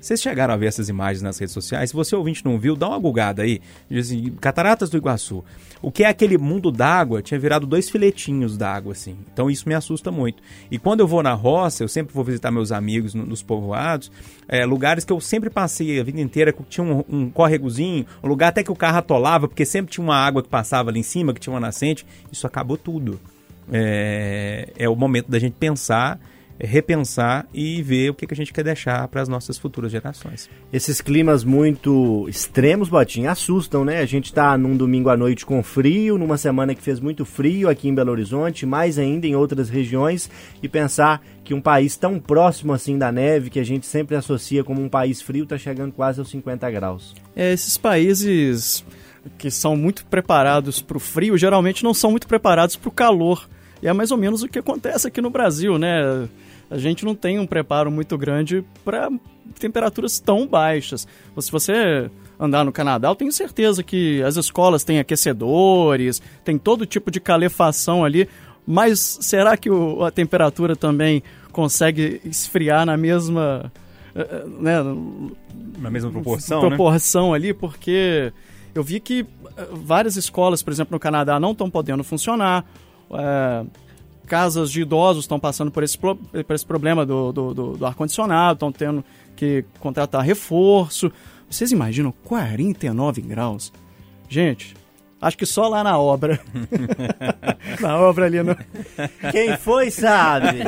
Vocês 0.00 0.20
chegaram 0.22 0.54
a 0.54 0.56
ver 0.56 0.66
essas 0.66 0.88
imagens 0.88 1.20
nas 1.22 1.38
redes 1.38 1.52
sociais? 1.52 1.90
Se 1.90 1.96
você 1.96 2.16
ouvinte 2.16 2.44
não 2.44 2.58
viu, 2.58 2.74
dá 2.74 2.88
uma 2.88 2.98
bugada 2.98 3.42
aí. 3.42 3.60
Diz 3.90 4.06
assim, 4.06 4.30
Cataratas 4.40 4.88
do 4.88 4.96
Iguaçu. 4.96 5.44
O 5.82 5.90
que 5.92 6.04
é 6.04 6.08
aquele 6.08 6.38
mundo 6.38 6.70
d'água 6.70 7.22
tinha 7.22 7.38
virado 7.38 7.66
dois 7.66 7.88
filetinhos 7.90 8.56
d'água, 8.56 8.92
assim. 8.92 9.16
Então 9.32 9.50
isso 9.50 9.68
me 9.68 9.74
assusta 9.74 10.10
muito. 10.10 10.42
E 10.70 10.78
quando 10.78 11.00
eu 11.00 11.06
vou 11.06 11.22
na 11.22 11.32
roça, 11.34 11.82
eu 11.82 11.88
sempre 11.88 12.14
vou 12.14 12.24
visitar 12.24 12.50
meus 12.50 12.72
amigos 12.72 13.14
no- 13.14 13.26
nos 13.26 13.42
povoados, 13.42 14.10
é, 14.48 14.64
lugares 14.64 15.04
que 15.04 15.12
eu 15.12 15.20
sempre 15.20 15.50
passei 15.50 16.00
a 16.00 16.02
vida 16.04 16.20
inteira, 16.20 16.52
que 16.52 16.62
tinha 16.64 16.84
um, 16.84 17.04
um 17.08 17.32
um 18.22 18.28
lugar 18.28 18.48
até 18.48 18.62
que 18.62 18.70
o 18.72 18.76
carro 18.76 18.98
atolava, 18.98 19.48
porque 19.48 19.64
sempre 19.64 19.92
tinha 19.92 20.04
uma 20.04 20.16
água 20.16 20.42
que 20.42 20.48
passava 20.48 20.90
ali 20.90 21.00
em 21.00 21.02
cima, 21.02 21.32
que 21.34 21.40
tinha 21.40 21.52
uma 21.52 21.60
nascente. 21.60 22.06
Isso 22.32 22.46
acabou 22.46 22.76
tudo. 22.76 23.20
É, 23.72 24.68
é 24.76 24.88
o 24.88 24.96
momento 24.96 25.30
da 25.30 25.38
gente 25.38 25.54
pensar, 25.58 26.18
repensar 26.62 27.46
e 27.52 27.82
ver 27.82 28.10
o 28.10 28.14
que, 28.14 28.26
que 28.26 28.34
a 28.34 28.36
gente 28.36 28.52
quer 28.52 28.62
deixar 28.62 29.06
para 29.08 29.22
as 29.22 29.28
nossas 29.28 29.58
futuras 29.58 29.90
gerações. 29.90 30.48
Esses 30.72 31.00
climas 31.00 31.42
muito 31.42 32.26
extremos, 32.28 32.88
Botinha, 32.88 33.30
assustam, 33.30 33.84
né? 33.84 34.00
A 34.00 34.06
gente 34.06 34.32
tá 34.32 34.56
num 34.56 34.76
domingo 34.76 35.08
à 35.08 35.16
noite 35.16 35.46
com 35.46 35.62
frio, 35.62 36.18
numa 36.18 36.36
semana 36.36 36.74
que 36.74 36.82
fez 36.82 37.00
muito 37.00 37.24
frio 37.24 37.68
aqui 37.68 37.88
em 37.88 37.94
Belo 37.94 38.12
Horizonte, 38.12 38.66
mais 38.66 38.98
ainda 38.98 39.26
em 39.26 39.34
outras 39.34 39.68
regiões, 39.68 40.30
e 40.62 40.68
pensar 40.68 41.22
que 41.42 41.54
um 41.54 41.60
país 41.60 41.96
tão 41.96 42.18
próximo 42.18 42.72
assim 42.72 42.98
da 42.98 43.10
neve, 43.10 43.50
que 43.50 43.58
a 43.58 43.64
gente 43.64 43.86
sempre 43.86 44.14
associa 44.14 44.62
como 44.62 44.82
um 44.82 44.88
país 44.88 45.22
frio, 45.22 45.46
tá 45.46 45.58
chegando 45.58 45.92
quase 45.92 46.20
aos 46.20 46.30
50 46.30 46.70
graus. 46.70 47.14
É, 47.34 47.52
esses 47.52 47.76
países 47.76 48.84
que 49.38 49.50
são 49.50 49.76
muito 49.76 50.04
preparados 50.06 50.80
para 50.80 50.96
o 50.96 51.00
frio, 51.00 51.36
geralmente 51.36 51.84
não 51.84 51.92
são 51.92 52.10
muito 52.10 52.26
preparados 52.26 52.76
para 52.76 52.88
o 52.88 52.92
calor. 52.92 53.48
E 53.82 53.88
é 53.88 53.92
mais 53.92 54.10
ou 54.10 54.18
menos 54.18 54.42
o 54.42 54.48
que 54.48 54.58
acontece 54.58 55.08
aqui 55.08 55.20
no 55.20 55.30
Brasil, 55.30 55.78
né? 55.78 56.28
A 56.70 56.78
gente 56.78 57.04
não 57.04 57.14
tem 57.14 57.38
um 57.38 57.46
preparo 57.46 57.90
muito 57.90 58.16
grande 58.16 58.64
para 58.84 59.10
temperaturas 59.58 60.20
tão 60.20 60.46
baixas. 60.46 61.06
Se 61.38 61.50
você 61.50 62.08
andar 62.38 62.64
no 62.64 62.72
Canadá, 62.72 63.08
eu 63.08 63.14
tenho 63.14 63.32
certeza 63.32 63.82
que 63.82 64.22
as 64.22 64.36
escolas 64.36 64.84
têm 64.84 64.98
aquecedores, 65.00 66.22
tem 66.44 66.56
todo 66.56 66.86
tipo 66.86 67.10
de 67.10 67.20
calefação 67.20 68.04
ali, 68.04 68.28
mas 68.66 69.18
será 69.20 69.56
que 69.56 69.68
o- 69.70 70.04
a 70.04 70.10
temperatura 70.10 70.76
também 70.76 71.22
consegue 71.52 72.20
esfriar 72.24 72.86
na 72.86 72.96
mesma. 72.96 73.72
eh, 74.14 74.20
eh, 74.30 74.44
Né, 74.60 74.76
Na 75.78 75.90
mesma 75.90 76.10
proporção, 76.10 76.62
né? 76.62 76.68
proporção 76.68 77.32
ali, 77.34 77.52
porque 77.52 78.32
eu 78.74 78.82
vi 78.82 79.00
que 79.00 79.26
eh, 79.56 79.66
várias 79.72 80.16
escolas, 80.16 80.62
por 80.62 80.72
exemplo, 80.72 80.92
no 80.94 81.00
Canadá, 81.00 81.38
não 81.40 81.52
estão 81.52 81.68
podendo 81.70 82.04
funcionar. 82.04 82.64
eh, 83.12 83.64
casas 84.30 84.70
de 84.70 84.82
idosos 84.82 85.24
estão 85.24 85.40
passando 85.40 85.72
por 85.72 85.82
esse, 85.82 85.98
por 85.98 86.54
esse 86.54 86.64
problema 86.64 87.04
do, 87.04 87.32
do, 87.32 87.52
do- 87.52 87.76
do 87.76 87.84
ar-condicionado, 87.86 88.54
estão 88.54 88.70
tendo 88.70 89.04
que 89.34 89.64
contratar 89.80 90.22
reforço. 90.24 91.10
Vocês 91.50 91.72
imaginam 91.72 92.12
49 92.24 93.20
graus? 93.22 93.72
Gente, 94.28 94.76
acho 95.20 95.36
que 95.36 95.46
só 95.46 95.68
lá 95.68 95.84
na 95.84 95.98
obra. 95.98 96.40
na 97.80 97.98
obra 97.98 98.26
ali 98.26 98.42
no. 98.42 98.56
Quem 99.30 99.56
foi 99.56 99.90
sabe. 99.90 100.58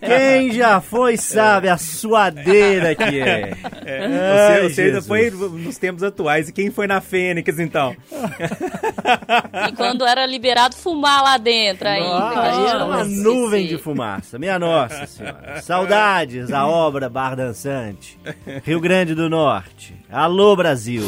Quem 0.00 0.52
já 0.52 0.80
foi 0.80 1.16
sabe 1.16 1.68
a 1.68 1.78
suadeira 1.78 2.94
que 2.94 3.20
é. 3.20 3.54
Você, 3.54 4.52
Ai, 4.52 4.68
você 4.68 4.82
ainda 4.82 5.02
foi 5.02 5.30
nos 5.30 5.78
tempos 5.78 6.02
atuais. 6.02 6.48
E 6.48 6.52
quem 6.52 6.70
foi 6.70 6.86
na 6.86 7.00
Fênix, 7.00 7.58
então? 7.58 7.96
E 9.68 9.72
quando 9.72 10.06
era 10.06 10.26
liberado 10.26 10.76
fumar 10.76 11.22
lá 11.22 11.38
dentro 11.38 11.88
ainda. 11.88 12.40
Ah, 12.40 12.66
era 12.68 12.84
uma 12.84 13.04
nuvem 13.04 13.66
de 13.66 13.78
fumaça. 13.78 14.38
Minha 14.38 14.58
nossa 14.58 15.06
senhora. 15.06 15.60
Saudades 15.62 16.48
da 16.48 16.66
obra 16.66 17.08
Bar 17.08 17.36
Dançante. 17.36 18.18
Rio 18.64 18.80
Grande 18.80 19.14
do 19.14 19.28
Norte. 19.28 20.01
Alô, 20.12 20.54
Brasil. 20.54 21.02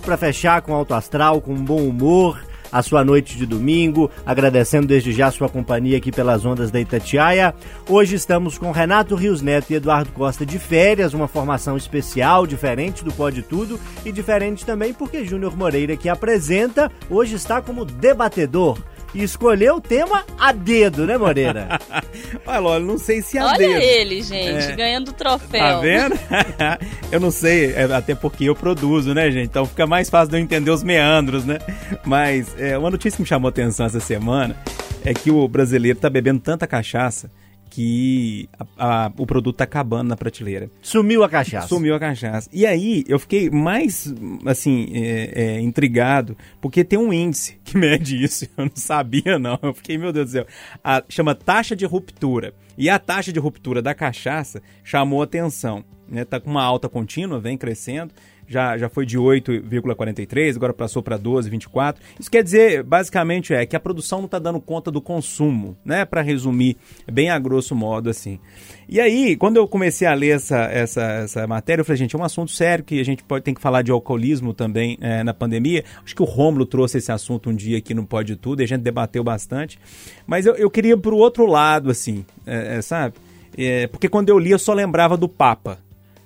Pra 0.00 0.16
fechar 0.16 0.62
com 0.62 0.72
alto 0.72 0.94
astral, 0.94 1.38
com 1.38 1.54
bom 1.54 1.82
humor, 1.82 2.40
a 2.72 2.82
sua 2.82 3.04
noite 3.04 3.36
de 3.36 3.44
domingo, 3.44 4.10
agradecendo 4.24 4.86
desde 4.86 5.12
já 5.12 5.26
a 5.26 5.30
sua 5.30 5.50
companhia 5.50 5.98
aqui 5.98 6.10
pelas 6.10 6.46
ondas 6.46 6.70
da 6.70 6.80
Itatiaia. 6.80 7.54
Hoje 7.86 8.16
estamos 8.16 8.56
com 8.56 8.70
Renato 8.70 9.14
Rios 9.14 9.42
Neto 9.42 9.70
e 9.70 9.74
Eduardo 9.74 10.12
Costa 10.12 10.46
de 10.46 10.58
férias, 10.58 11.12
uma 11.12 11.28
formação 11.28 11.76
especial, 11.76 12.46
diferente 12.46 13.04
do 13.04 13.12
Pode 13.12 13.42
Tudo 13.42 13.78
e 14.02 14.10
diferente 14.10 14.64
também 14.64 14.94
porque 14.94 15.26
Júnior 15.26 15.54
Moreira, 15.54 15.94
que 15.94 16.08
apresenta, 16.08 16.90
hoje 17.10 17.34
está 17.34 17.60
como 17.60 17.84
debatedor 17.84 18.78
e 19.14 19.22
escolheu 19.22 19.76
o 19.76 19.80
tema 19.80 20.24
a 20.38 20.52
dedo, 20.52 21.06
né, 21.06 21.16
Moreira? 21.16 21.78
Olha, 22.46 22.58
Lola, 22.58 22.80
não 22.80 22.98
sei 22.98 23.22
se 23.22 23.38
a 23.38 23.46
Olha 23.46 23.56
dedo. 23.58 23.80
ele, 23.80 24.22
gente, 24.22 24.70
É. 24.72 24.76
ganhando 24.76 25.12
troféu. 25.12 25.60
Tá 25.60 25.80
vendo? 25.80 26.18
eu 27.10 27.18
não 27.20 27.30
sei, 27.30 27.72
é, 27.72 27.84
até 27.84 28.14
porque 28.14 28.44
eu 28.44 28.54
produzo, 28.54 29.14
né, 29.14 29.30
gente? 29.30 29.46
Então 29.46 29.64
fica 29.66 29.86
mais 29.86 30.10
fácil 30.10 30.30
de 30.30 30.36
eu 30.36 30.40
entender 30.40 30.70
os 30.70 30.82
meandros, 30.82 31.44
né? 31.44 31.58
Mas 32.04 32.54
é, 32.58 32.76
uma 32.76 32.90
notícia 32.90 33.16
que 33.16 33.22
me 33.22 33.28
chamou 33.28 33.48
a 33.48 33.50
atenção 33.50 33.86
essa 33.86 34.00
semana 34.00 34.56
é 35.04 35.14
que 35.14 35.30
o 35.30 35.46
brasileiro 35.48 35.98
tá 35.98 36.10
bebendo 36.10 36.40
tanta 36.40 36.66
cachaça 36.66 37.30
que 37.70 38.48
a- 38.58 38.66
a- 39.06 39.12
o 39.16 39.26
produto 39.26 39.56
tá 39.56 39.64
acabando 39.64 40.08
na 40.08 40.16
prateleira. 40.16 40.70
Sumiu 40.82 41.22
a 41.22 41.28
cachaça. 41.28 41.68
Sumiu 41.68 41.94
a 41.94 41.98
cachaça. 42.00 42.48
E 42.52 42.64
aí 42.66 43.04
eu 43.08 43.18
fiquei 43.18 43.50
mais, 43.50 44.12
assim, 44.46 44.88
é, 44.94 45.32
é, 45.56 45.60
intrigado, 45.60 46.36
porque 46.60 46.82
tem 46.84 46.98
um 46.98 47.12
índice 47.12 47.58
que 47.64 47.76
mede 47.78 48.22
isso. 48.22 48.46
Eu 48.56 48.64
não 48.66 48.72
sabia, 48.74 49.38
não. 49.38 49.58
Eu 49.62 49.74
fiquei, 49.74 49.96
meu 49.98 50.12
Deus 50.12 50.26
do 50.26 50.32
céu. 50.32 50.46
A- 50.82 51.02
chama 51.08 51.34
taxa 51.34 51.76
de 51.76 51.84
ruptura. 51.86 52.54
E 52.76 52.88
a 52.88 52.98
taxa 52.98 53.32
de 53.32 53.40
ruptura 53.40 53.82
da 53.82 53.94
cachaça 53.94 54.62
chamou 54.84 55.22
atenção. 55.22 55.84
Né? 56.08 56.24
Tá 56.24 56.40
com 56.40 56.50
uma 56.50 56.62
alta 56.62 56.88
contínua, 56.88 57.38
vem 57.38 57.56
crescendo. 57.58 58.12
Já, 58.48 58.78
já 58.78 58.88
foi 58.88 59.04
de 59.04 59.18
8,43, 59.18 60.56
agora 60.56 60.72
passou 60.72 61.02
para 61.02 61.18
12,24. 61.18 61.96
Isso 62.18 62.30
quer 62.30 62.42
dizer, 62.42 62.82
basicamente, 62.82 63.52
é 63.52 63.66
que 63.66 63.76
a 63.76 63.80
produção 63.80 64.20
não 64.20 64.24
está 64.24 64.38
dando 64.38 64.58
conta 64.58 64.90
do 64.90 65.02
consumo, 65.02 65.76
né? 65.84 66.06
Para 66.06 66.22
resumir, 66.22 66.78
bem 67.12 67.28
a 67.28 67.38
grosso 67.38 67.74
modo, 67.74 68.08
assim. 68.08 68.40
E 68.88 68.98
aí, 68.98 69.36
quando 69.36 69.58
eu 69.58 69.68
comecei 69.68 70.08
a 70.08 70.14
ler 70.14 70.36
essa, 70.36 70.60
essa, 70.60 71.02
essa 71.02 71.46
matéria, 71.46 71.82
eu 71.82 71.84
falei, 71.84 71.98
gente, 71.98 72.16
é 72.16 72.18
um 72.18 72.24
assunto 72.24 72.50
sério 72.50 72.82
que 72.82 72.98
a 72.98 73.04
gente 73.04 73.22
pode 73.22 73.44
tem 73.44 73.52
que 73.52 73.60
falar 73.60 73.82
de 73.82 73.90
alcoolismo 73.90 74.54
também 74.54 74.96
é, 75.02 75.22
na 75.22 75.34
pandemia. 75.34 75.84
Acho 76.02 76.16
que 76.16 76.22
o 76.22 76.24
Rômulo 76.24 76.64
trouxe 76.64 76.96
esse 76.96 77.12
assunto 77.12 77.50
um 77.50 77.54
dia 77.54 77.76
aqui 77.76 77.92
no 77.92 78.06
Pode 78.06 78.34
Tudo 78.36 78.62
e 78.62 78.64
a 78.64 78.66
gente 78.66 78.80
debateu 78.80 79.22
bastante. 79.22 79.78
Mas 80.26 80.46
eu, 80.46 80.54
eu 80.54 80.70
queria 80.70 80.94
ir 80.94 80.96
pro 80.98 81.18
outro 81.18 81.44
lado, 81.44 81.90
assim, 81.90 82.24
é, 82.46 82.76
é, 82.76 82.82
sabe? 82.82 83.16
É, 83.58 83.86
porque 83.88 84.08
quando 84.08 84.30
eu 84.30 84.38
li, 84.38 84.52
eu 84.52 84.58
só 84.58 84.72
lembrava 84.72 85.18
do 85.18 85.28
Papa, 85.28 85.78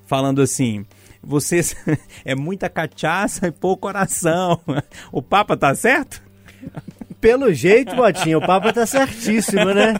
falando 0.07 0.41
assim 0.41 0.87
vocês 1.23 1.77
é 2.25 2.35
muita 2.35 2.69
cachaça 2.69 3.47
e 3.47 3.53
pouco 3.53 3.83
coração. 3.83 4.61
O 5.11 5.23
Papa 5.23 5.57
tá 5.57 5.75
certo? 5.75 6.23
Pelo 7.21 7.53
jeito, 7.53 7.95
Botinha, 7.95 8.37
o 8.37 8.45
Papa 8.45 8.73
tá 8.73 8.85
certíssimo, 8.85 9.67
né? 9.67 9.95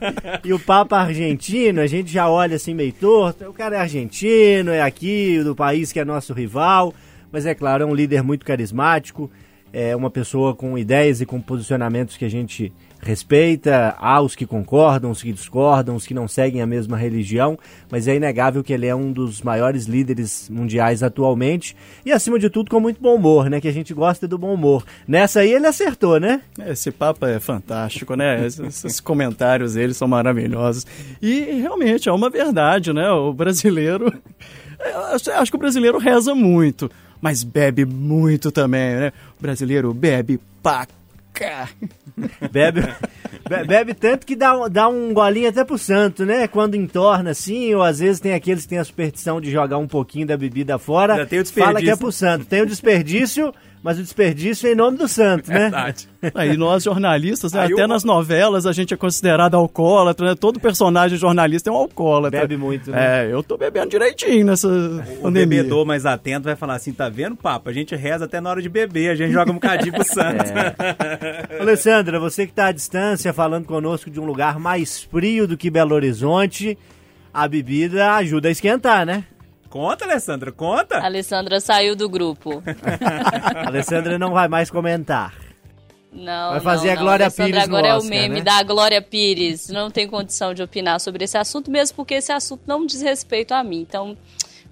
E 0.45 0.53
o 0.53 0.59
Papa 0.59 0.97
argentino, 0.99 1.81
a 1.81 1.87
gente 1.87 2.11
já 2.11 2.29
olha 2.29 2.57
assim 2.57 2.75
meio 2.75 2.93
torto. 2.93 3.45
O 3.49 3.53
cara 3.53 3.77
é 3.77 3.79
argentino, 3.79 4.73
é 4.73 4.83
aqui, 4.83 5.41
do 5.45 5.55
país 5.55 5.93
que 5.93 6.01
é 6.01 6.05
nosso 6.05 6.33
rival. 6.33 6.93
Mas 7.31 7.47
é 7.47 7.55
claro, 7.55 7.85
é 7.85 7.87
um 7.87 7.95
líder 7.95 8.25
muito 8.25 8.45
carismático. 8.45 9.31
É 9.73 9.95
uma 9.95 10.11
pessoa 10.11 10.55
com 10.55 10.77
ideias 10.77 11.21
e 11.21 11.27
com 11.27 11.41
posicionamentos 11.41 12.17
que 12.17 12.25
a 12.25 12.29
gente 12.29 12.73
respeita. 13.03 13.95
Há 13.99 14.21
os 14.21 14.35
que 14.35 14.47
concordam, 14.47 15.11
os 15.11 15.23
que 15.23 15.33
discordam, 15.33 15.97
os 15.97 16.07
que 16.07 16.15
não 16.15 16.27
seguem 16.29 16.63
a 16.63 16.67
mesma 16.67 16.97
religião. 16.97 17.59
Mas 17.91 18.07
é 18.09 18.15
inegável 18.17 18.63
que 18.63 18.73
ele 18.73 18.87
é 18.87 18.95
um 18.95 19.13
dos 19.13 19.43
maiores 19.43 19.87
líderes 19.87 20.49
mundiais 20.49 21.03
atualmente. 21.03 21.77
E 22.07 22.13
acima 22.13 22.39
de 22.39 22.49
tudo, 22.49 22.71
com 22.71 22.81
muito 22.81 23.01
bom 23.03 23.17
humor, 23.17 23.51
né? 23.51 23.61
Que 23.61 23.69
a 23.69 23.73
gente 23.73 23.93
gosta 23.93 24.27
do 24.27 24.39
bom 24.39 24.55
humor. 24.55 24.85
Nessa 25.07 25.41
aí 25.41 25.53
ele 25.53 25.67
acertou, 25.67 26.19
né? 26.21 26.41
Esse 26.67 26.91
papo 26.91 27.27
é 27.27 27.39
fantástico, 27.41 28.15
né? 28.15 28.47
Esses, 28.47 29.01
comentários 29.01 29.75
deles 29.75 29.97
são 29.97 30.07
maravilhosos. 30.09 30.87
E 31.21 31.41
realmente 31.61 32.09
é 32.09 32.13
uma 32.13 32.31
verdade, 32.31 32.93
né? 32.93 33.11
O 33.11 33.33
brasileiro. 33.33 34.13
Eu 34.85 35.01
acho- 35.41 35.51
que 35.51 35.57
o 35.57 35.61
brasileiro 35.61 35.99
reza 35.99 36.35
muito, 36.35 36.91
mas 37.21 37.43
bebe 37.45 37.85
muito 37.85 38.51
também, 38.51 38.97
né? 38.97 39.13
O 39.39 39.43
brasileiro 39.43 39.93
bebe 39.93 40.41
pra. 40.63 40.87
Bebe, 42.53 42.83
be- 43.49 43.65
bebe 43.65 43.95
tanto 43.95 44.27
que 44.27 44.37
dá, 44.37 44.69
dá 44.69 44.89
um 44.89 45.13
golinho 45.15 45.49
até 45.49 45.65
pro 45.65 45.79
santo, 45.79 46.25
né? 46.27 46.47
Quando 46.47 46.75
entorna 46.75 47.31
assim, 47.31 47.75
ou 47.75 47.83
às 47.83 47.99
vezes 48.01 48.21
tem 48.21 48.35
aqueles 48.35 48.65
que 48.65 48.69
têm 48.69 48.79
a 48.79 48.85
superstição 48.85 49.41
de 49.41 49.51
jogar 49.51 49.79
um 49.79 49.89
pouquinho 49.89 50.27
da 50.27 50.37
bebida 50.37 50.79
fora. 50.79 51.17
Já 51.17 51.27
tem 51.27 51.39
o 51.39 51.43
desperdício. 51.43 51.73
Fala 51.75 51.85
que 51.85 51.91
é 51.91 51.97
pro 51.97 52.13
santo. 52.13 52.45
Tem 52.45 52.61
o 52.63 52.67
desperdício, 52.67 53.55
mas 53.83 53.99
o 53.99 54.03
desperdício 54.03 54.69
é 54.69 54.73
em 54.73 54.75
nome 54.77 54.97
do 54.97 55.09
santo, 55.09 55.49
né? 55.51 55.59
Verdade. 55.61 56.09
Aí 56.35 56.57
nós 56.57 56.85
jornalistas, 56.85 57.53
né, 57.53 57.63
Aí 57.63 57.73
até 57.73 57.85
o- 57.85 57.89
nas 57.89 58.05
novelas 58.05 58.65
a 58.65 58.73
gente 58.73 58.95
é 58.95 58.97
considerado 58.97 59.55
alcoólatra, 59.57 60.27
né? 60.29 60.35
Todo 60.39 60.61
personagem 60.61 61.19
jornalista 61.19 61.69
é 61.69 61.73
um 61.73 61.77
alcoólatra. 61.77 62.41
Bebe 62.43 62.57
muito, 62.57 62.91
né? 62.93 63.27
É, 63.27 63.33
eu 63.33 63.43
tô 63.43 63.57
bebendo 63.57 63.91
direitinho 63.91 64.47
nessa 64.47 64.69
O 64.69 65.23
pandemia. 65.23 65.63
bebedor 65.63 65.85
mais 65.85 66.07
atento 66.07 66.45
vai 66.45 66.55
falar 66.55 66.75
assim: 66.77 66.93
tá 66.93 67.09
vendo, 67.09 67.35
Papa? 67.35 67.71
A 67.71 67.73
gente 67.73 67.95
reza 67.97 68.25
até 68.27 68.41
na 68.41 68.51
hora 68.51 68.63
de 68.63 68.69
beber, 68.69 69.11
a 69.11 69.15
gente 69.17 69.33
joga 69.33 69.51
um 69.51 69.55
bocadinho 69.55 69.93
pro 69.93 70.05
santo. 70.07 70.45
Alessandra, 71.61 72.19
você 72.21 72.47
que 72.47 72.53
tá 72.53 72.67
à 72.67 72.73
distância 72.73 73.33
falando 73.33 73.65
conosco 73.67 74.11
de 74.11 74.21
um 74.21 74.25
lugar 74.25 74.59
mais 74.59 75.03
frio 75.03 75.47
do 75.47 75.57
que 75.57 75.71
Belo 75.71 75.95
Horizonte, 75.95 76.79
a 77.35 77.49
bebida 77.49 78.13
ajuda 78.15 78.49
a 78.49 78.51
esquentar, 78.51 79.05
né? 79.07 79.25
Conta, 79.73 80.05
Alessandra, 80.05 80.53
conta. 80.53 80.99
A 80.99 81.07
Alessandra 81.07 81.59
saiu 81.59 81.97
do 81.97 82.07
grupo. 82.07 82.63
A 83.57 83.65
Alessandra 83.69 84.19
não 84.19 84.31
vai 84.31 84.47
mais 84.47 84.71
comentar. 84.71 85.35
Não, 86.13 86.51
Vai 86.51 86.61
fazer 86.61 86.89
não, 86.89 86.93
a 86.93 86.97
Glória 86.97 87.25
Alessandra 87.25 87.53
Pires 87.53 87.69
no 87.71 87.75
agora 87.75 87.89
é 87.89 87.95
o 87.95 87.97
Oscar, 87.97 88.11
meme 88.11 88.35
né? 88.35 88.41
da 88.43 88.63
Glória 88.63 89.01
Pires. 89.01 89.71
Não 89.71 89.91
tem 89.91 90.07
condição 90.07 90.53
de 90.53 90.63
opinar 90.63 91.01
sobre 91.01 91.25
esse 91.25 91.39
assunto, 91.39 91.71
mesmo 91.71 91.97
porque 91.97 92.13
esse 92.13 92.31
assunto 92.31 92.61
não 92.67 92.85
diz 92.85 93.01
respeito 93.01 93.55
a 93.55 93.65
mim. 93.65 93.81
Então, 93.81 94.15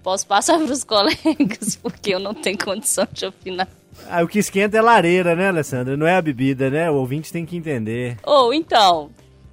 posso 0.02 0.26
passar 0.26 0.58
para 0.60 0.70
os 0.70 0.84
colegas, 0.84 1.76
porque 1.82 2.14
eu 2.14 2.20
não 2.20 2.34
tenho 2.34 2.58
condição 2.58 3.08
de 3.10 3.24
opinar. 3.24 3.68
Ah, 4.06 4.22
o 4.22 4.28
que 4.28 4.38
esquenta 4.38 4.76
é 4.76 4.82
lareira, 4.82 5.34
né, 5.34 5.48
Alessandra? 5.48 5.96
Não 5.96 6.06
é 6.06 6.14
a 6.14 6.20
bebida, 6.20 6.68
né? 6.68 6.90
O 6.90 6.96
ouvinte 6.96 7.32
tem 7.32 7.46
que 7.46 7.56
entender. 7.56 8.18
Ou 8.22 8.52
então, 8.52 9.08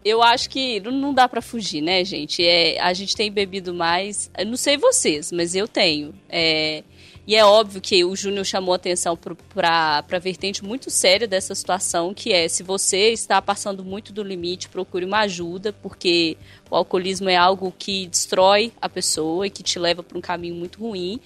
eu 0.07 0.21
acho 0.23 0.49
que 0.49 0.79
não- 0.79 1.13
dá 1.13 1.27
pra 1.27 1.41
fugir, 1.41 1.81
né, 1.81 2.03
gente? 2.05 2.43
É, 2.45 2.79
a 2.79 2.93
gente 2.93 3.15
tem 3.15 3.31
bebido 3.31 3.73
mais. 3.73 4.29
Eu 4.37 4.45
não 4.45 4.57
sei 4.57 4.77
vocês, 4.77 5.31
mas 5.31 5.55
eu 5.55 5.67
tenho. 5.67 6.13
É, 6.29 6.83
e 7.25 7.35
é 7.35 7.43
óbvio 7.43 7.81
que 7.81 8.05
o 8.05 8.15
Júnior 8.15 8.45
chamou 8.45 8.73
atenção 8.73 9.17
pra, 9.53 10.01
pra 10.03 10.19
vertente 10.19 10.63
muito 10.63 10.89
séria 10.89 11.27
dessa 11.27 11.53
situação, 11.53 12.13
que 12.13 12.31
é 12.31 12.47
se 12.47 12.63
você 12.63 13.11
está 13.11 13.41
passando 13.41 13.83
muito 13.83 14.13
do 14.13 14.23
limite, 14.23 14.69
procure 14.69 15.03
uma 15.05 15.19
ajuda, 15.19 15.73
porque 15.73 16.37
o 16.71 16.75
alcoolismo 16.75 17.27
é 17.29 17.35
algo 17.35 17.73
que 17.77 18.07
destrói 18.07 18.71
a 18.81 18.87
pessoa 18.87 19.45
e 19.45 19.49
que 19.49 19.61
te 19.61 19.77
leva 19.77 20.01
para 20.01 20.17
um 20.17 20.21
caminho 20.21 20.55
muito 20.55 20.79
ruim. 20.79 21.19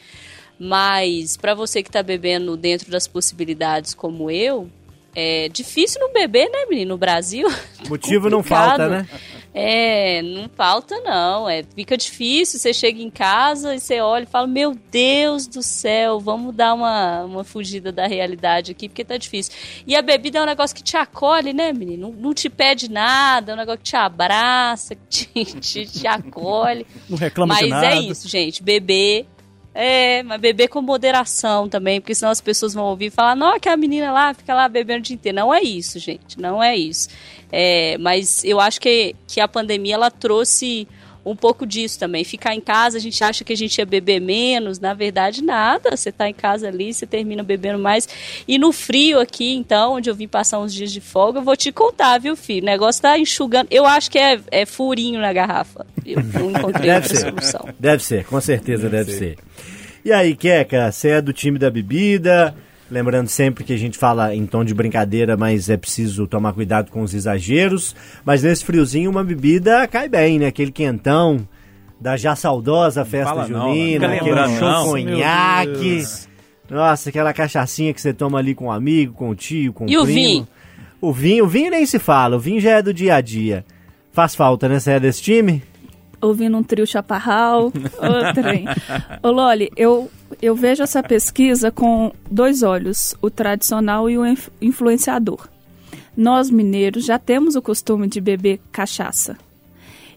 Mas 0.59 1.38
para 1.38 1.53
você 1.55 1.82
que 1.82 1.89
tá 1.89 2.03
bebendo 2.03 2.55
dentro 2.55 2.91
das 2.91 3.07
possibilidades 3.07 3.93
como 3.95 4.29
eu, 4.29 4.69
é 5.16 5.49
difícil 5.49 5.99
não 5.99 6.14
beber, 6.14 6.49
né, 6.49 6.66
menino? 6.70 6.91
No 6.91 6.97
Brasil. 6.97 7.47
Motivo 7.89 8.30
não 8.30 8.41
falta, 8.41 8.88
né? 8.88 9.07
É, 9.53 10.22
não 10.22 10.49
falta 10.49 10.97
não. 11.01 11.49
É, 11.49 11.64
fica 11.76 11.97
difícil, 11.97 12.57
você 12.57 12.74
chega 12.74 13.01
em 13.01 13.09
casa 13.09 13.76
e 13.76 13.80
você 13.80 13.99
olha 13.99 14.24
e 14.24 14.28
fala: 14.28 14.47
Meu 14.47 14.74
Deus 14.89 15.45
do 15.45 15.62
céu, 15.62 16.20
vamos 16.20 16.55
dar 16.55 16.74
uma, 16.74 17.24
uma 17.26 17.43
fugida 17.43 17.91
da 17.91 18.07
realidade 18.07 18.72
aqui, 18.72 18.88
porque 18.88 19.03
tá 19.03 19.18
difícil. 19.18 19.53
E 19.86 19.95
a 19.95 20.01
bebida 20.01 20.39
é 20.39 20.41
um 20.41 20.45
negócio 20.45 20.76
que 20.76 20.84
te 20.84 20.95
acolhe, 20.95 21.51
né, 21.51 21.74
menino? 21.74 22.09
Não, 22.09 22.14
não 22.14 22.34
te 22.34 22.49
pede 22.49 22.89
nada, 22.89 23.51
é 23.51 23.55
um 23.55 23.57
negócio 23.57 23.80
que 23.80 23.89
te 23.89 23.95
abraça, 23.97 24.95
que 24.95 25.26
te, 25.45 25.59
te, 25.59 25.86
te 25.86 26.07
acolhe. 26.07 26.86
Não 27.09 27.18
reclama 27.18 27.53
Mas 27.53 27.66
de 27.66 27.70
nada. 27.70 27.88
é 27.88 27.99
isso, 27.99 28.30
gente. 28.30 28.64
Beber. 28.64 29.26
É, 29.74 30.22
mas 30.24 30.41
beber 30.41 30.67
com 30.67 30.82
moderação 30.82 31.69
também, 31.69 32.01
porque 32.01 32.13
senão 32.13 32.32
as 32.32 32.41
pessoas 32.41 32.74
vão 32.74 32.84
ouvir 32.86 33.05
e 33.05 33.09
falar, 33.09 33.36
não, 33.36 33.57
que 33.57 33.69
a 33.69 33.78
menina 33.78 34.11
lá 34.11 34.34
fica 34.34 34.53
lá 34.53 34.67
bebendo 34.67 34.99
o 34.99 35.03
dia 35.03 35.13
inteiro. 35.13 35.38
Não 35.38 35.53
é 35.53 35.61
isso, 35.61 35.97
gente, 35.97 36.39
não 36.39 36.61
é 36.61 36.76
isso. 36.76 37.07
É, 37.51 37.97
mas 37.97 38.43
eu 38.43 38.59
acho 38.59 38.82
que, 38.82 39.15
que 39.28 39.39
a 39.39 39.47
pandemia, 39.47 39.95
ela 39.95 40.11
trouxe 40.11 40.88
um 41.26 41.36
pouco 41.36 41.65
disso 41.65 41.99
também. 41.99 42.24
Ficar 42.24 42.55
em 42.55 42.61
casa, 42.61 42.97
a 42.97 43.01
gente 43.01 43.24
acha 43.24 43.43
que 43.43 43.53
a 43.53 43.57
gente 43.57 43.78
ia 43.78 43.86
beber 43.86 44.19
menos, 44.19 44.80
na 44.80 44.93
verdade 44.93 45.43
nada. 45.43 45.95
Você 45.95 46.11
tá 46.11 46.28
em 46.28 46.34
casa 46.34 46.67
ali, 46.67 46.93
você 46.93 47.05
termina 47.05 47.43
bebendo 47.43 47.80
mais. 47.80 48.07
E 48.47 48.57
no 48.57 48.72
frio 48.72 49.19
aqui, 49.19 49.55
então, 49.55 49.93
onde 49.93 50.09
eu 50.09 50.15
vim 50.15 50.28
passar 50.28 50.59
uns 50.59 50.74
dias 50.74 50.91
de 50.91 51.01
folga, 51.01 51.39
eu 51.39 51.43
vou 51.43 51.55
te 51.55 51.72
contar, 51.72 52.17
viu, 52.19 52.36
filho? 52.36 52.63
O 52.63 52.65
negócio 52.65 53.01
tá 53.01 53.17
enxugando. 53.17 53.67
Eu 53.69 53.86
acho 53.86 54.09
que 54.09 54.17
é, 54.17 54.39
é 54.49 54.65
furinho 54.65 55.19
na 55.19 55.32
garrafa. 55.32 55.86
Eu 56.05 56.24
não 56.24 56.51
encontrei 56.51 56.88
Deve 56.88 57.03
outra 57.03 57.15
ser. 57.15 57.30
solução. 57.30 57.69
Deve 57.80 58.03
ser, 58.03 58.26
com 58.26 58.41
certeza 58.41 58.89
deve, 58.89 59.11
ser. 59.11 59.38
E 60.03 60.11
aí, 60.11 60.36
Queca, 60.36 60.91
você 60.91 61.09
é 61.09 61.22
do 61.22 61.32
time 61.32 61.59
da 61.59 61.69
bebida. 61.69 62.55
Lembrando 62.92 63.30
sempre 63.30 63.64
que 63.64 63.72
a 63.72 63.78
gente 63.78 63.98
fala 63.98 64.36
em 64.36 64.46
tom 64.46 64.66
de 64.66 64.74
brincadeira, 64.74 65.38
mas 65.38 65.70
é 65.70 65.78
preciso 65.78 66.28
tomar 66.28 66.52
cuidado 66.52 66.92
com 66.92 67.02
os 67.02 67.14
exageros. 67.14 67.96
Mas 68.26 68.44
nesse 68.44 68.66
friozinho, 68.66 69.10
uma 69.10 69.24
bebida 69.24 69.88
cai 69.88 70.10
bem, 70.10 70.38
né? 70.38 70.48
Aquele 70.48 70.74
quentão 70.74 71.48
da 72.00 72.18
já 72.18 72.36
saudosa 72.36 73.06
festa 73.06 73.34
fala 73.34 73.48
não, 73.48 73.70
junina, 73.70 74.08
não 74.10 74.16
aquele 74.16 74.30
lembrando, 74.32 74.60
não. 74.60 74.86
conhaque. 74.88 75.70
Meu 75.72 75.80
Deus. 75.80 76.28
Nossa, 76.70 77.10
aquela 77.10 77.32
cachaçinha 77.34 77.94
que 77.94 78.02
você 78.02 78.14
toma 78.14 78.39
ali 78.39 78.54
com 78.54 78.66
um 78.66 78.72
amigo, 78.72 79.14
com 79.14 79.30
o 79.30 79.36
tio, 79.36 79.72
com 79.72 79.88
E 79.88 79.98
o 79.98 80.02
o 80.02 80.04
primo. 80.04 80.20
vinho? 80.20 80.48
O 81.00 81.14
vinho, 81.14 81.46
o 81.46 81.48
vinho 81.48 81.72
nem 81.72 81.86
se 81.86 81.98
fala, 81.98 82.36
o 82.36 82.39
vinho 82.39 82.60
já 82.60 82.72
é 82.72 82.82
do 82.82 82.94
dia 82.94 83.16
a 83.16 83.22
dia. 83.22 83.64
Faz 84.12 84.36
falta, 84.36 84.68
né? 84.68 84.80
Você 84.80 84.92
é 84.92 85.00
desse 85.00 85.22
time? 85.22 85.64
Ouvindo 86.22 86.57
um 86.57 86.63
trio 86.63 86.86
chaparral, 86.86 87.67
ô 87.97 88.34
trem. 88.34 88.65
Ô 89.24 89.32
Loli, 89.32 89.72
eu, 89.76 90.09
eu 90.41 90.55
vejo 90.55 90.84
essa 90.84 91.01
pesquisa 91.01 91.72
com 91.72 92.11
dois 92.30 92.63
olhos, 92.63 93.15
o 93.22 93.30
tradicional 93.30 94.09
e 94.09 94.17
o 94.17 94.26
inf- 94.26 94.49
influenciador. 94.61 95.47
Nós, 96.15 96.49
mineiros, 96.49 97.05
já 97.05 97.17
temos 97.17 97.55
o 97.55 97.61
costume 97.61 98.07
de 98.07 98.19
beber 98.22 98.59
cachaça. 98.72 99.38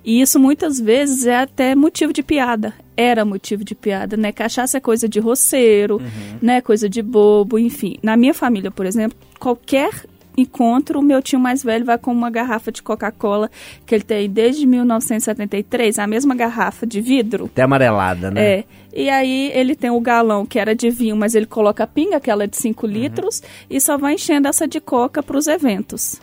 E 0.04 0.20
isso 0.20 0.38
muitas 0.38 0.78
vezes 0.78 1.24
é 1.26 1.36
até 1.38 1.74
motivo 1.74 2.12
de 2.12 2.22
piada. 2.22 2.74
Era 2.94 3.24
motivo 3.24 3.64
de 3.64 3.74
piada, 3.74 4.16
né? 4.18 4.32
Cachaça 4.32 4.76
é 4.76 4.80
coisa 4.80 5.08
de 5.08 5.18
roceiro, 5.18 6.02
né? 6.42 6.60
Coisa 6.60 6.88
de 6.90 7.00
bobo, 7.00 7.58
enfim. 7.58 7.96
Na 8.02 8.14
minha 8.16 8.34
família, 8.34 8.70
por 8.70 8.84
exemplo, 8.84 9.16
qualquer 9.40 10.04
encontro, 10.36 10.98
o 10.98 11.02
meu 11.02 11.22
tio 11.22 11.38
mais 11.38 11.62
velho 11.62 11.84
vai 11.84 11.98
com 11.98 12.12
uma 12.12 12.30
garrafa 12.30 12.72
de 12.72 12.82
Coca-Cola 12.82 13.50
que 13.86 13.94
ele 13.94 14.04
tem 14.04 14.28
desde 14.28 14.66
1973, 14.66 15.98
a 15.98 16.06
mesma 16.06 16.34
garrafa 16.34 16.86
de 16.86 17.00
vidro. 17.00 17.46
Até 17.46 17.62
amarelada, 17.62 18.30
né? 18.30 18.44
É. 18.44 18.64
E 18.92 19.08
aí 19.08 19.50
ele 19.54 19.74
tem 19.74 19.90
o 19.90 20.00
galão 20.00 20.46
que 20.46 20.58
era 20.58 20.74
de 20.74 20.90
vinho, 20.90 21.16
mas 21.16 21.34
ele 21.34 21.46
coloca 21.46 21.86
pinga, 21.86 22.16
aquela 22.16 22.46
de 22.46 22.56
5 22.56 22.86
litros, 22.86 23.42
e 23.68 23.80
só 23.80 23.98
vai 23.98 24.14
enchendo 24.14 24.48
essa 24.48 24.68
de 24.68 24.80
coca 24.80 25.22
para 25.22 25.36
os 25.36 25.46
eventos. 25.46 26.20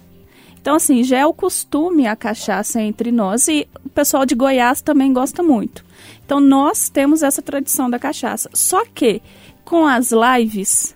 Então, 0.62 0.76
assim, 0.76 1.04
já 1.04 1.18
é 1.18 1.26
o 1.26 1.34
costume 1.34 2.06
a 2.06 2.16
cachaça 2.16 2.80
entre 2.80 3.12
nós 3.12 3.48
e 3.48 3.68
o 3.84 3.90
pessoal 3.90 4.26
de 4.26 4.36
Goiás 4.36 4.80
também 4.80 5.12
gosta 5.12 5.42
muito. 5.42 5.84
Então, 6.24 6.40
nós 6.40 6.88
temos 6.88 7.24
essa 7.24 7.42
tradição 7.42 7.90
da 7.90 7.98
cachaça. 7.98 8.50
Só 8.54 8.86
que, 8.86 9.22
com 9.66 9.88
as 9.88 10.12
lives, 10.12 10.96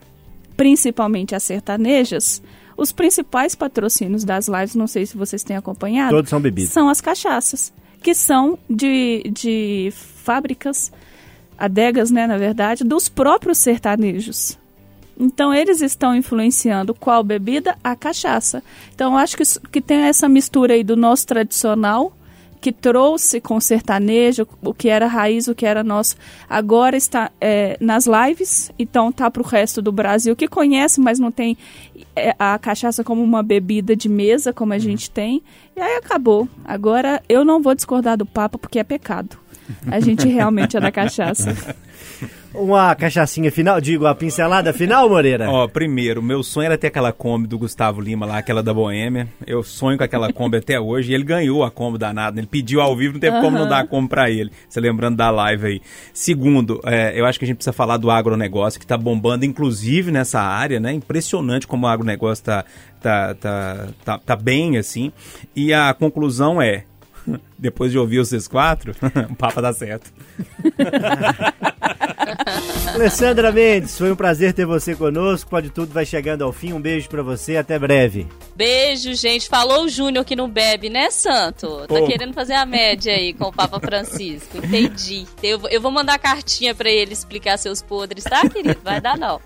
principalmente 0.56 1.34
as 1.34 1.44
sertanejas, 1.44 2.42
os 2.78 2.92
principais 2.92 3.56
patrocínios 3.56 4.24
das 4.24 4.48
lives, 4.48 4.76
não 4.76 4.88
sei 4.88 5.06
se 5.06 5.18
vocês 5.18 5.44
têm 5.44 5.56
acompanhado, 5.56 6.16
Todos 6.16 6.30
são 6.30 6.42
bebidas. 6.42 6.72
são 6.72 6.90
as 6.90 7.02
cachaças, 7.02 7.74
que 8.02 8.14
são 8.14 8.58
de, 8.70 9.24
de 9.32 9.94
fábricas, 9.94 10.92
adegas, 11.58 12.12
né, 12.12 12.28
na 12.28 12.38
verdade, 12.38 12.84
dos 12.84 13.08
próprios 13.08 13.58
sertanejos. 13.58 14.58
Então, 15.18 15.54
eles 15.54 15.82
estão 15.82 16.14
influenciando 16.14 16.94
qual 16.94 17.24
bebida? 17.24 17.78
A 17.82 17.96
cachaça. 17.96 18.62
Então, 18.94 19.14
eu 19.14 19.18
acho 19.18 19.38
que, 19.38 19.44
que 19.72 19.82
tem 19.82 20.00
essa 20.00 20.28
mistura 20.28 20.74
aí 20.74 20.84
do 20.84 20.98
nosso 20.98 21.26
tradicional, 21.26 22.12
que 22.62 22.72
trouxe 22.72 23.40
com 23.40 23.58
o 23.58 23.62
sertanejo, 23.62 24.48
o 24.62 24.74
que 24.74 24.90
era 24.90 25.08
raiz, 25.08 25.48
o 25.48 25.56
que 25.56 25.66
era 25.66 25.84
nosso, 25.84 26.16
agora 26.50 26.98
está 26.98 27.32
é, 27.40 27.78
nas 27.80 28.08
lives, 28.08 28.72
então 28.78 29.12
tá 29.12 29.30
para 29.30 29.42
o 29.42 29.46
resto 29.46 29.82
do 29.82 29.92
Brasil, 29.92 30.36
que 30.36 30.48
conhece, 30.48 31.00
mas 31.00 31.20
não 31.20 31.32
tem 31.32 31.58
é, 32.16 32.36
a 32.40 32.58
cachaça 32.58 33.04
como 33.04 33.24
uma 33.24 33.44
bebida 33.44 33.96
de 33.96 34.10
mesa, 34.10 34.52
como 34.52 34.74
a 34.74 34.80
gente 34.80 35.10
tem, 35.10 35.42
e 35.76 35.82
aí 35.82 35.98
acabou. 35.98 36.48
Agora, 36.64 37.22
eu 37.30 37.46
não 37.46 37.62
vou 37.62 37.76
discordar 37.76 38.18
do 38.18 38.26
Papa, 38.26 38.58
porque 38.58 38.80
é 38.80 38.84
pecado. 38.84 39.38
A 39.88 40.00
gente 40.00 40.28
realmente 40.28 40.78
é 40.78 40.80
da 40.80 40.92
cachaça. 40.92 41.76
Uma 42.58 42.96
cachaçinha 42.96 43.52
final, 43.52 43.82
digo, 43.82 44.06
a 44.06 44.16
pincelada 44.16 44.72
final, 44.72 45.10
Moreira? 45.10 45.50
Ó, 45.50 45.68
primeiro, 45.68 46.22
meu 46.22 46.42
sonho 46.42 46.68
era 46.68 46.78
ter 46.78 46.88
aquela 46.88 47.12
Kombi 47.12 47.48
do 47.48 47.58
Gustavo 47.58 48.00
Lima 48.00 48.26
lá, 48.26 48.38
aquela 48.38 48.64
da 48.64 48.74
Boêmia. 48.74 49.28
Eu 49.46 49.62
sonho 49.62 49.98
com 49.98 50.04
aquela 50.04 50.32
Kombi 50.32 50.58
até 50.58 50.80
hoje. 50.80 51.12
E 51.12 51.16
ele 51.16 51.24
ganhou 51.24 51.64
a 51.64 51.72
Kombi 51.72 51.98
danada. 51.98 52.40
Ele 52.40 52.48
pediu 52.48 52.82
ao 52.82 52.96
vivo, 52.96 53.14
não 53.14 53.20
teve 53.20 53.40
como 53.42 53.58
não 53.58 53.68
dar 53.68 53.80
a 53.80 53.88
Kombi 53.88 54.08
pra 54.08 54.30
ele. 54.30 54.52
Você 54.70 54.80
lembrando 54.80 55.18
da 55.18 55.30
live 55.30 55.68
aí. 55.68 55.82
Segundo, 56.14 56.80
é, 56.86 57.20
eu 57.20 57.26
acho 57.26 57.38
que 57.38 57.46
a 57.46 57.48
gente 57.48 57.58
precisa 57.58 57.74
falar 57.74 57.98
do 57.98 58.10
agronegócio, 58.10 58.80
que 58.80 58.88
tá 58.88 58.98
bombando, 58.98 59.46
inclusive 59.46 60.12
nessa 60.12 60.40
área, 60.40 60.80
né? 60.80 60.94
Impressionante 60.94 61.68
como 61.68 61.86
o 61.86 61.90
agronegócio 61.90 62.44
tá, 62.44 62.66
tá, 63.02 63.36
tá, 63.36 63.88
tá, 64.04 64.18
tá 64.20 64.36
bem, 64.36 64.78
assim. 64.78 65.12
E 65.56 65.74
a 65.74 65.94
conclusão 65.94 66.62
é. 66.62 66.86
Depois 67.58 67.92
de 67.92 67.98
ouvir 67.98 68.20
vocês 68.20 68.48
quatro, 68.48 68.94
o 69.30 69.36
papo 69.36 69.62
dá 69.62 69.74
certo. 69.74 70.12
Alessandra 72.94 73.52
Mendes, 73.52 73.98
foi 73.98 74.12
um 74.12 74.16
prazer 74.16 74.54
ter 74.54 74.66
você 74.66 74.96
conosco. 74.96 75.50
Pode 75.50 75.70
tudo, 75.70 75.94
vai 75.94 76.06
chegando 76.06 76.44
ao 76.44 76.52
fim. 76.52 76.74
Um 76.74 76.80
beijo 76.82 77.10
pra 77.10 77.22
você, 77.22 77.58
até 77.58 77.78
breve. 77.80 78.28
Beijo, 78.56 79.14
gente. 79.16 79.48
Falou 79.50 79.84
o 79.86 79.90
Júnior 79.90 80.24
que 80.26 80.36
não 80.36 80.50
bebe, 80.50 80.90
né, 80.90 81.10
Santo? 81.12 81.86
Tá 81.88 82.02
querendo 82.08 82.34
fazer 82.34 82.54
a 82.54 82.66
média 82.66 83.14
aí 83.14 83.34
com 83.34 83.46
o 83.46 83.54
Papa 83.54 83.80
Francisco. 83.80 84.58
Entendi. 84.58 85.26
Eu, 85.44 85.60
vou- 85.60 85.70
eu 85.70 85.82
vou 85.82 85.92
mandar 85.92 86.18
cartinha 86.20 86.74
pra 86.74 86.90
ele 86.90 87.14
explicar 87.14 87.58
seus 87.58 87.82
podres, 87.82 88.24
tá, 88.24 88.48
querido? 88.50 88.80
Vai 88.84 89.00
dar 89.02 89.18
não. 89.18 89.40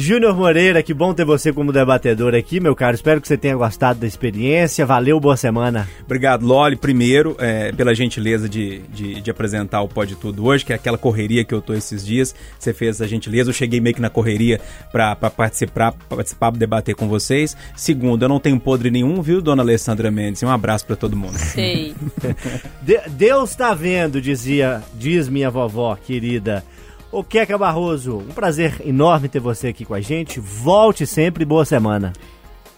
Júnior 0.00 0.36
Moreira, 0.36 0.80
que 0.80 0.94
bom 0.94 1.12
ter 1.12 1.24
você 1.24 1.52
como 1.52 1.72
debatedor 1.72 2.32
aqui, 2.32 2.60
meu 2.60 2.72
caro. 2.76 2.94
Espero 2.94 3.20
que 3.20 3.26
você 3.26 3.36
tenha 3.36 3.56
gostado 3.56 3.98
da 3.98 4.06
experiência. 4.06 4.86
Valeu, 4.86 5.18
boa 5.18 5.36
semana. 5.36 5.88
Obrigado, 6.04 6.46
Loli. 6.46 6.76
Primeiro, 6.76 7.34
é, 7.40 7.72
pela 7.72 7.92
gentileza 7.92 8.48
de, 8.48 8.78
de, 8.94 9.20
de, 9.20 9.28
apresentar 9.28 9.82
o 9.82 9.88
Pode 9.88 10.14
Tudo 10.14 10.46
hoje, 10.46 10.64
que 10.64 10.72
é 10.72 10.76
aquela 10.76 10.96
correria 10.96 11.44
que 11.44 11.52
eu 11.52 11.60
tô 11.60 11.74
esses 11.74 12.06
dias. 12.06 12.32
Você 12.56 12.72
fez 12.72 13.02
a 13.02 13.08
gentileza. 13.08 13.50
Eu 13.50 13.52
cheguei 13.52 13.80
meio 13.80 13.92
que 13.92 14.00
na 14.00 14.08
correria 14.08 14.60
para 14.92 15.16
participar, 15.16 15.90
participar, 16.08 16.52
debater 16.52 16.94
com 16.94 17.08
vocês. 17.08 17.56
Segundo, 17.74 18.22
eu 18.22 18.28
não 18.28 18.38
tenho 18.38 18.60
podre 18.60 18.92
nenhum, 18.92 19.20
viu, 19.20 19.42
dona 19.42 19.64
Alessandra 19.64 20.12
Mendes? 20.12 20.44
Um 20.44 20.48
abraço 20.48 20.86
para 20.86 20.94
todo 20.94 21.16
mundo. 21.16 21.36
Sei. 21.36 21.92
de, 22.82 23.00
Deus 23.08 23.52
tá 23.56 23.74
vendo, 23.74 24.20
dizia, 24.20 24.80
diz 24.94 25.28
minha 25.28 25.50
vovó 25.50 25.96
querida. 25.96 26.62
O 27.10 27.24
Queca 27.24 27.56
Barroso, 27.56 28.18
um 28.18 28.34
prazer 28.34 28.82
enorme 28.84 29.30
ter 29.30 29.40
você 29.40 29.68
aqui 29.68 29.82
com 29.82 29.94
a 29.94 30.00
gente. 30.00 30.38
Volte 30.38 31.06
sempre, 31.06 31.42
boa 31.42 31.64
semana. 31.64 32.12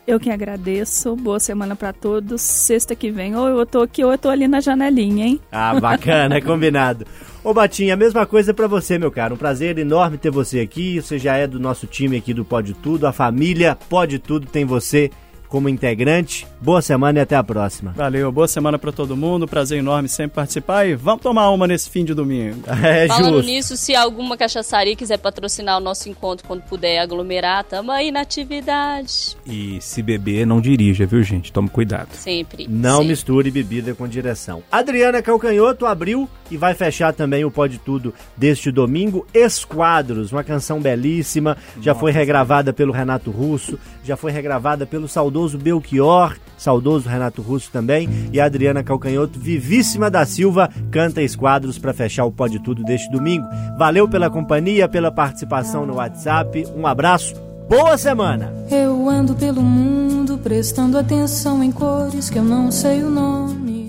Eu 0.06 0.20
que 0.20 0.30
agradeço. 0.30 1.16
Boa 1.16 1.40
semana 1.40 1.74
para 1.74 1.92
todos. 1.92 2.40
Sexta 2.40 2.94
que 2.94 3.10
vem, 3.10 3.34
ou 3.34 3.48
eu 3.48 3.66
tô 3.66 3.82
aqui 3.82 4.04
ou 4.04 4.12
eu 4.12 4.18
tô 4.18 4.28
ali 4.28 4.46
na 4.46 4.60
janelinha, 4.60 5.26
hein? 5.26 5.40
Ah, 5.50 5.78
bacana, 5.80 6.36
é 6.36 6.40
combinado. 6.40 7.04
Ô 7.42 7.52
Batinha, 7.52 7.94
a 7.94 7.96
mesma 7.96 8.24
coisa 8.24 8.54
para 8.54 8.68
você, 8.68 8.98
meu 8.98 9.10
caro. 9.10 9.34
Um 9.34 9.38
prazer 9.38 9.78
enorme 9.78 10.16
ter 10.16 10.30
você 10.30 10.60
aqui. 10.60 11.00
Você 11.00 11.18
já 11.18 11.36
é 11.36 11.46
do 11.46 11.58
nosso 11.58 11.88
time 11.88 12.16
aqui 12.16 12.32
do 12.32 12.44
Pode 12.44 12.74
Tudo. 12.74 13.06
A 13.06 13.12
família 13.12 13.76
Pode 13.88 14.20
Tudo 14.20 14.46
tem 14.46 14.64
você 14.64 15.10
como 15.50 15.68
integrante. 15.68 16.46
Boa 16.60 16.80
semana 16.80 17.18
e 17.18 17.22
até 17.22 17.34
a 17.34 17.42
próxima. 17.42 17.92
Valeu, 17.96 18.30
boa 18.30 18.46
semana 18.46 18.78
para 18.78 18.92
todo 18.92 19.16
mundo. 19.16 19.48
Prazer 19.48 19.80
enorme 19.80 20.08
sempre 20.08 20.36
participar 20.36 20.86
e 20.86 20.94
vamos 20.94 21.20
tomar 21.22 21.50
uma 21.50 21.66
nesse 21.66 21.90
fim 21.90 22.04
de 22.04 22.14
domingo. 22.14 22.62
É 22.80 23.06
Falando 23.08 23.34
justo. 23.36 23.50
nisso, 23.50 23.76
se 23.76 23.94
alguma 23.94 24.36
cachaçaria 24.36 24.94
quiser 24.96 25.18
patrocinar 25.18 25.76
o 25.76 25.80
nosso 25.80 26.08
encontro 26.08 26.46
quando 26.46 26.62
puder 26.62 26.98
aglomerar, 26.98 27.64
tamo 27.64 27.90
aí 27.90 28.10
na 28.10 28.20
atividade. 28.20 29.36
E 29.44 29.78
se 29.80 30.02
beber, 30.02 30.46
não 30.46 30.60
dirija, 30.60 31.04
viu, 31.04 31.22
gente? 31.22 31.52
Tome 31.52 31.68
cuidado. 31.68 32.08
Sempre. 32.12 32.66
Não 32.68 32.98
sempre. 32.98 33.08
misture 33.08 33.50
bebida 33.50 33.94
com 33.94 34.06
direção. 34.06 34.62
Adriana 34.70 35.20
Calcanhoto 35.20 35.84
abriu 35.84 36.28
e 36.50 36.56
vai 36.56 36.74
fechar 36.74 37.12
também 37.12 37.44
o 37.44 37.50
Pode 37.50 37.78
Tudo 37.78 38.14
deste 38.36 38.70
domingo. 38.70 39.26
Esquadros, 39.34 40.32
uma 40.32 40.44
canção 40.44 40.80
belíssima, 40.80 41.56
já 41.80 41.94
foi 41.94 42.12
regravada 42.12 42.72
pelo 42.72 42.92
Renato 42.92 43.30
Russo, 43.30 43.78
já 44.04 44.16
foi 44.16 44.32
regravada 44.32 44.86
pelo 44.86 45.08
saudoso 45.40 45.58
Belchior, 45.58 46.36
saudoso 46.58 47.08
Renato 47.08 47.40
Russo 47.40 47.70
também, 47.72 48.08
e 48.32 48.38
a 48.40 48.44
Adriana 48.44 48.82
Calcanhoto, 48.82 49.38
vivíssima 49.38 50.10
da 50.10 50.26
Silva, 50.26 50.68
canta 50.90 51.22
Esquadros 51.22 51.78
para 51.78 51.94
fechar 51.94 52.24
o 52.26 52.32
Pode 52.32 52.58
Tudo 52.58 52.82
deste 52.84 53.10
domingo. 53.10 53.46
Valeu 53.78 54.06
pela 54.06 54.28
companhia, 54.28 54.88
pela 54.88 55.10
participação 55.10 55.86
no 55.86 55.94
WhatsApp. 55.94 56.66
Um 56.76 56.86
abraço. 56.86 57.34
Boa 57.68 57.96
semana! 57.96 58.52
Eu 58.70 59.08
ando 59.08 59.34
pelo 59.34 59.62
mundo 59.62 60.36
prestando 60.36 60.98
atenção 60.98 61.62
em 61.62 61.70
cores 61.70 62.28
que 62.28 62.38
eu 62.38 62.44
não 62.44 62.70
sei 62.70 63.02
o 63.04 63.08
nome. 63.08 63.79